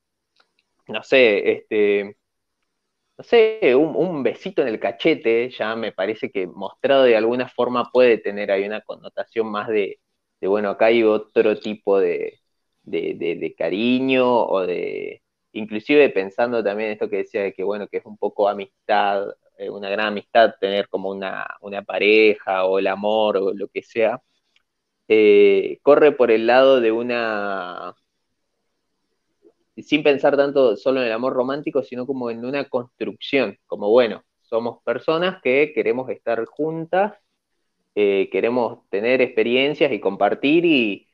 [0.88, 2.16] no sé, este,
[3.18, 7.90] no sé, un, besito en el cachete, ya me parece que mostrado de alguna forma
[7.92, 10.00] puede tener ahí una connotación más de,
[10.40, 12.40] bueno, acá hay otro tipo de,
[13.58, 15.22] cariño o de,
[15.52, 19.26] inclusive pensando también esto que decía de que, bueno, que es un poco amistad,
[19.58, 21.46] eh, una gran amistad tener como una,
[21.86, 24.20] pareja o el amor o lo que sea,
[25.12, 27.96] eh, corre por el lado de una
[29.76, 34.22] sin pensar tanto solo en el amor romántico, sino como en una construcción, como bueno,
[34.42, 37.14] somos personas que queremos estar juntas,
[37.96, 41.06] eh, queremos tener experiencias y compartir y,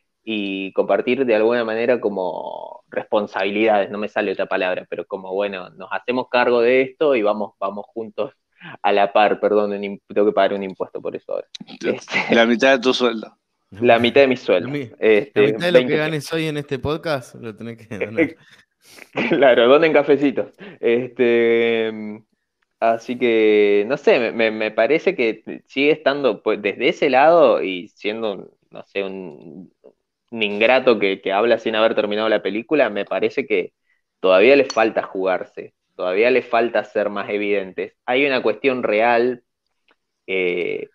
[0.74, 5.89] compartir de alguna manera como responsabilidades, no me sale otra palabra, pero como bueno, nos
[5.90, 8.32] hacemos cargo de esto y vamos, vamos juntos
[8.82, 11.47] a la par, perdón, tengo que pagar un impuesto por eso ahora.
[11.81, 13.39] Este, la mitad de tu sueldo.
[13.70, 14.68] La mitad de mi sueldo.
[14.68, 18.36] La, este, mitad de lo que ganes hoy en este podcast lo tenés que donar.
[19.28, 20.52] claro, donen cafecitos.
[20.80, 21.93] Este,
[22.78, 28.56] así que, no sé, me, parece que sigue estando pues, desde ese lado y siendo,
[28.70, 29.72] no sé, un,
[30.30, 33.72] ingrato que, habla sin haber terminado la película, me parece que
[34.20, 37.94] todavía le falta jugarse, todavía le falta ser más evidentes.
[38.06, 39.43] Hay una cuestión real.
[40.28, 40.88] Eh,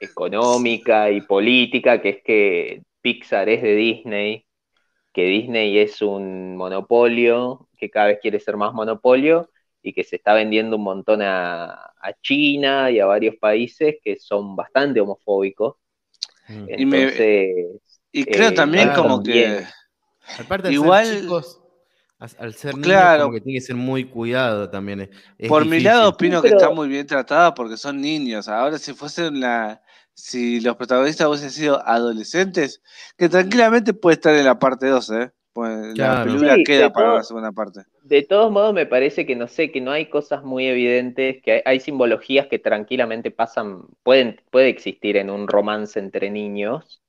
[0.00, 4.46] económica y política, que es que Pixar es de Disney,
[5.12, 9.50] que Disney es un monopolio, que cada vez quiere ser más monopolio
[9.82, 11.92] y que se está vendiendo un montón a,
[12.22, 15.76] China y a varios países que son bastante homofóbicos.
[16.48, 16.66] Mm.
[18.12, 19.64] y, creo eh, también como que...
[20.38, 21.20] Aparte de igual...
[21.20, 21.60] chicos,
[22.18, 23.30] al ser claro.
[23.30, 25.10] que tiene que ser muy cuidado también.
[25.48, 28.48] Por mi lado opino que está muy bien tratada porque son niños.
[28.48, 29.82] Ahora si fuesen la,
[30.16, 32.82] si los protagonistas hubiesen sido adolescentes,
[33.18, 35.30] que tranquilamente puede estar en la parte 2, ¿eh?
[35.52, 37.80] Pues la película queda para la segunda parte.
[38.02, 41.62] De todos modos, me parece que no sé, que no hay cosas muy evidentes, que
[41.64, 47.02] hay, simbologías que tranquilamente pasan, pueden, puede existir en un romance entre niños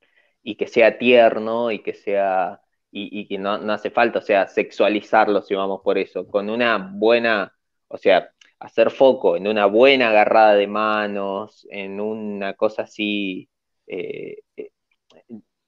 [0.44, 2.62] y que sea tierno y que sea
[2.92, 7.54] y, que no, hace falta, o sea, sexualizarlo si vamos por eso, con una buena,
[7.90, 13.50] o sea, hacer foco en una buena agarrada de manos, en una cosa así,
[13.86, 14.72] eh, eh,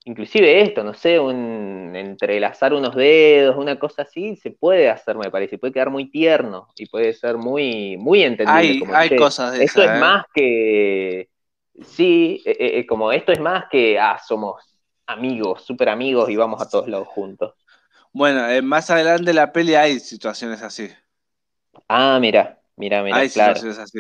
[0.06, 5.30] inclusive esto, no sé, un entrelazar unos dedos, una cosa así, se puede hacer, me
[5.30, 8.86] parece, puede quedar muy tierno y puede ser muy, muy entendible.
[8.96, 10.00] Hay, cosas de Esto es ¿eh?
[10.00, 11.30] más que,
[11.84, 12.44] sí,
[12.88, 17.08] como esto es más que, ah, somos amigos, súper amigos y vamos a todos lados
[17.08, 17.54] juntos.
[18.12, 20.90] Bueno, más adelante de la peli hay situaciones así.
[21.88, 23.18] Ah, mira, mira, mira.
[23.18, 24.00] Hay situaciones así.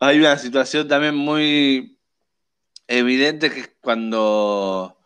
[0.00, 1.98] Hay una situación también muy
[2.88, 4.98] evidente que es cuando,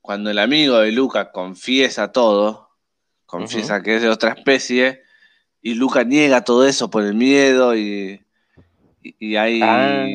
[0.00, 2.70] cuando el amigo de Luca confiesa todo,
[3.26, 5.02] confiesa que es de otra especie,
[5.62, 8.24] y Luca niega todo eso por el miedo y,
[9.02, 9.60] y, hay...
[9.62, 10.06] Ah.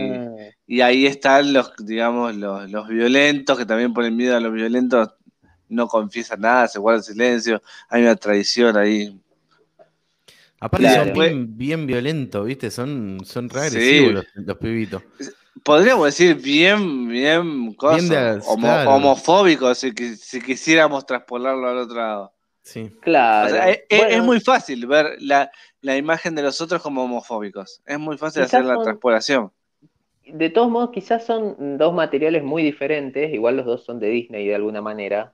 [0.68, 5.10] Y ahí están los, digamos, los, violentos, que también por el miedo a los violentos
[5.70, 7.62] no confiesan nada, se guardan silencio.
[7.90, 9.20] Hay una tradición ahí.
[10.60, 12.72] Aparte son bien, violentos, ¿viste?
[12.72, 15.03] Son, son re agresivos los, pibitos.
[15.64, 22.34] Podríamos decir bien, bien cosas, homofóbicos, si, si, quisiéramos traspolarlo al otro lado.
[22.61, 22.91] Sí.
[23.02, 23.56] Claro.
[23.90, 25.52] es, muy fácil ver la,
[25.98, 27.82] imagen de los otros como homofóbicos.
[27.86, 29.52] Es muy fácil hacer la transpolación
[30.26, 34.48] de todos modos, quizás son dos materiales muy diferentes, igual los dos son de Disney
[34.48, 35.34] de alguna manera,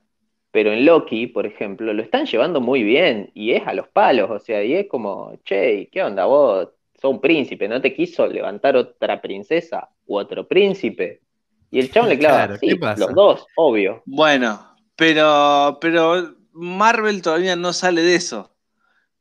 [0.52, 4.30] pero en Loki, por ejemplo, lo están llevando muy bien y es a los palos,
[4.30, 6.68] o sea, y es como, che, ¿qué onda vos?
[7.00, 11.22] Sos un príncipe, ¿no te quiso levantar otra princesa u otro príncipe?
[11.70, 12.58] Y el chabón le clava,
[12.98, 14.02] los dos, obvio.
[14.04, 18.54] Bueno, pero, pero Marvel todavía no sale de eso.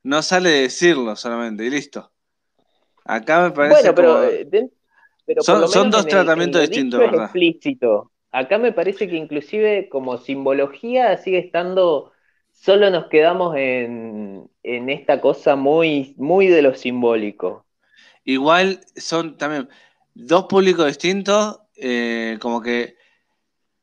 [0.04, 2.12] No sale de decirlo solamente, y listo.
[3.06, 4.70] Acá me parece bueno, pero eh,
[5.40, 7.24] son, dos tratamientos distintos, ¿verdad?
[7.24, 8.11] explícito.
[8.32, 12.14] Acá me parece que inclusive como simbología sigue estando,
[12.54, 17.66] solo nos quedamos en, esta cosa muy, muy de lo simbólico.
[18.24, 19.68] Igual son también
[20.14, 22.96] dos públicos distintos, eh, como que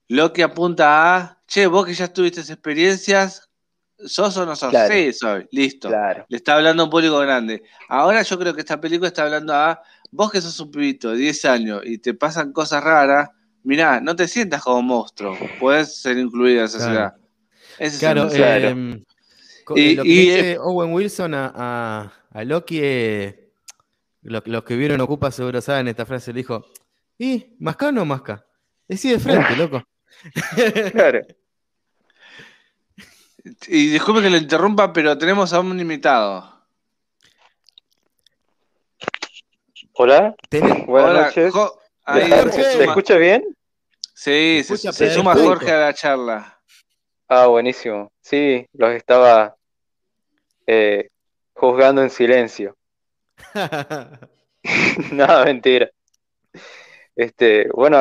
[0.08, 3.50] lo que apunta a, che, vos que ya tuviste experiencias,
[3.98, 4.74] ¿sos o no sos?
[4.88, 5.90] Sí, soy, listo.
[5.90, 7.62] Le está hablando a un público grande.
[7.88, 11.18] Ahora yo creo que esta película está hablando a vos que sos un pibito de
[11.18, 13.28] 10 años y te pasan cosas raras,
[13.62, 17.14] mirá, no te sientas como monstruo, puedes ser incluido en esa ciudad.
[17.98, 19.04] claro, eh,
[19.76, 23.50] y, lo que dice eh, Owen Wilson a, Loki, eh,
[24.22, 26.64] los, que vieron Ocupa seguro saben esta frase, le dijo,
[27.18, 28.44] ¿y masca o no masca?
[28.86, 29.82] Decí de frente, loco.
[30.92, 31.20] claro.
[33.66, 36.58] Y disculpe que lo interrumpa, pero tenemos a un invitado.
[39.92, 40.34] Hola.
[40.86, 41.54] Buenas noches.
[42.50, 43.44] ¿Se escucha bien?
[44.14, 46.60] Sí, se, suma Jorge a la charla.
[47.28, 48.10] Ah, buenísimo.
[48.20, 49.54] Sí, los estaba
[50.66, 51.08] eh,
[51.54, 52.76] juzgando en silencio.
[55.12, 55.90] Nada, mentira.
[57.14, 58.00] Este, bueno,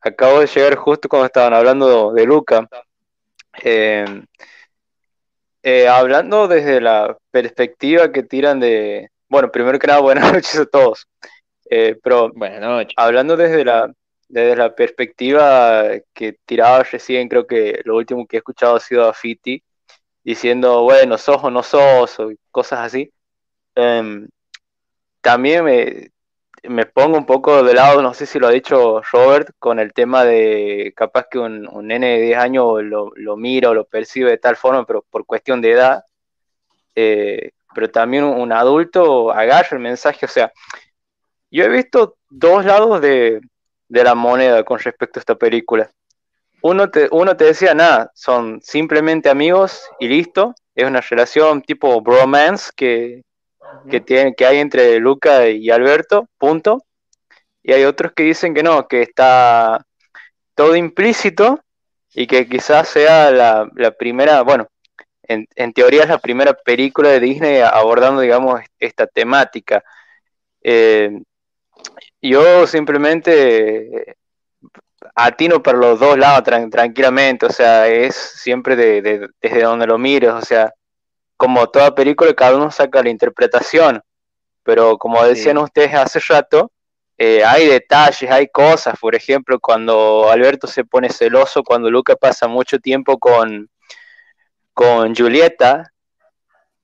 [0.00, 2.66] acabo de llegar justo cuando estaban hablando de Luca.
[3.60, 4.24] Em,
[5.62, 10.66] eh, hablando desde la perspectiva que tiran de, bueno, primero que nada, buenas noches a
[10.66, 11.06] todos.
[11.70, 12.32] Eh, pero
[12.96, 13.92] hablando desde la,
[14.28, 15.84] desde la perspectiva
[16.14, 19.62] que tiraba recién, creo que lo último que he escuchado ha sido a Fiti
[20.24, 23.12] diciendo, bueno, sos o no sos, o cosas así.
[23.74, 24.28] Em,
[25.20, 26.10] también me,
[26.64, 29.92] me, pongo un poco de lado, no sé si lo ha dicho Robert, con el
[29.92, 33.84] tema de capaz que un, un nene de 10 años lo, lo mira o lo
[33.86, 36.04] percibe de tal forma, pero por cuestión de edad.
[36.94, 40.26] Eh, pero también un adulto agarra el mensaje.
[40.26, 40.52] O sea,
[41.50, 43.40] yo he visto dos lados de,
[43.88, 45.90] la moneda con respecto a esta película.
[46.62, 50.54] Uno te, uno te decía, nada, son simplemente amigos y listo.
[50.74, 53.22] Es una relación tipo bromance que,
[53.90, 56.84] que, tiene, que hay entre Luca y Alberto, punto.
[57.62, 59.84] Y hay otros que dicen que no, que está
[60.54, 61.60] todo implícito
[62.14, 64.68] y que quizás sea la, la primera, bueno,
[65.28, 69.84] en, teoría es la primera película de Disney abordando, digamos, esta temática.
[70.62, 71.20] Eh,
[72.20, 74.16] yo simplemente
[75.14, 80.42] atino por los dos lados tranquilamente, o sea, es siempre desde donde lo mires, o
[80.42, 80.72] sea,
[81.36, 84.02] como toda película, cada uno saca la interpretación,
[84.62, 86.70] pero como decían ustedes hace rato,
[87.16, 92.46] eh, hay detalles, hay cosas, por ejemplo, cuando Alberto se pone celoso, cuando Luca pasa
[92.46, 93.68] mucho tiempo con,
[94.72, 95.92] con Julieta,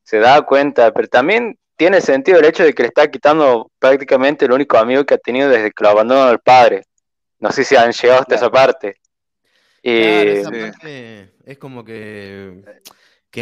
[0.02, 4.44] se da cuenta, pero también tiene sentido el hecho de que le está quitando prácticamente
[4.44, 6.84] el único amigo que ha tenido desde que lo abandonó el padre.
[7.38, 8.96] No sé si han llegado hasta esa parte.
[9.82, 10.50] esa
[11.44, 12.62] es como que,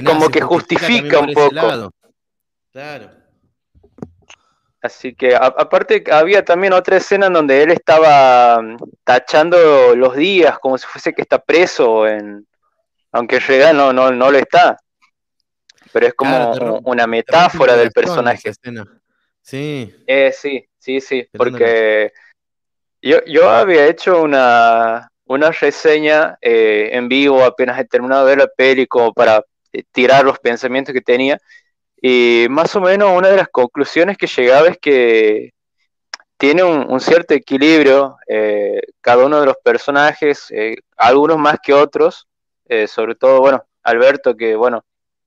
[0.05, 1.93] como que justifica, un poco.
[2.73, 3.11] Claro.
[4.81, 10.59] Así que aparte había también otra escena en donde él estaba mm, tachando los días
[10.59, 12.45] como si fuese que está preso, en,
[13.13, 14.77] aunque en realidad no, no, no lo está.
[15.93, 18.53] Pero es como una metáfora del personaje.
[19.43, 19.95] Sí.
[20.07, 22.13] Eh, sí, sí, sí, porque
[23.01, 28.39] yo, yo había hecho una, una reseña eh, en vivo apenas he terminado de ver
[28.39, 31.39] la peli como para eh, tirar los pensamientos que tenía
[32.01, 35.51] y más o menos una de las conclusiones que llegaba es que
[36.37, 40.53] tiene un, cierto equilibrio eh, cada uno de los personajes,
[40.97, 42.27] algunos más que otros,
[42.89, 44.85] sobre todo, bueno, Alberto, que bueno,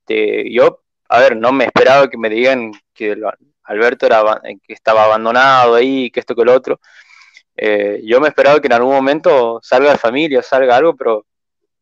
[0.08, 3.16] yo, a ver, no me esperaba que me digan que
[3.64, 6.80] Alberto era, que estaba abandonado ahí, que esto que lo otro.
[8.02, 11.26] yo me esperaba que en algún momento salga la familia, salga algo, pero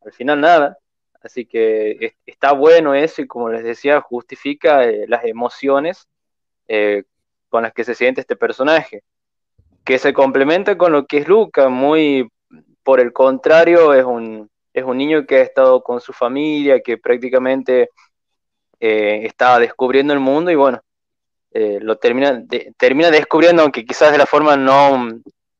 [0.05, 0.77] al final nada.
[1.25, 6.07] Así que está bueno eso y como les decía, justifica eh, las emociones
[6.67, 7.03] eh,
[7.49, 9.01] con las que se siente este personaje,
[9.83, 12.29] que se complementa con lo que es Luca, muy
[12.83, 16.99] por el contrario, es un, es un niño que ha estado con su familia, que
[16.99, 17.89] prácticamente
[18.79, 20.81] eh, está descubriendo el mundo y bueno,
[21.51, 22.43] lo termina,
[22.75, 25.07] termina descubriendo, aunque quizás de la forma no,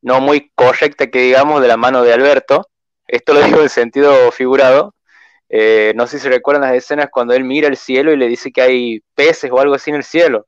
[0.02, 2.68] no muy correcta que digamos, de la mano de Alberto.
[3.08, 4.94] Esto lo digo en sentido figurado,
[5.50, 8.52] eh, no sé si recuerdan las escenas cuando él mira el cielo y le dice
[8.52, 10.48] que hay peces o algo así en el cielo.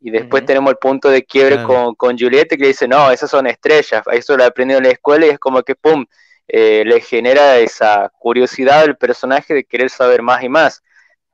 [0.00, 3.30] Y después tenemos el punto de quiebre con, con Juliette que le dice, no, esas
[3.30, 4.02] son estrellas.
[4.12, 6.04] Eso lo ha aprendido en la escuela y es como que, ¡pum!,
[6.46, 10.82] eh, le genera esa curiosidad al personaje de querer saber más y más.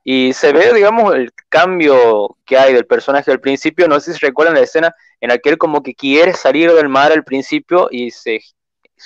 [0.03, 3.87] Y se ve, digamos, el cambio que hay del personaje al principio.
[3.87, 6.89] No sé si recuerdan la escena en la que él como que quiere salir del
[6.89, 8.41] mar al principio y se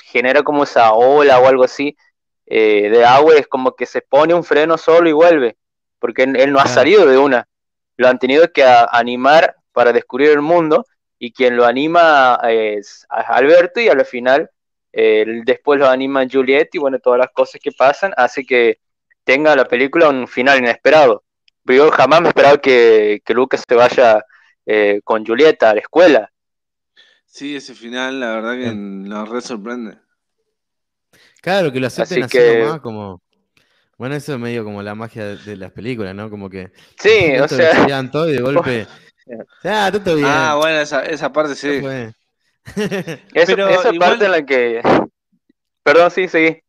[0.06, 1.96] genera como esa ola o algo así
[2.48, 5.58] eh, de agua es como que se pone un freno solo y vuelve,
[6.00, 7.48] porque él, no ha salido de una.
[7.98, 10.86] Lo han tenido que animar para descubrir el mundo
[11.20, 14.50] y quien lo anima es Alberto y al final
[14.94, 18.80] después lo anima Juliet y bueno, todas las cosas que pasan hace que
[19.28, 21.26] tenga la película un final inesperado.
[21.66, 24.24] Yo jamás me esperaba que, que Lucas se vaya
[24.66, 26.32] eh, con Julieta a la escuela.
[27.26, 29.98] Sí, ese final la verdad que nos re sorprende.
[31.42, 32.60] Claro, que lo acepten así, que...
[32.60, 33.22] nomás, como.
[33.98, 36.30] Bueno, eso es medio como la magia de, las películas, ¿no?
[36.30, 36.72] Como que.
[36.98, 38.10] Sí, o sea.
[38.10, 38.88] todo y de golpe.
[39.66, 40.28] ah, todo bien.
[40.28, 41.82] Ah, bueno, esa, esa parte sí.
[43.34, 44.82] esa parte en la que.
[45.84, 46.62] Perdón, sí, seguí.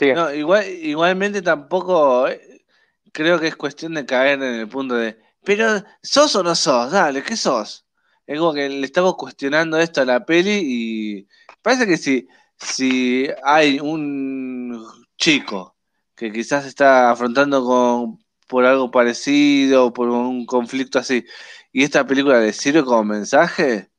[0.00, 2.28] No, igual, igualmente tampoco.
[2.28, 2.64] Eh,
[3.12, 5.18] creo que es cuestión de caer en el punto de.
[5.44, 6.90] Pero, ¿sos o no sos?
[6.90, 7.86] Dale, ¿qué sos?
[8.26, 11.28] Es como que le estamos cuestionando esto a la peli y.
[11.62, 14.84] Parece que sí si hay un
[15.16, 15.76] chico
[16.14, 21.24] que quizás está afrontando con por algo parecido, por un conflicto así,
[21.72, 23.90] y esta película le sirve como mensaje,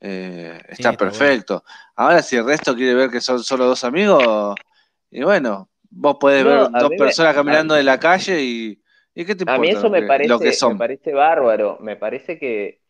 [0.00, 1.64] eh, está perfecto.
[1.96, 4.54] Ahora, si el resto quiere ver que son solo dos amigos,
[5.10, 8.82] y bueno, vos podés ver dos personas caminando en la calle y,
[9.14, 9.54] ¿y ¿qué te importa?
[9.54, 11.78] A mí eso me parece, me parece bárbaro.
[11.80, 12.80] Me parece que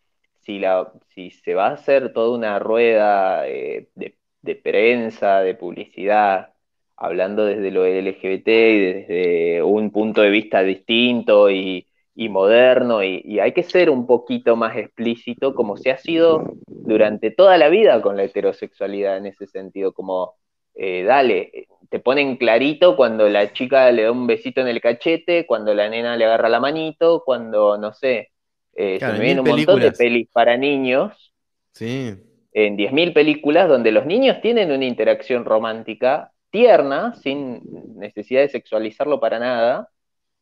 [0.41, 5.55] si, la, si se va a hacer toda una rueda eh, de de prensa, de
[5.55, 6.55] publicidad,
[6.97, 11.87] hablando desde lo LGBT y desde un punto de vista distinto y,
[12.31, 17.57] moderno, y, hay que ser un poquito más explícito, como se ha sido durante toda
[17.59, 20.35] la vida con la heterosexualidad en ese sentido, como,
[20.75, 25.47] eh, dale, te ponen clarito cuando la chica le da un besito en el cachete,
[25.47, 28.31] cuando la nena le agarra la manito, cuando, no sé,
[28.75, 31.33] eh, se me viene un montón de pelis para niños.
[31.73, 32.17] Sí
[32.53, 37.61] en 10.000 películas donde los niños tienen una interacción romántica tierna, sin
[37.97, 39.91] necesidad de sexualizarlo para nada,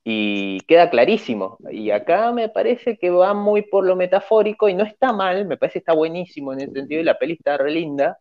[0.05, 1.59] y queda clarísimo.
[1.71, 5.57] Y acá me parece que va muy por lo metafórico y no está mal, me
[5.57, 8.19] parece que está buenísimo en ese sentido y la peli está re linda,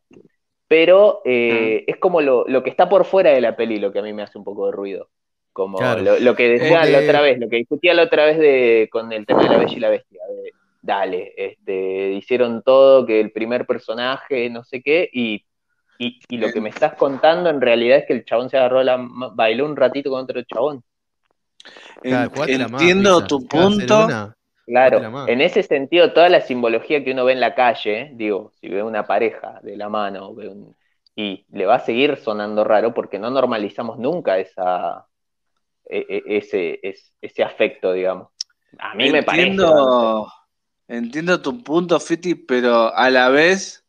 [0.75, 4.01] pero eh, es como lo, que está por fuera de la peli lo que a
[4.01, 5.07] mí me hace un poco de ruido.
[5.53, 9.13] Como lo, que decía la otra vez, lo que discutía la otra vez de, con
[9.13, 10.19] el tema de la bella y la bestia.
[10.27, 15.45] De, dale, este, hicieron todo, que el primer personaje, no sé qué, y,
[16.29, 18.97] lo que me estás contando en realidad es que el chabón se agarró la,
[19.33, 20.83] bailó un ratito con otro chabón.
[22.03, 24.09] entiendo tu punto.
[24.65, 28.67] Claro, en ese sentido, toda la simbología que uno ve en la calle, digo, si
[28.67, 30.35] ve una pareja de la mano
[31.15, 35.05] y le va a seguir sonando raro porque no normalizamos nunca esa,
[35.87, 36.79] e, e, ese,
[37.21, 38.29] ese, afecto, digamos.
[38.79, 39.55] A mí me parece.
[40.87, 43.85] Entiendo tu punto, Fiti, pero a la vez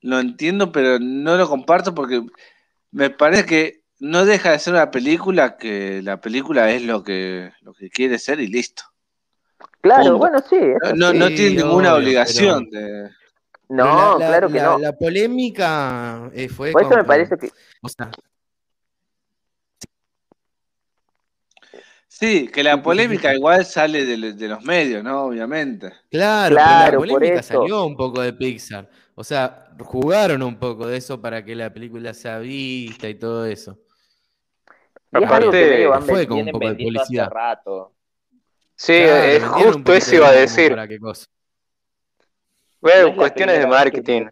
[0.00, 2.22] lo entiendo, pero no lo comparto porque
[2.90, 7.50] me parece que no deja de ser una película que la película es lo que,
[7.60, 8.84] lo que quiere ser y listo.
[9.80, 10.58] Claro, bueno, sí.
[10.94, 13.10] No, no, tiene ninguna obligación de.
[13.68, 14.78] No, claro que no.
[14.78, 16.72] La polémica eh, fue.
[16.72, 17.50] Por eso me parece que.
[22.08, 25.26] sí, que la polémica igual sale de, los medios, ¿no?
[25.26, 25.92] Obviamente.
[26.10, 28.90] Claro, la polémica salió un poco de Pixar.
[29.14, 33.46] O sea, jugaron un poco de eso para que la película sea vista y todo
[33.46, 33.78] eso.
[35.12, 37.26] Aparte, fue con un poco de publicidad.
[37.26, 37.92] Hace rato.
[38.80, 40.74] Sí, es justo eso iba a decir.
[42.80, 44.28] Bueno, cuestiones de marketing.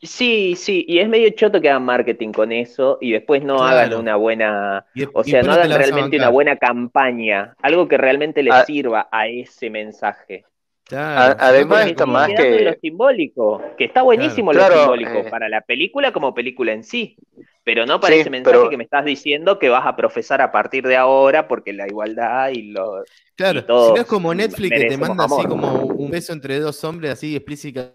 [0.00, 3.92] Sí, sí, y es medio choto que hagan marketing con eso y después no hagan
[3.92, 8.64] una buena, o sea, no hagan realmente una buena campaña, algo que realmente les ah.
[8.64, 10.46] sirva a ese mensaje.
[10.90, 15.26] además, esto más que lo simbólico, que está buenísimo lo simbólico eh.
[15.30, 17.18] para la película como película en sí,
[17.64, 20.86] pero no para ese mensaje que me estás diciendo que vas a profesar a partir
[20.86, 23.04] de ahora porque la igualdad y lo
[23.34, 26.82] Claro, si no es como Netflix que te manda así como un beso entre dos
[26.84, 27.94] hombres así explícita.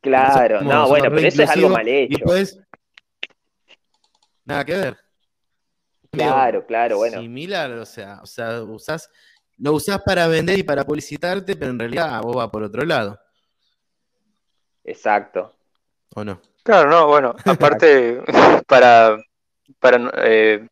[0.00, 2.12] Claro, no, bueno, pero eso es algo mal hecho.
[2.12, 2.60] Y después,
[4.44, 4.96] nada que ver.
[6.10, 7.20] Claro, claro, bueno.
[7.20, 9.10] Similar, o sea, o sea, usás,
[9.58, 13.18] lo usás para vender y para publicitarte, pero en realidad vos vas por otro lado.
[14.84, 15.54] Exacto.
[16.14, 16.40] ¿O no?
[16.68, 18.20] Claro, no, bueno, aparte,
[18.66, 19.16] para,
[19.80, 20.68] para eh,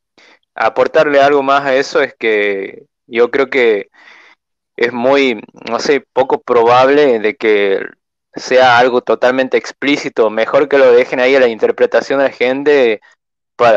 [0.55, 3.89] aportarle algo más a eso es que yo creo que
[4.77, 5.41] es muy,
[5.71, 7.81] no sé, poco probable de que
[8.35, 10.29] sea algo totalmente explícito.
[10.29, 13.01] Mejor que lo dejen ahí a la interpretación de la gente,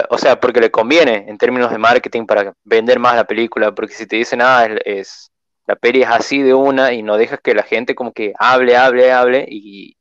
[0.09, 3.71] o sea, porque le conviene en términos de marketing para vender más la película.
[3.73, 5.31] Porque si te dicen, ah, es,
[5.67, 8.75] la peli es así de una y no dejas que la gente como que hable,
[8.75, 9.95] hable, hable y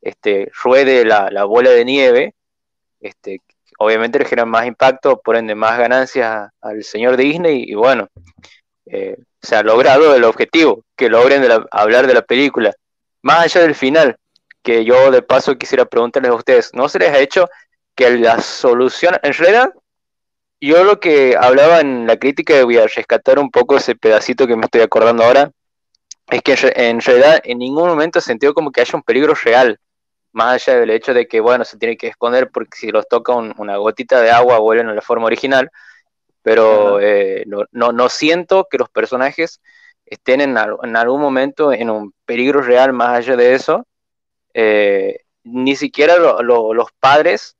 [0.00, 2.34] este, ruede la, la bola de nieve,
[3.00, 3.40] este,
[3.78, 8.08] obviamente le generan más impacto, por ende más ganancias al señor Disney y bueno,
[8.86, 12.74] eh, se ha logrado el objetivo, que logren hablar de la película.
[13.22, 14.16] Más allá del final,
[14.62, 17.48] que yo de paso quisiera preguntarles a ustedes, ¿no se les ha hecho
[17.94, 19.72] que la solución, en realidad,
[20.60, 24.56] yo lo que hablaba en la crítica, voy a rescatar un poco ese pedacito que
[24.56, 25.50] me estoy acordando ahora,
[26.30, 29.78] es que en realidad en ningún momento he sentido como que haya un peligro real,
[30.32, 33.34] más allá del hecho de que, bueno, se tiene que esconder porque si los toca
[33.34, 35.70] una gotita de agua vuelven a la forma original,
[36.42, 39.60] pero eh, no, no, siento que los personajes
[40.06, 43.86] estén en, en, algún momento en un peligro real más allá de eso.
[44.54, 47.56] Eh, ni siquiera los padres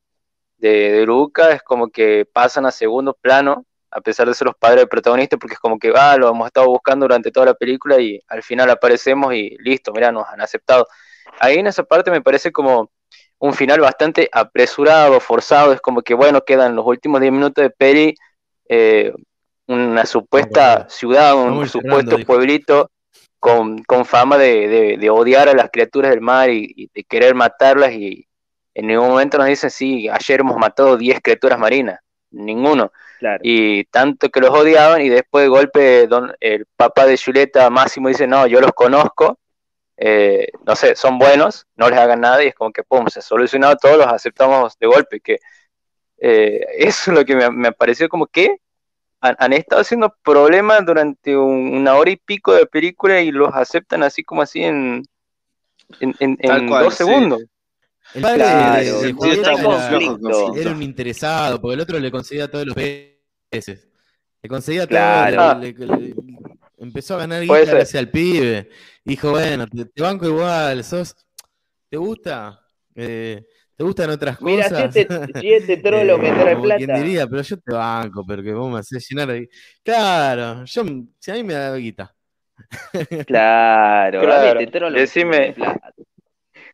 [0.58, 4.56] de, de, Luca es como que pasan a segundo plano, a pesar de ser los
[4.56, 7.54] padres del protagonista, porque es como que, ah, lo hemos estado buscando durante toda la
[7.54, 10.86] película y al final aparecemos y listo, mira, nos han aceptado.
[11.40, 12.90] Ahí en esa parte me parece como
[13.38, 17.70] un final bastante apresurado, forzado, es como que, bueno, quedan los últimos 10 minutos de
[17.70, 18.14] peli
[18.68, 19.12] eh,
[19.66, 22.90] una supuesta ciudad, un supuesto pueblito
[23.38, 28.26] con, fama de, odiar a las criaturas del mar y, de querer matarlas y
[28.74, 32.00] en ningún momento nos dicen, sí, ayer hemos matado 10 criaturas marinas,
[32.30, 32.92] ninguno.
[33.42, 38.08] Y tanto que los odiaban y después de golpe don, el papá de Julieta, Máximo,
[38.08, 39.38] dice, no, yo los conozco,
[40.02, 43.18] eh, no sé, son buenos, no les hagan nada y es como que, pum, se
[43.18, 45.36] ha solucionado todo, los aceptamos de golpe, que
[46.16, 48.56] eh, eso es lo que me, me pareció como que
[49.20, 54.24] han, estado haciendo problemas durante una hora y pico de película y los aceptan así
[54.24, 55.04] como así en,
[56.00, 57.42] en, dos segundos.
[58.14, 58.44] El padre
[60.56, 63.86] era, un interesado, porque el otro le conseguía todos los peces.
[64.42, 65.60] Le conseguía todo.
[66.78, 68.70] empezó a ganar guita gracias al pibe.
[69.10, 71.16] Dijo, bueno, te, te, banco igual, sos.
[71.88, 72.64] ¿Te gusta?
[72.94, 74.54] Eh, ¿Te gustan otras cosas?
[74.54, 76.76] Mira, si este, si este trolo me trae plata.
[76.76, 77.26] ¿Quién diría?
[77.26, 79.48] Pero yo te banco, porque vos me haces llenar ahí.
[79.82, 80.84] Claro, yo,
[81.18, 82.14] si a mí me da guita.
[83.26, 84.60] Claro, claro.
[84.60, 85.56] Este trolo decime,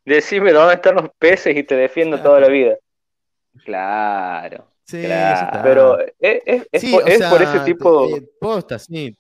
[0.05, 2.77] decime dónde están los peces y te defiendo toda la vida.
[3.65, 4.71] Claro.
[4.85, 5.61] Sí, claro.
[5.63, 8.15] pero es, es, es, por, es por, ese tipo.
[8.15, 9.17] Eh, posta, sí.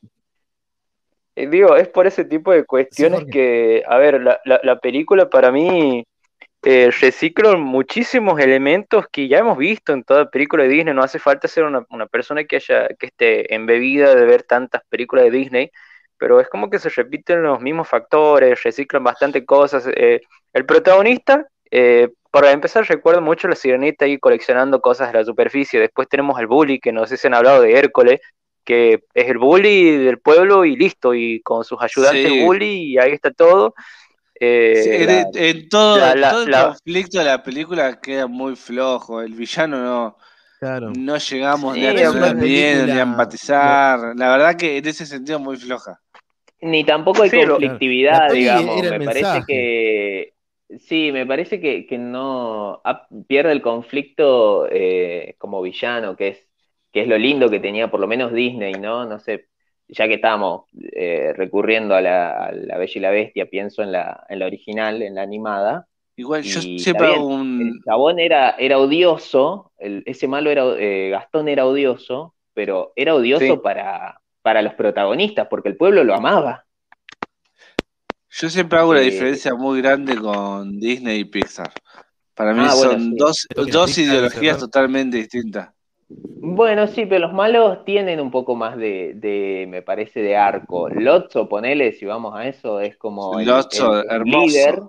[1.36, 5.30] Eh, digo, es por ese tipo de cuestiones que, a ver, la, la, la película
[5.30, 6.04] para mí
[6.68, 10.94] eh, reciclan muchísimos elementos que ya hemos visto en toda película de Disney.
[10.94, 15.26] No hace falta ser una, persona que haya que esté embebida de ver tantas películas
[15.26, 15.70] de Disney,
[16.18, 19.86] pero es como que se repiten los mismos factores, reciclan bastante cosas.
[19.94, 20.20] Eh,
[20.52, 25.78] el protagonista, eh, para empezar, recuerdo mucho la sirenita ahí coleccionando cosas de la superficie.
[25.78, 28.18] Después tenemos al bully, que no sé si han hablado de Hércules,
[28.66, 33.12] que es el bully del pueblo y listo, y con sus ayudantes bully, y ahí
[33.12, 33.74] está todo.
[34.38, 39.22] Eh, en, todo, el conflicto de la película queda muy flojo.
[39.22, 40.16] El villano no.
[40.96, 44.14] No llegamos ni a tener miedo, ni a empatizar.
[44.16, 46.00] La verdad que en ese sentido muy floja.
[46.60, 48.82] Ni tampoco hay conflictividad, digamos.
[48.82, 50.32] Me parece que.
[50.80, 52.82] Sí, me parece que, no
[53.28, 56.45] pierde el conflicto eh, como villano, que es,
[56.96, 59.04] que es lo lindo que tenía por lo menos Disney, ¿no?
[59.04, 59.48] No sé,
[59.86, 60.62] ya que estábamos
[60.92, 65.14] eh, recurriendo a la, Bella y la Bestia, pienso en la, en la original, en
[65.14, 65.88] la animada.
[66.16, 67.60] Igual yo siempre un...
[67.60, 73.60] El chabón era, era odioso, ese malo era, eh, Gastón era odioso, pero era odioso
[73.60, 76.64] para, para los protagonistas, porque el pueblo lo amaba.
[78.30, 81.74] Yo siempre hago una eh, diferencia muy grande con Disney y Pixar.
[82.34, 85.75] Para mí ah, son dos, dos ideologías totalmente distintas.
[86.08, 90.88] Bueno, sí, pero los malos tienen un poco más de, me parece, de arco.
[90.88, 93.46] Lotso, ponele, si vamos a eso, es como el,
[94.24, 94.82] líder.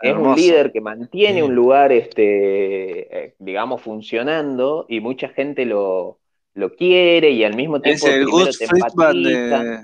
[0.00, 6.18] Es un líder que mantiene un lugar, este, eh, digamos, funcionando y mucha gente lo,
[6.76, 9.82] quiere y al mismo tiempo es el Gus de...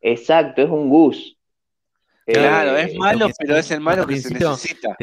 [0.00, 1.38] Exacto, es un Gus.
[2.26, 4.96] Claro, es eh, malo, pero es el malo que se necesita.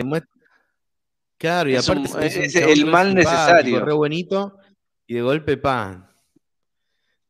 [1.38, 3.84] Claro, y aparte es, el mal necesario.
[3.84, 4.57] Re bonito
[5.12, 6.08] y de golpe, pan,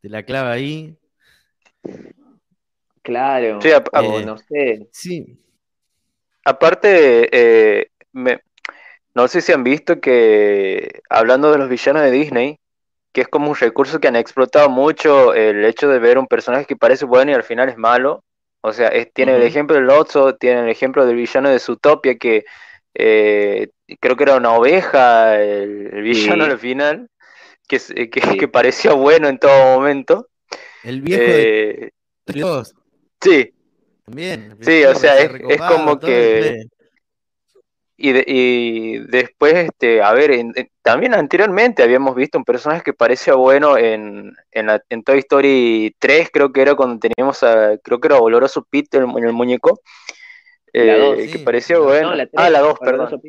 [0.02, 0.95] te la clava ahí.
[3.02, 3.72] Claro, sí,
[4.24, 4.88] no sé.
[4.91, 5.44] Sí.
[6.45, 7.88] Aparte, eh,
[9.16, 12.60] no sé si han visto que, hablando de los villanos de Disney,
[13.14, 16.68] que es como un recurso que han explotado mucho el hecho de ver un personaje
[16.68, 18.24] que parece bueno y al final es malo.
[18.62, 22.45] O sea, tiene el ejemplo del Lotso, tiene el ejemplo del villano de Zootopia, que
[22.94, 27.10] eh, creo que era una oveja, el, villano al final,
[27.80, 30.27] que, que, parecía bueno en todo momento.
[30.84, 31.93] El viejo de
[32.27, 32.43] eh,
[33.22, 33.53] Sí.
[34.06, 34.57] También.
[34.61, 36.65] Sí, o sea, es, como que...
[37.98, 40.31] Y, y, después, este, a ver,
[40.81, 45.95] también anteriormente habíamos visto un personaje que parecía bueno en, en, la, en Toy Story
[45.99, 49.81] 3, creo que era cuando teníamos a, creo que era Oloroso Pete en el, muñeco,
[50.73, 52.11] eh, que parecía bueno.
[52.38, 53.22] ah, la 2, perdón.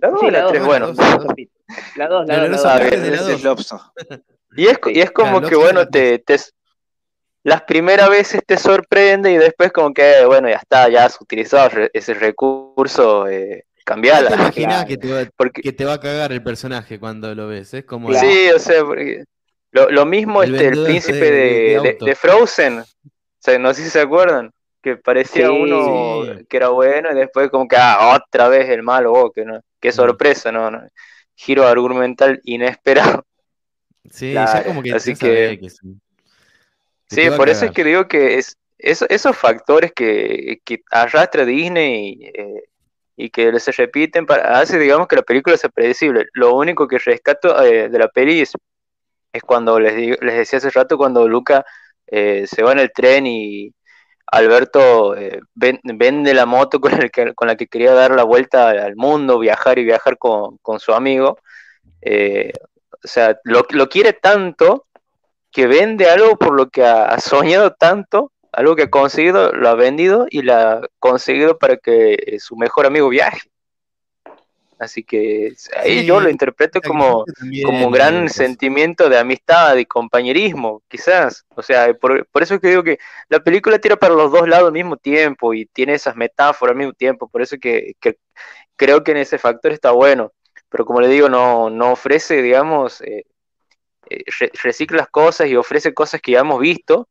[0.00, 0.94] La 2 la 3, bueno.
[1.96, 2.62] La 2, la 2.
[3.42, 3.74] La 2.
[4.56, 6.38] Y es, y es como que, bueno, te, te,
[7.42, 11.88] las primeras veces te sorprende y después como que, bueno, ya está, ya has utilizado
[11.92, 14.30] ese recurso, eh, cambiala.
[14.30, 15.62] ¿Te imaginas que, te va, porque...
[15.62, 17.74] que te va a cagar el personaje cuando lo ves?
[17.74, 18.12] Es como...
[18.14, 18.82] Sí, o sea,
[19.72, 22.86] lo, lo, mismo el, este, el príncipe de, de, Frozen, o
[23.38, 24.50] sea, no sé si se acuerdan,
[24.82, 29.12] que parecía uno que era bueno y después como que, ah, otra vez el malo,
[29.12, 30.70] oh, que no, qué sorpresa, ¿no?
[30.70, 30.80] no
[31.36, 33.24] giro argumental inesperado.
[34.10, 35.60] Sí, ya como que así que,
[37.08, 42.64] sí, por eso es que digo que es esos factores que, que arrastra Disney eh,
[43.16, 46.26] y que se repiten para, hace digamos que la película sea predecible.
[46.34, 48.52] Lo único que rescato eh, de la peli es,
[49.44, 51.64] cuando les, les decía hace rato cuando Luca
[52.06, 53.72] eh, se va en el tren y
[54.26, 55.14] Alberto
[55.54, 59.38] vende la moto con, el que, con la que quería dar la vuelta al mundo,
[59.38, 61.38] viajar y viajar con, su amigo.
[62.02, 64.86] o sea, lo, lo quiere tanto
[65.56, 69.74] que vende algo por lo que ha, soñado tanto, algo que ha conseguido, lo ha
[69.74, 73.40] vendido y lo ha conseguido para que eh, su mejor amigo viaje.
[74.78, 77.24] Así que ahí yo lo interpreto como,
[77.64, 81.46] como un gran sentimiento de amistad y compañerismo, quizás.
[81.54, 82.98] O sea, por, por, eso es que digo que
[83.28, 86.78] la película tira para los dos lados al mismo tiempo y tiene esas metáforas al
[86.78, 87.26] mismo tiempo.
[87.28, 88.18] Por eso que, que
[88.76, 90.32] creo que en ese factor está bueno.
[90.68, 93.24] Pero como le digo, no, no ofrece, digamos, eh,
[94.10, 94.24] eh,
[94.62, 97.08] recicla las cosas y ofrece cosas que ya hemos visto,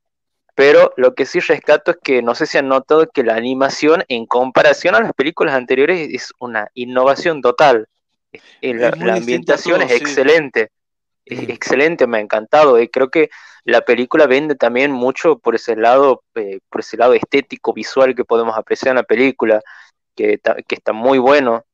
[0.56, 4.06] pero lo que sí rescato es que no sé si han notado que la animación
[4.08, 7.88] en comparación a las películas anteriores es una innovación total.
[8.62, 10.72] La, ambientación es excelente,
[11.26, 13.30] es excelente, me ha encantado y creo que
[13.66, 18.24] la película vende también mucho por ese lado, eh, por ese lado estético, visual que
[18.24, 19.62] podemos apreciar en la película,
[20.16, 21.66] que, que está muy bueno.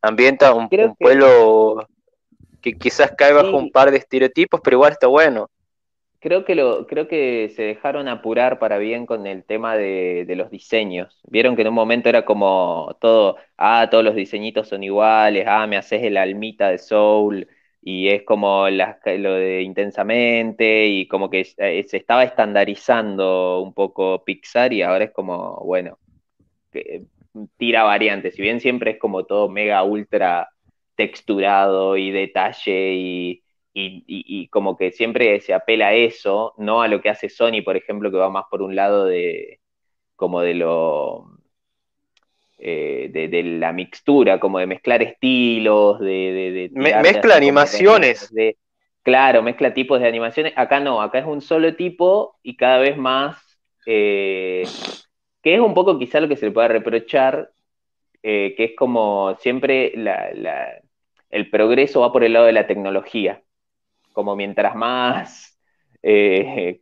[0.00, 1.86] Ambienta un, pueblo
[2.62, 5.50] que quizás cae bajo un par de estereotipos, pero igual está bueno.
[6.28, 11.20] Creo que creo que se dejaron apurar para bien con el tema de, los diseños.
[11.26, 15.66] Vieron que en un momento era como todo, ah, todos los diseñitos son iguales, ah,
[15.66, 17.48] me haces el almita de Soul,
[17.80, 24.22] y es como lo de intensamente, y como que eh, se estaba estandarizando un poco
[24.24, 25.98] Pixar, y ahora es como, bueno,
[26.72, 27.04] que,
[27.56, 30.48] tira variantes, si bien siempre es como todo mega ultra
[30.96, 33.44] texturado y detalle y
[33.78, 37.76] y, como que siempre se apela a eso, no a lo que hace Sony, por
[37.76, 39.60] ejemplo, que va más por un lado de
[40.16, 41.38] como de lo
[42.58, 48.32] eh, de, la mixtura, como de mezclar estilos, de, mezcla animaciones.
[49.04, 50.52] Claro, mezcla tipos de animaciones.
[50.56, 54.64] Acá no, acá es un solo tipo y cada vez más, eh,
[55.42, 57.52] que es un poco quizá lo que se le pueda reprochar,
[58.22, 59.94] eh, que es como siempre
[61.30, 63.42] el progreso va por el lado de la tecnología
[64.18, 65.56] como mientras más,
[66.02, 66.80] eh,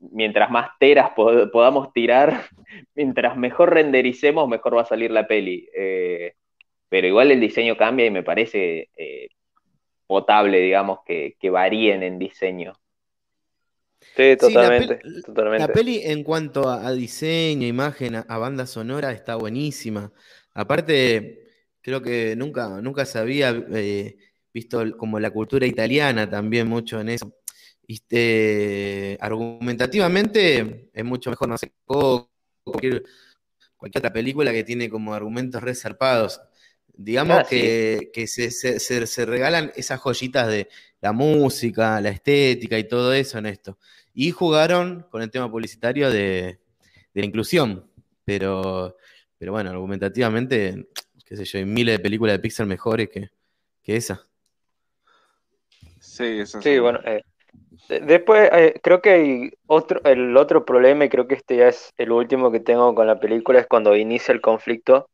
[0.00, 2.42] mientras más teras podamos tirar,
[2.96, 5.68] mientras mejor rendericemos, mejor va a salir la peli.
[5.72, 6.34] Eh,
[6.88, 9.28] pero igual el diseño cambia y me parece eh,
[10.08, 12.72] potable, digamos, que, varíen en diseño.
[14.16, 14.98] Sí, totalmente,
[15.56, 20.12] la, peli, en cuanto a, diseño, imagen, a, banda sonora está buenísima.
[20.52, 21.44] Aparte,
[21.80, 23.54] creo que nunca, nunca se había
[24.56, 27.30] visto como la cultura italiana también mucho en eso.
[27.86, 33.04] Este, argumentativamente es mucho mejor, no sé, cualquier,
[33.76, 36.40] cualquier otra película que tiene como argumentos resarpados.
[36.88, 40.68] Digamos ah, que, se, regalan esas joyitas de
[41.02, 43.78] la música, la estética y todo eso en esto.
[44.14, 46.60] Y jugaron con el tema publicitario de,
[47.12, 47.84] la inclusión.
[48.24, 48.96] Pero,
[49.36, 50.88] pero bueno, argumentativamente,
[51.26, 53.28] qué sé yo, hay miles de películas de Pixar mejores que,
[53.82, 54.26] que esa.
[56.16, 56.78] Sí, eso sí.
[56.78, 57.22] bueno, eh,
[57.88, 61.92] después eh, creo que hay otro, el otro problema, y creo que este ya es
[61.98, 65.10] el último que tengo con la película, es cuando inicia el conflicto,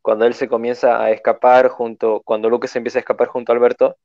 [0.00, 3.96] cuando él se comienza a escapar junto, cuando Lucas empieza a escapar junto a Alberto.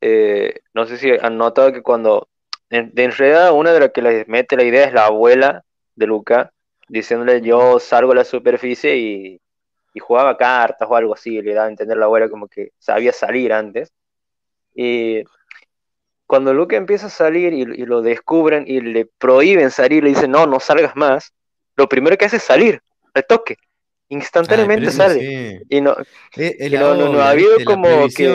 [0.00, 2.28] Eh, no sé si han notado que cuando,
[2.70, 5.64] en, de enredada, una de las que les mete la idea es la abuela
[5.96, 6.50] de Luca,
[6.88, 9.40] diciéndole yo salgo a la superficie y,
[9.92, 12.70] y jugaba cartas o algo así, le daba a entender a la abuela como que
[12.78, 13.92] sabía salir antes.
[14.74, 15.24] Y
[16.30, 20.46] cuando Luke empieza a salir y, lo descubren y le prohíben salir, le dicen, no,
[20.46, 21.32] no salgas más,
[21.74, 22.80] lo primero que hace es salir,
[23.14, 23.56] al toque.
[24.10, 25.60] Instantáneamente sale.
[25.68, 25.96] Y no,
[26.94, 28.28] no, ha habido como que...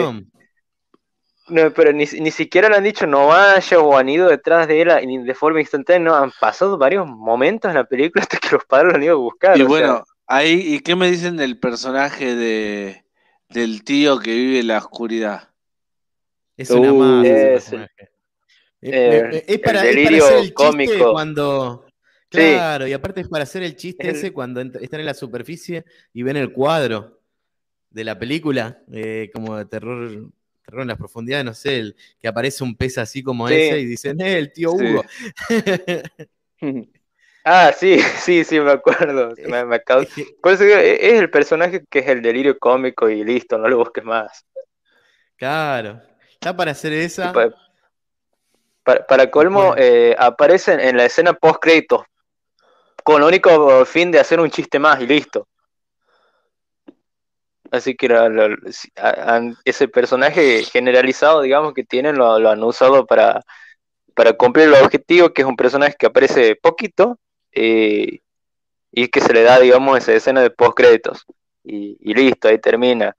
[1.48, 5.24] No, pero ni, siquiera le han dicho no vaya o han ido detrás de él
[5.24, 8.92] de forma instantánea, no, han pasado varios momentos en la película hasta que los padres
[8.92, 9.56] lo han ido a buscar.
[9.56, 13.06] Y bueno, ahí, ¿y qué me dicen del personaje de,
[13.48, 15.55] del tío que vive en la oscuridad?
[16.56, 17.26] Es una más.
[17.26, 17.72] Es,
[18.80, 20.92] es, para, delirio hacer el cómico.
[20.92, 21.86] chiste cuando.
[22.28, 26.22] Claro, y aparte es para hacer el chiste ese cuando están en la superficie y
[26.22, 27.20] ven el cuadro
[27.90, 30.30] de la película, eh, como de terror,
[30.62, 33.86] terror en las profundidades, no sé, el, que aparece un pez así como ese y
[33.86, 35.02] dicen, eh, el tío Hugo.
[37.44, 39.34] ah, sí, sí, sí, me acuerdo.
[39.46, 43.68] Me, me Por eso es el personaje que es el delirio cómico y listo, no
[43.68, 44.44] lo busques más.
[45.36, 46.02] Claro.
[46.46, 47.32] Está para hacer esa.
[48.84, 52.04] Para, colmo, eh, aparecen en la escena post créditos
[53.02, 55.48] con el único fin de hacer un chiste más y listo.
[57.72, 58.08] Así que
[59.64, 63.42] ese personaje generalizado, digamos, que tienen, lo, han usado para,
[64.14, 67.18] para cumplir el objetivo, que es un personaje que aparece poquito
[67.50, 68.20] eh,
[68.92, 71.26] y que se le da, digamos, esa escena de post créditos.
[71.64, 73.16] y listo, ahí termina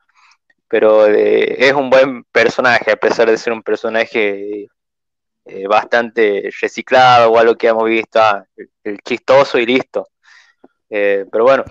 [0.67, 4.67] pero eh, es un buen personaje, a pesar de ser un personaje
[5.45, 8.43] eh, bastante reciclado o algo que hemos visto, ah,
[8.83, 10.09] el, chistoso y listo.
[10.89, 11.63] Eh, pero bueno,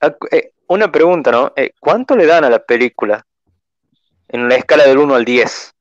[0.00, 0.14] ah,
[0.68, 1.52] una pregunta, ¿no?
[1.80, 3.24] ¿Cuánto le dan a la película
[4.28, 5.74] en la escala del 1 al 10?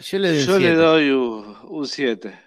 [0.00, 2.40] Yo le, doy un 7.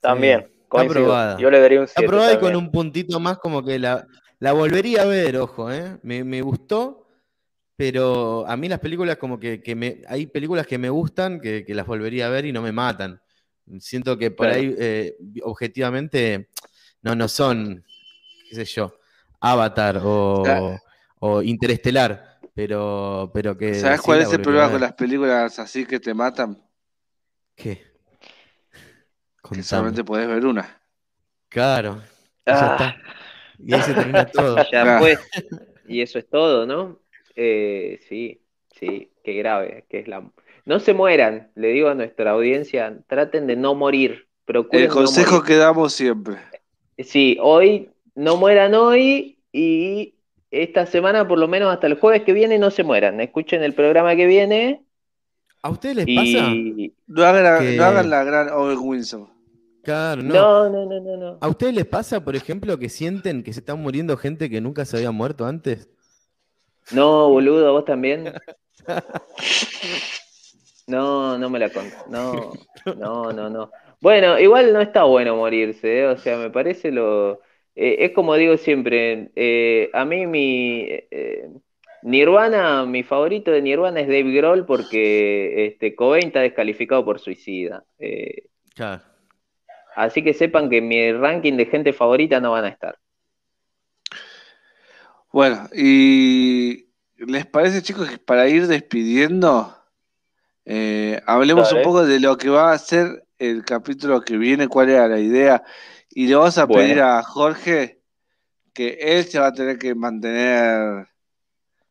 [0.00, 0.50] También.
[0.70, 1.38] aprobada.
[1.38, 2.06] Yo le daría un 7.
[2.06, 4.06] Aprobada y con un puntito más como que la,
[4.40, 5.98] la volvería a ver, ojo, ¿eh?
[6.02, 7.06] me, gustó,
[7.76, 11.86] pero a mí las películas como que, me, hay películas que me gustan que, las
[11.86, 13.20] volvería a ver y no me matan.
[13.78, 16.48] Siento que por ahí, eh, objetivamente,
[17.02, 17.84] no, no son,
[18.48, 18.98] qué sé yo,
[19.40, 23.74] Avatar o, Interestelar, pero, pero que...
[23.74, 26.58] ¿Sabes cuál es el problema con las películas así que te matan?
[27.54, 27.90] ¿Qué?
[29.52, 30.80] Que solamente podés ver una.
[31.50, 32.02] Claro.
[32.46, 32.96] Ya está.
[33.64, 34.56] Y ahí se termina todo.
[35.88, 37.00] Y eso es todo, ¿no?
[37.34, 38.40] Eh, sí,
[38.78, 40.22] sí, qué grave, que es la...
[40.64, 44.28] no se mueran, le digo a nuestra audiencia, traten de no morir.
[44.72, 46.36] El consejo que damos siempre.
[46.98, 50.14] Sí, hoy no mueran hoy y
[50.50, 53.20] esta semana, por lo menos hasta el jueves que viene, no se mueran.
[53.20, 54.82] Escuchen el programa que viene.
[55.62, 56.52] ¿A ustedes les pasa?
[57.06, 59.28] No hagan, la gran Owen Wilson.
[59.82, 60.34] Claro, no.
[60.34, 61.38] No, no, no, no.
[61.40, 64.84] ¿A ustedes les pasa, por ejemplo, que sienten que se están muriendo gente que nunca
[64.84, 65.88] se había muerto antes?
[66.92, 68.32] No, boludo, vos también.
[70.86, 71.94] No, no me la conto.
[72.08, 72.52] No,
[72.96, 73.70] no, no, no.
[74.00, 76.06] Bueno, igual no está bueno morirse, ¿eh?
[76.06, 77.40] o sea, me parece lo...
[77.76, 80.88] Eh, es como digo siempre, eh, a mí mi...
[82.02, 87.84] Nirvana, mi favorito de Nirvana es Dave Grohl porque este, Cobain está descalificado por suicida.
[88.74, 89.02] Claro.
[89.94, 92.98] Así que sepan que mi ranking de gente favorita no van a estar.
[95.32, 99.76] Bueno, y ¿les parece chicos que para ir despidiendo,
[101.26, 105.08] hablemos un poco de lo que va a ser el capítulo que viene, cuál era
[105.08, 105.64] la idea.
[106.10, 108.00] Y le vamos a pedir a Jorge
[108.72, 111.08] que él se va a tener que mantener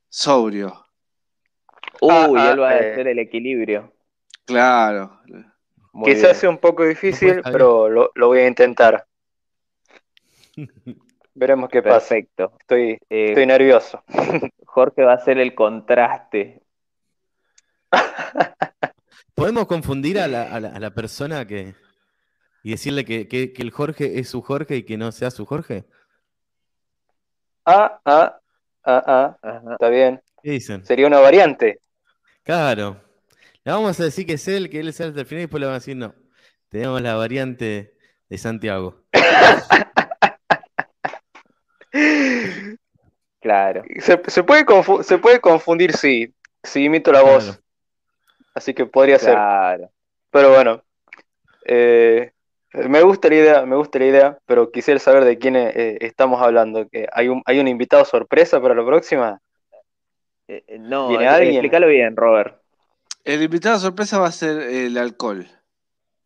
[0.08, 0.86] sobrio.
[2.02, 2.92] Uy, ah, ah, él va a eh.
[2.92, 3.94] hacer el equilibrio.
[4.46, 5.20] Claro.
[6.04, 9.06] Quizás sea un poco difícil, pero lo, voy a intentar.
[11.34, 12.00] Veremos qué pasa.
[12.00, 12.54] Perfecto.
[12.60, 14.04] Estoy, eh, estoy nervioso.
[14.66, 16.62] Jorge va a hacer el contraste.
[19.36, 21.74] ¿Podemos confundir a la, persona que
[22.62, 25.86] y decirle que, el Jorge es su Jorge y que no sea su Jorge?
[27.66, 28.40] Ah, ah,
[28.84, 30.22] ah, ah, está bien.
[30.44, 30.86] ¿Qué dicen?
[30.86, 31.80] Sería una variante.
[32.44, 33.09] Claro.
[33.70, 35.44] Le vamos a decir que es él, que él es el hasta el final y
[35.44, 36.16] después le vamos a decir no.
[36.70, 37.94] Tenemos la variante
[38.28, 39.04] de Santiago.
[43.40, 43.84] claro.
[44.00, 44.66] Se, puede,
[45.04, 46.34] se puede confundir, sí.
[46.64, 47.62] Si imito la voz.
[48.56, 49.38] Así que podría ser.
[50.32, 50.82] Pero bueno,
[51.64, 52.32] eh,
[52.74, 56.42] me gusta la idea, me gusta la idea, pero quisiera saber de quién eh, estamos
[56.42, 56.90] hablando.
[56.90, 59.40] Que hay un, hay un invitado sorpresa para la próxima.
[60.48, 62.59] Eh, no, explícalo bien, Robert.
[63.24, 65.48] El invitado sorpresa va a ser el alcohol.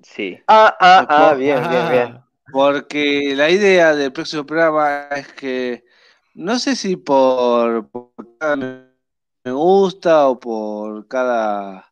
[0.02, 0.40] Sí.
[0.48, 2.24] Ah, ah, ah, bien, bien, bien.
[2.52, 5.86] Porque la idea del próximo programa es que
[6.34, 11.92] no sé si por, por cada me gusta o por cada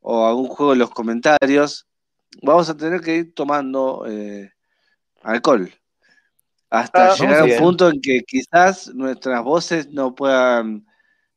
[0.00, 1.86] o algún juego en los comentarios,
[2.42, 4.52] vamos a tener que ir tomando eh,
[5.22, 5.72] alcohol.
[6.70, 10.86] Hasta ah, llegar a un punto en que quizás nuestras voces no puedan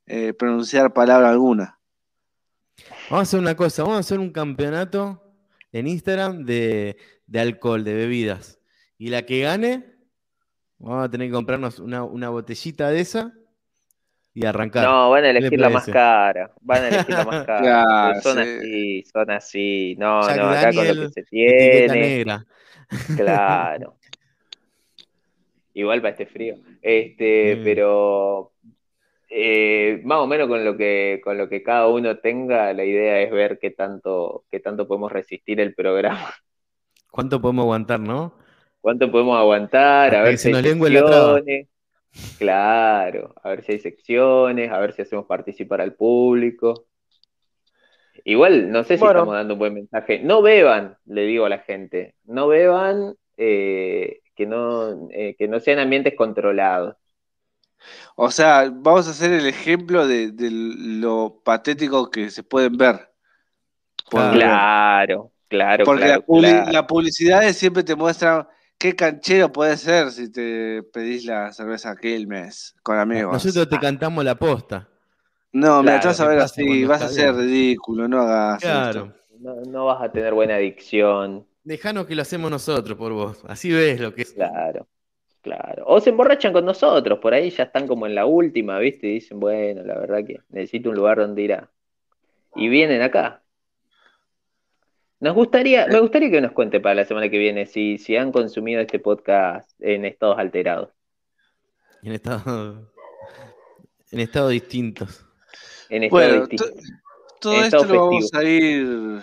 [0.08, 1.75] eh, pronunciar palabra alguna.
[3.10, 5.22] Vamos a hacer una cosa, vamos a hacer un campeonato
[5.72, 8.60] en Instagram de, de alcohol, de bebidas.
[8.98, 9.86] Y la que gane,
[10.80, 13.32] vamos a tener que comprarnos una, una botellita de esa
[14.34, 14.86] y arrancar.
[14.86, 16.52] No, van a elegir la más cara.
[16.62, 18.22] Van a elegir la más cara.
[18.22, 19.96] son así, son así.
[20.00, 22.26] No, no, acá con lo que se tiene.
[23.16, 23.98] Claro.
[25.76, 26.56] Igual para este frío.
[26.82, 28.55] Este, pero
[29.30, 33.22] eh, más o menos con lo que con lo que cada uno tenga, la idea
[33.22, 36.34] es ver qué tanto, qué tanto podemos resistir el programa.
[37.12, 38.36] ¿Cuánto podemos aguantar, no?
[38.82, 40.16] ¿Cuánto podemos aguantar?
[40.16, 40.62] a ver si nos
[42.38, 46.86] Claro, a ver si hay secciones, a ver si hacemos participar al público.
[48.24, 50.20] Igual, no sé si estamos dando un buen mensaje.
[50.20, 52.16] No beban, le digo a la gente.
[52.24, 56.96] No beban, eh, que, no, eh, que no sean ambientes controlados.
[58.16, 63.10] O sea, vamos a hacer el ejemplo de, lo patético que se pueden ver.
[64.10, 65.86] claro, claro.
[65.86, 68.48] Porque la, la, publicidad siempre te muestra
[68.78, 73.34] qué canchero puede ser si te pedís la cerveza Quilmes con amigos.
[73.34, 74.90] Nosotros te cantamos la posta.
[75.56, 79.14] No, me vas a ver así, vas a ser ridículo, no hagas claro.
[79.40, 81.48] No, vas a tener buena adicción.
[81.64, 84.34] Dejanos que lo hacemos nosotros por vos, así ves lo que es.
[84.34, 84.86] Claro,
[85.46, 85.84] claro.
[85.86, 89.08] O se emborrachan con nosotros, por ahí ya están como en la última, ¿viste?
[89.08, 91.70] Y dicen, bueno, la verdad que necesito un lugar donde ir a...
[92.56, 93.44] Y vienen acá.
[95.20, 98.32] Nos gustaría, me gustaría que nos cuente para la semana que viene si, si han
[98.32, 100.90] consumido este podcast en estados alterados.
[102.02, 102.92] En estado,
[104.12, 105.26] en estados distintos.
[105.90, 106.92] En estados distintos.
[107.40, 109.22] Todo esto lo vamos a ir,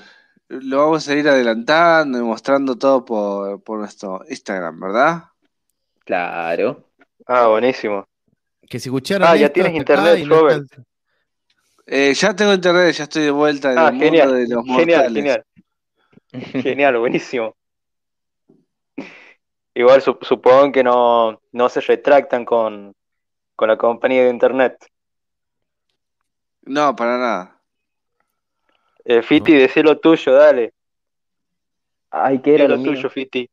[0.48, 5.31] lo vamos a ir adelantando y mostrando todo por, por nuestro Instagram, ¿verdad?
[6.12, 6.90] Claro.
[7.26, 8.06] Ah, buenísimo.
[8.68, 9.26] Que si escucharon.
[9.26, 10.66] Ah, ya tienes internet, Robert.
[11.86, 14.64] Eh, ya tengo internet, ya estoy de vuelta en ah, el genial, mundo de los
[14.66, 15.12] mortales.
[15.14, 16.62] Genial, genial.
[16.62, 17.56] Genial, buenísimo.
[19.72, 21.40] Igual supongo que no,
[21.70, 22.94] se retractan con,
[23.58, 24.86] la compañía de internet.
[26.64, 27.60] No, para nada.
[29.06, 30.74] Eh, Fiti, decí lo tuyo, dale.
[32.10, 33.48] Ay, ¿qué era lo, tuyo, Fiti?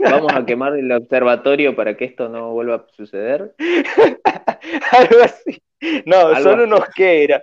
[0.00, 3.54] Vamos a quemar el observatorio para que esto no vuelva a suceder.
[4.92, 5.62] Algo así.
[6.06, 7.42] No, son unos que era.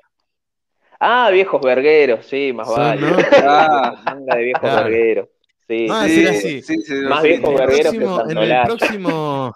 [0.99, 3.07] Ah, viejos vergueros, sí, más vale.
[3.43, 5.29] Ah, manga de viejos vergueros.
[5.67, 5.87] Sí,
[6.33, 9.53] sí, sí, más viejos vergueros que En el próximo.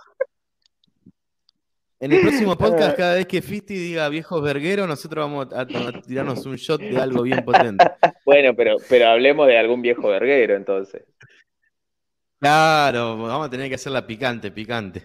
[2.00, 5.66] En el próximo podcast, cada vez que Fisti diga viejos vergueros, nosotros vamos a,
[6.02, 7.86] tirarnos un shot de algo bien potente.
[8.24, 11.04] Bueno, pero, pero hablemos de algún viejo verguero entonces.
[12.40, 15.04] Claro, vamos a tener que hacerla picante, picante.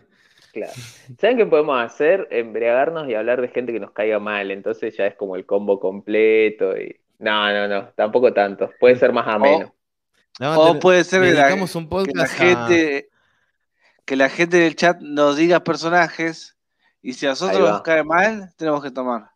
[0.52, 0.72] Claro.
[1.18, 2.28] ¿Saben qué podemos hacer?
[2.30, 4.50] Embriagarnos y hablar de gente que nos caiga mal.
[4.50, 6.76] Entonces ya es como el combo completo.
[6.76, 7.00] Y...
[7.18, 8.70] No, no, no, tampoco tanto.
[8.78, 9.74] Puede ser más ameno.
[10.40, 13.08] O, puede ser que la, un que la gente
[14.04, 16.56] que la gente del chat nos diga personajes
[17.02, 19.30] y si a nosotros nos cae mal, tenemos que tomar.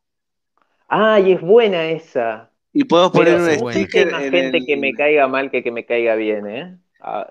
[0.88, 2.50] Ay, es buena esa.
[2.72, 4.10] Y podemos poner un sticker.
[4.10, 6.78] Más gente que me caiga mal que que me caiga bien, ¿eh?
[7.00, 7.26] Ah,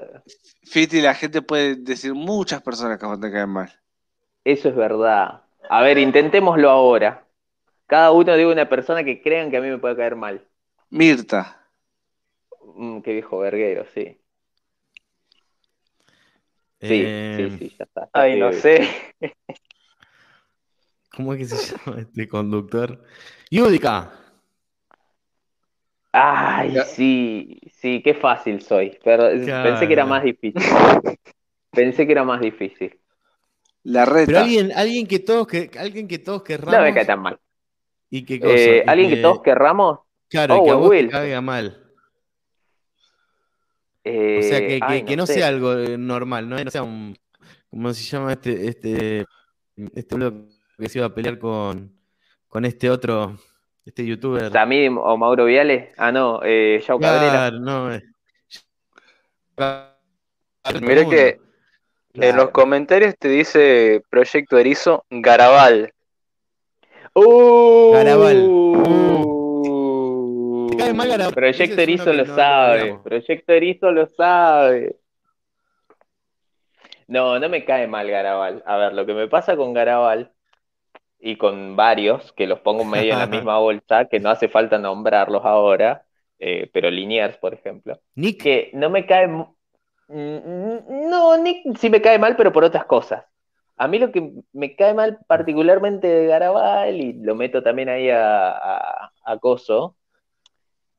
[0.63, 3.71] Fiti, la gente puede decir muchas personas que te caen mal.
[4.43, 5.41] Eso es verdad.
[5.69, 7.25] A ver, intentémoslo ahora.
[7.87, 10.45] Cada uno diga una persona que crean que a mí me puede caer mal.
[10.89, 11.67] Mirta.
[12.75, 14.19] Mm, qué viejo verguero, sí.
[16.81, 18.09] Sí, sí, eh, sí, ya está.
[18.13, 18.87] Ay, no sé.
[21.15, 23.03] ¿Cómo es que se llama este conductor?
[23.49, 24.24] Yudica.
[26.17, 28.97] Ay, sí, sí, qué fácil soy.
[29.03, 30.53] Pero pensé que era más difícil.
[31.71, 32.97] pensé que era más difícil.
[33.83, 34.25] La red.
[34.25, 36.73] Pero alguien, alguien que todos que, alguien que todos querramos.
[36.73, 37.37] No me cae tan mal.
[38.09, 39.17] ¿Y qué eh, alguien que...
[39.17, 39.99] todos querramos.
[40.29, 41.83] Claro, que a vos te caiga mal.
[44.05, 46.63] o sea, que, eh, que, no, sea algo eh, normal, ¿no?
[46.63, 47.17] no sea un.
[47.69, 48.69] ¿Cómo se llama este.
[48.69, 49.25] Este.
[49.93, 50.15] Este
[50.77, 51.93] que se iba a pelear con.
[52.47, 53.37] Con este otro.
[53.85, 54.51] Este youtuber.
[54.51, 55.93] ¿Tamim o Mauro Viales?
[55.97, 57.51] Ah, no, eh, Yao Cabrera.
[57.51, 58.01] no, eh.
[60.81, 61.39] Mira que
[62.15, 65.93] en los comentarios te dice Proyecto Erizo Garabal.
[67.13, 68.47] Uh, Garabal.
[68.49, 69.25] Uh,
[71.33, 72.99] Proyecto Erizo lo sabe.
[73.03, 74.97] Proyecto Erizo lo sabe.
[77.07, 78.63] No, no me cae mal Garabal.
[78.65, 80.34] A ver, lo que me pasa con Garabal
[81.25, 84.77] y con varios que los pongo medio en la misma bolsa, que no hace falta
[84.77, 86.05] nombrarlos ahora,
[86.37, 87.99] eh, pero Liniers, por ejemplo.
[88.13, 88.43] Nick.
[88.43, 89.27] Que no me cae.
[90.07, 93.25] No, Nick sí me cae mal, pero por otras cosas.
[93.75, 98.11] A mí lo que me cae mal particularmente de Garabal, y lo meto también ahí
[98.11, 99.97] a, a, a Coso,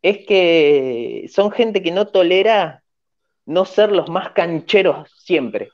[0.03, 2.83] es que son gente que no tolera
[3.45, 5.71] no ser los más cancheros siempre.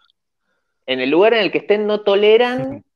[0.84, 2.84] En el lugar en el que estén no toleran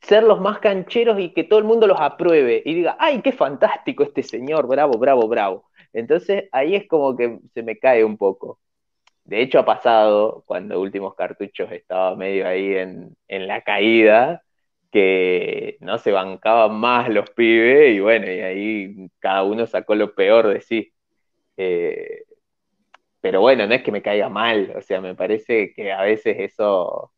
[0.00, 3.32] ser los más cancheros y que todo el mundo los apruebe y diga, ay, qué
[3.32, 5.70] fantástico este señor, bravo, bravo, bravo.
[5.92, 8.60] Entonces ahí es como que se me cae un poco.
[9.24, 14.42] De hecho ha pasado, cuando Últimos Cartuchos estaba medio ahí en, la caída,
[14.92, 20.14] que no se bancaban más los pibes y bueno, y ahí cada uno sacó lo
[20.14, 20.92] peor de sí.
[21.56, 22.24] Eh,
[23.20, 26.36] pero bueno, no es que me caiga mal, o sea, me parece que a veces
[26.38, 27.12] eso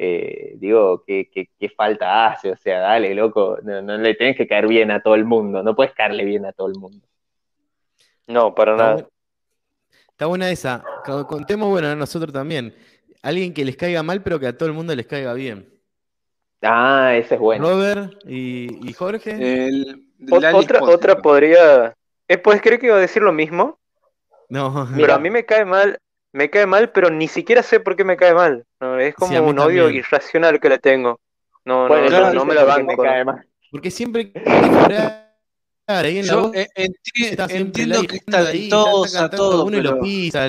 [0.00, 2.52] eh, digo, ¿qué, falta hace?
[2.52, 5.74] O sea, dale, loco, no, le tenés que caer bien a todo el mundo, no
[5.74, 7.04] puedes caerle bien a todo el mundo.
[8.28, 9.08] No, para nada.
[10.10, 10.84] está buena esa.
[11.26, 12.76] Contemos, bueno, a nosotros también.
[13.22, 15.68] Alguien que les caiga mal, pero que a todo el mundo les caiga bien.
[16.62, 17.68] Ah, ese es bueno.
[17.68, 19.68] Robert y, Jorge.
[20.30, 21.92] otra, otra podría.
[22.28, 23.80] Eh, pues creo que iba a decir lo mismo.
[24.48, 24.88] No.
[24.94, 25.98] Pero a mí me cae mal
[26.32, 28.64] me cae mal, pero ni siquiera sé por qué me cae mal.
[29.00, 31.20] es como un odio irracional que le tengo.
[31.64, 33.02] No, no, no, me la banco.
[33.02, 33.46] Me cae mal.
[33.70, 34.32] Porque siempre
[35.86, 39.94] ahí en Yo la entiendo que está talentosa, todo, uno pero...
[39.94, 40.48] lo pisa.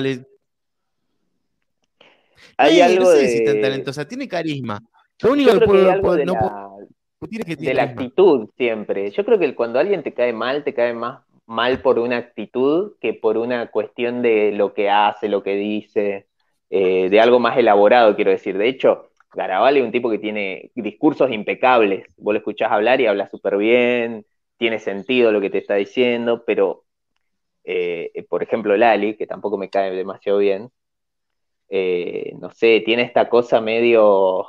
[2.56, 3.28] Hay algo no sé de...
[3.28, 4.80] si tan talentosa, tiene carisma.
[5.22, 6.88] Lo único que, puedo, no puedo
[7.46, 9.10] que de la actitud siempre.
[9.10, 12.94] Yo creo que cuando alguien te cae mal, te cae más mal por una actitud
[13.00, 16.28] que por una cuestión de lo que hace, lo que dice,
[16.70, 18.56] eh, de algo más elaborado, quiero decir.
[18.56, 22.06] De hecho, Garabal es un tipo que tiene discursos impecables.
[22.18, 24.24] Vos lo escuchás hablar y habla súper bien,
[24.58, 26.84] tiene sentido lo que te está diciendo, pero,
[27.64, 30.70] eh, por ejemplo, Lali, que tampoco me cae demasiado bien,
[31.68, 34.46] eh, no sé, tiene esta cosa medio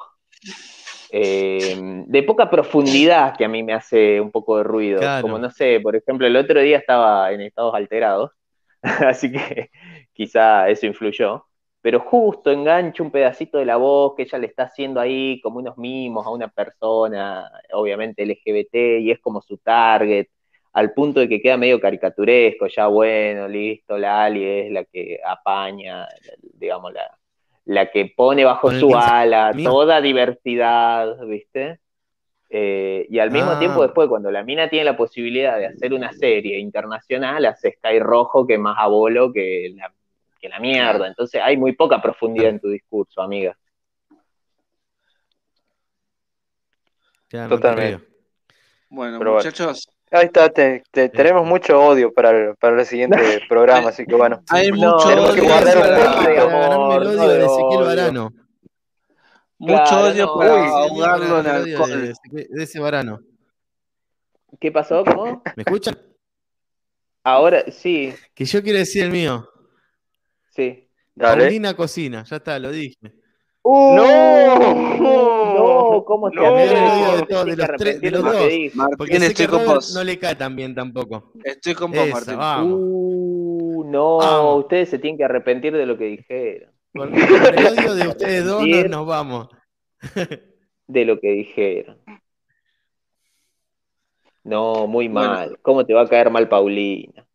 [1.13, 5.01] eh, de poca profundidad que a mí me hace un poco de ruido.
[5.21, 8.31] Como no sé, por ejemplo, el otro día estaba en estados alterados,
[8.81, 9.69] así que
[10.13, 11.45] quizá eso influyó.
[11.81, 15.59] Pero justo engancho un pedacito de la voz que ella le está haciendo ahí como
[15.59, 20.27] unos mimos a una persona, obviamente LGBT, y es como su target.
[20.73, 25.19] al punto de que queda medio caricaturesco, ya bueno, listo, la Ali es la que
[25.25, 26.07] apaña,
[26.53, 27.17] digamos, la,
[27.71, 31.79] la que pone bajo su ala toda diversidad, ¿viste?
[32.49, 33.85] Eh, y al mismo tiempo Ah.
[33.85, 38.45] después, cuando la mina tiene la posibilidad de hacer una serie internacional, hace Sky Rojo
[38.45, 39.89] que más abolo que la,
[40.41, 41.07] que la mierda.
[41.07, 43.57] Entonces hay muy poca profundidad en tu discurso, amiga.
[47.29, 47.97] Ya, no te Totalmente.
[48.05, 48.11] creo.
[48.89, 49.45] Bueno, Pero bueno.
[49.45, 53.17] muchachos, Ahí está, te- te- tenemos mucho odio para el, para el siguiente
[53.49, 54.43] programa, así que bueno.
[54.49, 57.37] hay No, mucho tenemos que odio guardar un para- Para de ganarme el odio de
[57.45, 57.85] Ezequiel odio.
[57.85, 58.33] Varano.
[59.57, 60.37] mucho Claro, odio no.
[60.37, 62.01] para Uy, ahogarlo en Para el odio alcohol.
[62.01, 63.19] de, Ezequiel- de ese Varano.
[64.59, 65.03] ¿Qué pasó?
[65.05, 65.41] ¿Cómo?
[65.55, 65.97] ¿Me escuchan?
[67.23, 69.47] Ahora, sí, Que yo quiero decir el mío.
[70.49, 70.87] sí.
[71.13, 71.43] Dale.
[71.43, 72.97] Paulina Cocina, ya está, lo dije.
[73.63, 73.95] ¡Uh!
[73.95, 74.97] ¡No!
[75.93, 76.55] No, ¿cómo te No.
[76.55, 78.33] Me olvido de Te todo, de los tres- de los dos.
[78.35, 79.93] Porque Martín, sé estoy que con vos.
[79.95, 81.31] no le cae tan bien tampoco.
[81.43, 82.35] Estoy con vos, Martín.
[82.71, 84.59] Uh, no, Vamos.
[84.63, 86.71] ustedes se tienen que arrepentir de lo que dijeron.
[86.93, 87.19] Con, con
[87.57, 88.89] el odio de ustedes dos Bien.
[88.89, 89.47] nos, vamos.
[90.87, 91.99] De lo que dijeron.
[94.43, 95.29] No, muy Bueno.
[95.29, 95.59] mal.
[95.61, 97.25] ¿Cómo te va a caer mal Paulina?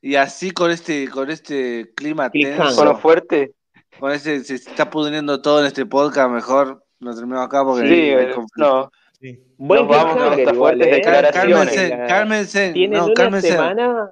[0.00, 3.52] Y así con este, con este clima tenso, Con lo fuerte.
[3.98, 7.94] Con ese, se está pudriendo todo en este podcast, mejor lo terminamos acá porque Sí,
[7.94, 8.90] hay eh, no.
[9.20, 9.42] Sí.
[9.56, 10.90] Buen Nos vamos con estas fuertes ¿eh?
[10.90, 11.34] declaraciones.
[11.74, 13.48] Cálmense, La- cálmense, Tienen no, una cálmense.
[13.48, 14.10] semana.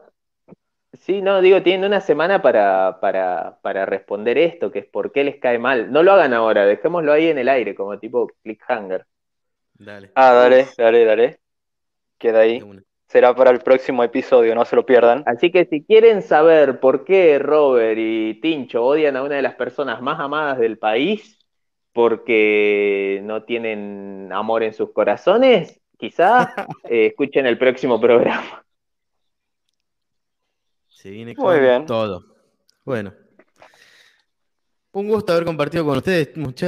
[0.94, 5.22] Sí, no, digo, tienen una semana para, para, para responder esto, que es por qué
[5.22, 5.92] les cae mal.
[5.92, 9.06] No lo hagan ahora, dejémoslo ahí en el aire, como tipo cliffhanger.
[9.74, 10.10] Dale.
[10.16, 11.38] Ah, dale, dale, dale.
[12.18, 12.60] Queda ahí.
[13.06, 15.22] Será para el próximo episodio, no se lo pierdan.
[15.26, 19.54] Así que si quieren saber por qué Robert y Tincho odian a una de las
[19.54, 21.38] personas más amadas del país,
[21.92, 26.52] porque no tienen amor en sus corazones, quizá
[26.84, 28.64] eh, escuchen el próximo programa.
[30.88, 31.86] Se viene Muy con bien.
[31.86, 32.24] todo.
[32.84, 33.14] Bueno.
[34.92, 36.64] Un gusto haber compartido con ustedes, muchachos.